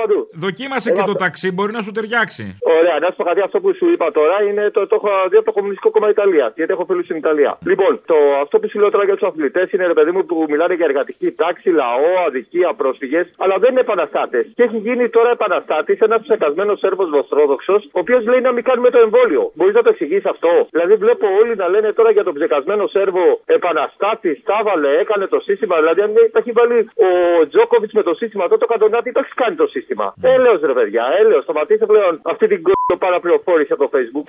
Δοκίμασε 0.45 0.89
και 0.97 1.03
το 1.11 1.15
ταξί, 1.25 1.49
μπορεί 1.53 1.73
να 1.73 1.83
σου 1.87 1.93
ταιριάξει. 1.97 2.45
Ωραία, 2.79 2.97
να 3.03 3.07
σου 3.11 3.17
πω 3.19 3.25
κάτι 3.31 3.41
αυτό 3.41 3.61
που 3.63 3.75
σου 3.79 3.87
είπα 3.93 4.07
τώρα 4.19 4.37
είναι 4.49 4.71
το, 4.71 4.81
το 4.87 4.95
έχω 4.99 5.11
δει 5.31 5.37
από 5.37 5.47
το 5.51 5.53
Κομμουνιστικό 5.53 5.91
Κόμμα 5.91 6.09
Ιταλίας. 6.09 6.51
Γιατί 6.57 6.73
έχω 6.73 6.85
φίλους 6.89 7.05
στην 7.05 7.17
Ιταλία. 7.17 7.59
Λοιπόν, 7.71 7.93
το, 8.11 8.17
αυτό 8.45 8.55
που 8.61 8.69
σου 8.71 8.79
λέω 8.81 8.91
τώρα 8.91 9.05
για 9.05 9.17
τους 9.17 9.29
αθλητές 9.29 9.67
είναι 9.73 9.87
ρε 9.87 9.97
παιδί 9.99 10.11
μου 10.15 10.23
που 10.29 10.37
μιλάνε 10.49 10.75
για 10.75 10.87
εργατική 10.91 11.29
τάξη, 11.43 11.69
λαό, 11.71 12.11
αδικία, 12.27 12.71
πρόσφυγες, 12.81 13.27
αλλά 13.43 13.55
δεν 13.63 13.71
είναι 13.71 13.81
επαναστάτες. 13.81 14.45
Και 14.57 14.63
έχει 14.63 14.79
γίνει 14.87 15.09
τώρα 15.09 15.31
επαναστάτης 15.31 15.99
ένας 15.99 16.21
ψεκασμένος 16.23 16.79
Σέρβος 16.79 17.09
Βοστρόδοξο, 17.17 17.75
ο 17.97 17.99
οποίος 18.05 18.23
λέει 18.31 18.41
να 18.41 18.53
μην 18.53 18.65
κάνουμε 18.69 18.91
το 18.91 18.99
εμβόλιο. 18.99 19.43
Μπορείς 19.55 19.75
να 19.75 19.83
το 19.83 19.89
εξηγήσει 19.89 20.29
αυτό; 20.35 20.51
Δηλαδή 20.71 20.95
βλέπω 20.95 21.27
όλοι 21.41 21.57
να 21.57 21.69
λένε 21.69 21.93
τώρα 21.93 22.11
για 22.11 22.25
τον 22.25 22.35
ψεκασμένο 22.35 22.87
Σέρβο 22.97 23.41
επαναστάτης, 23.57 24.37
τα 24.49 24.57
έβαλε, 24.61 24.91
έκανε 25.03 25.27
το 25.27 25.39
σύστημα. 25.41 25.77
Δηλαδή 25.77 26.01
αν 26.07 26.11
τα 26.33 26.39
έχει 26.43 26.53
βάλει 26.59 26.79
ο 27.09 27.11
Τζόκοβιτς 27.51 27.93
με 27.93 28.03
το 28.09 28.15
σύστημα, 28.15 28.45
τότε 28.49 28.63
το 28.65 28.67
καντονάτι 28.73 29.13
το 29.13 29.21
έχει 29.25 29.35
κάνει 29.43 29.57
το 29.63 29.67
σύστημα. 29.67 30.07
Έλεος 30.23 30.61
ρε 30.61 30.75
παιδιά, 30.79 31.05
έλεος. 31.21 31.43
Σταματήστε 31.43 31.87
πλέον 31.87 32.21
αυτή 32.33 32.47
την 32.53 32.63
κο 32.63 32.97
παραπληροφόρηση 32.99 33.73
από 33.73 33.83
το 33.85 33.91
Facebook. 33.95 34.27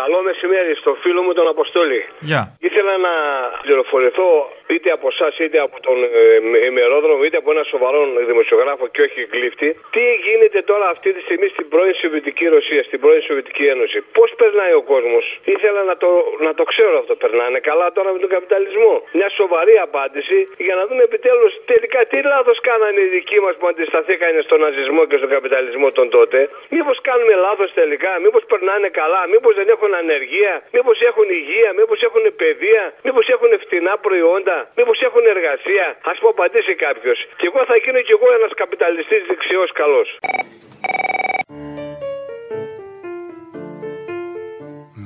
Καλό 0.00 0.18
μεσημέρι 0.28 0.74
στο 0.82 0.92
φίλο 1.02 1.20
μου 1.22 1.32
τον 1.38 1.48
Αποστόλη. 1.54 2.00
Γεια. 2.20 2.42
Ήθελα 2.68 2.94
να 3.06 3.14
πληροφορηθώ 3.62 4.28
είτε 4.74 4.90
από 4.96 5.06
εσάς 5.12 5.38
είτε 5.38 5.58
από 5.66 5.76
τον 5.86 5.96
ε, 6.04 6.66
ημερόδρομο 6.70 7.24
είτε 7.24 7.36
από 7.36 7.50
ένα 7.50 7.62
σοβαρό 7.72 8.00
δημοσιογράφο 8.26 8.84
και 8.94 9.02
όχι 9.06 9.20
γλύφτη. 9.32 9.68
Τι 9.94 10.04
γίνεται 10.26 10.62
τώρα 10.62 10.86
αυτή 10.88 11.12
τη 11.12 11.20
στιγμή 11.26 11.48
στην 11.48 11.68
πρώην 11.68 11.94
Σοβιετική 12.02 12.46
Ρωσία, 12.56 12.82
στην 12.82 12.98
πρώην 13.00 13.22
Σοβιετική 13.22 13.64
Ένωση; 13.74 13.98
Πώς 14.18 14.30
περνάει 14.40 14.72
ο 14.72 14.82
κόσμος; 14.92 15.24
Ήθελα 15.44 15.82
να 15.90 15.96
το, 15.96 16.10
να 16.46 16.52
το 16.58 16.64
ξέρω 16.72 16.94
αυτό. 17.02 17.14
Περνάνε 17.22 17.58
καλά 17.70 17.86
τώρα 17.96 18.10
με 18.14 18.18
τον 18.24 18.30
καπιταλισμό. 18.36 18.94
Μια 19.18 19.28
σοβαρή 19.40 19.76
απάντηση 19.88 20.38
για 20.66 20.74
να 20.78 20.82
δούμε 20.86 21.02
επιτέλους 21.02 21.52
τελικά 21.72 22.00
τι 22.10 22.18
λάθος 22.32 22.58
κάνανε 22.68 23.00
οι 23.00 23.08
δικοί 23.16 23.38
μας 23.44 23.54
που 23.58 23.66
αντισταθήκανε 23.72 24.40
στον 24.46 24.58
ναζισμό 24.60 25.02
και 25.10 25.16
στον 25.20 25.30
καπιταλισμό 25.36 25.88
τον 25.98 26.06
τότε. 26.16 26.38
Μήπως 26.74 26.96
κάνουμε 27.08 27.34
λάθος 27.46 27.70
τελικά, 27.80 28.12
μήπως 28.24 28.42
περνάνε 28.50 28.88
καλά, 29.00 29.22
μήπως 29.32 29.54
δεν 29.58 29.68
έχουν 29.74 29.90
ανεργία, 30.02 30.54
μήπως 30.76 30.96
έχουν 31.10 31.26
υγεία, 31.40 31.70
μήπως 31.78 31.98
έχουν 32.08 32.24
παιδεία, 32.42 32.84
μήπως 33.06 33.26
έχουν 33.34 33.50
φτηνά 33.64 33.94
προϊόντα, 34.06 34.55
μήπως 34.76 34.98
έχουν 35.08 35.24
εργασία; 35.34 35.86
Α 36.10 36.12
μου 36.22 36.30
απαντήσει 36.34 36.74
κάποιος. 36.86 37.18
Και 37.38 37.46
εγώ 37.50 37.60
θα 37.70 37.76
γίνω 37.82 38.00
κι 38.06 38.14
εγώ 38.16 38.28
ένας 38.38 38.52
καπιταλιστής 38.62 39.22
δεξιός 39.30 39.70
καλός. 39.80 40.08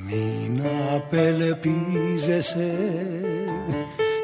Μην 0.06 0.54
απελπίζεσαι 0.96 2.72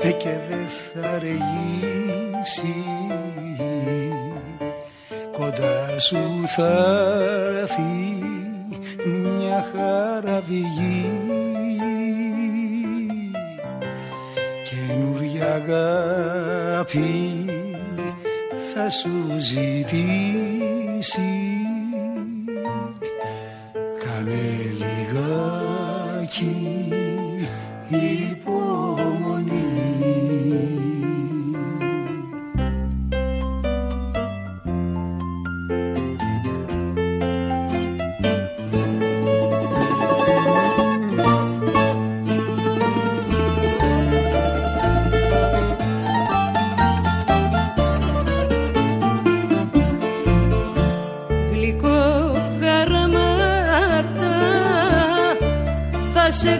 ε, 0.09 0.12
και 0.22 0.35
δεν 0.49 0.66
θα 0.68 1.09
αργήσει 1.16 2.74
Κοντά 5.33 5.99
σου 5.99 6.47
θα 6.57 6.72
έρθει 7.61 8.24
μια 9.05 9.66
χαραβηγή 9.72 11.12
Καινούρια 14.97 15.55
αγάπη 15.55 17.45
θα 18.75 18.91
σου 18.91 19.11
ζητήσει. 19.39 21.21
Κάνε 23.99 24.73
λιγάκι 24.79 26.57
υπομονή 27.89 28.46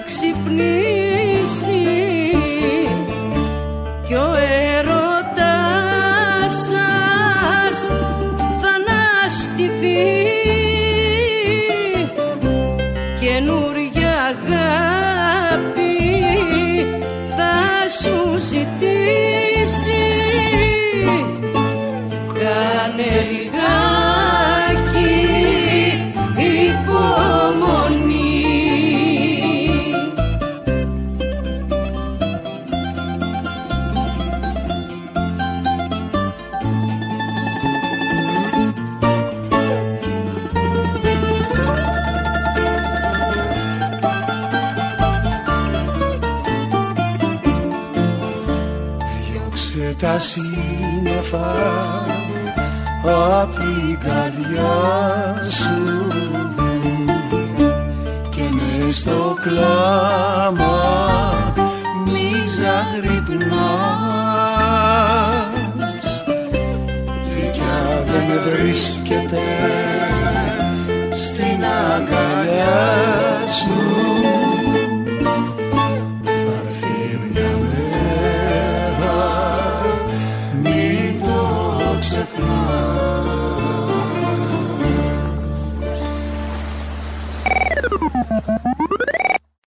ξυπνήσει 0.07 0.86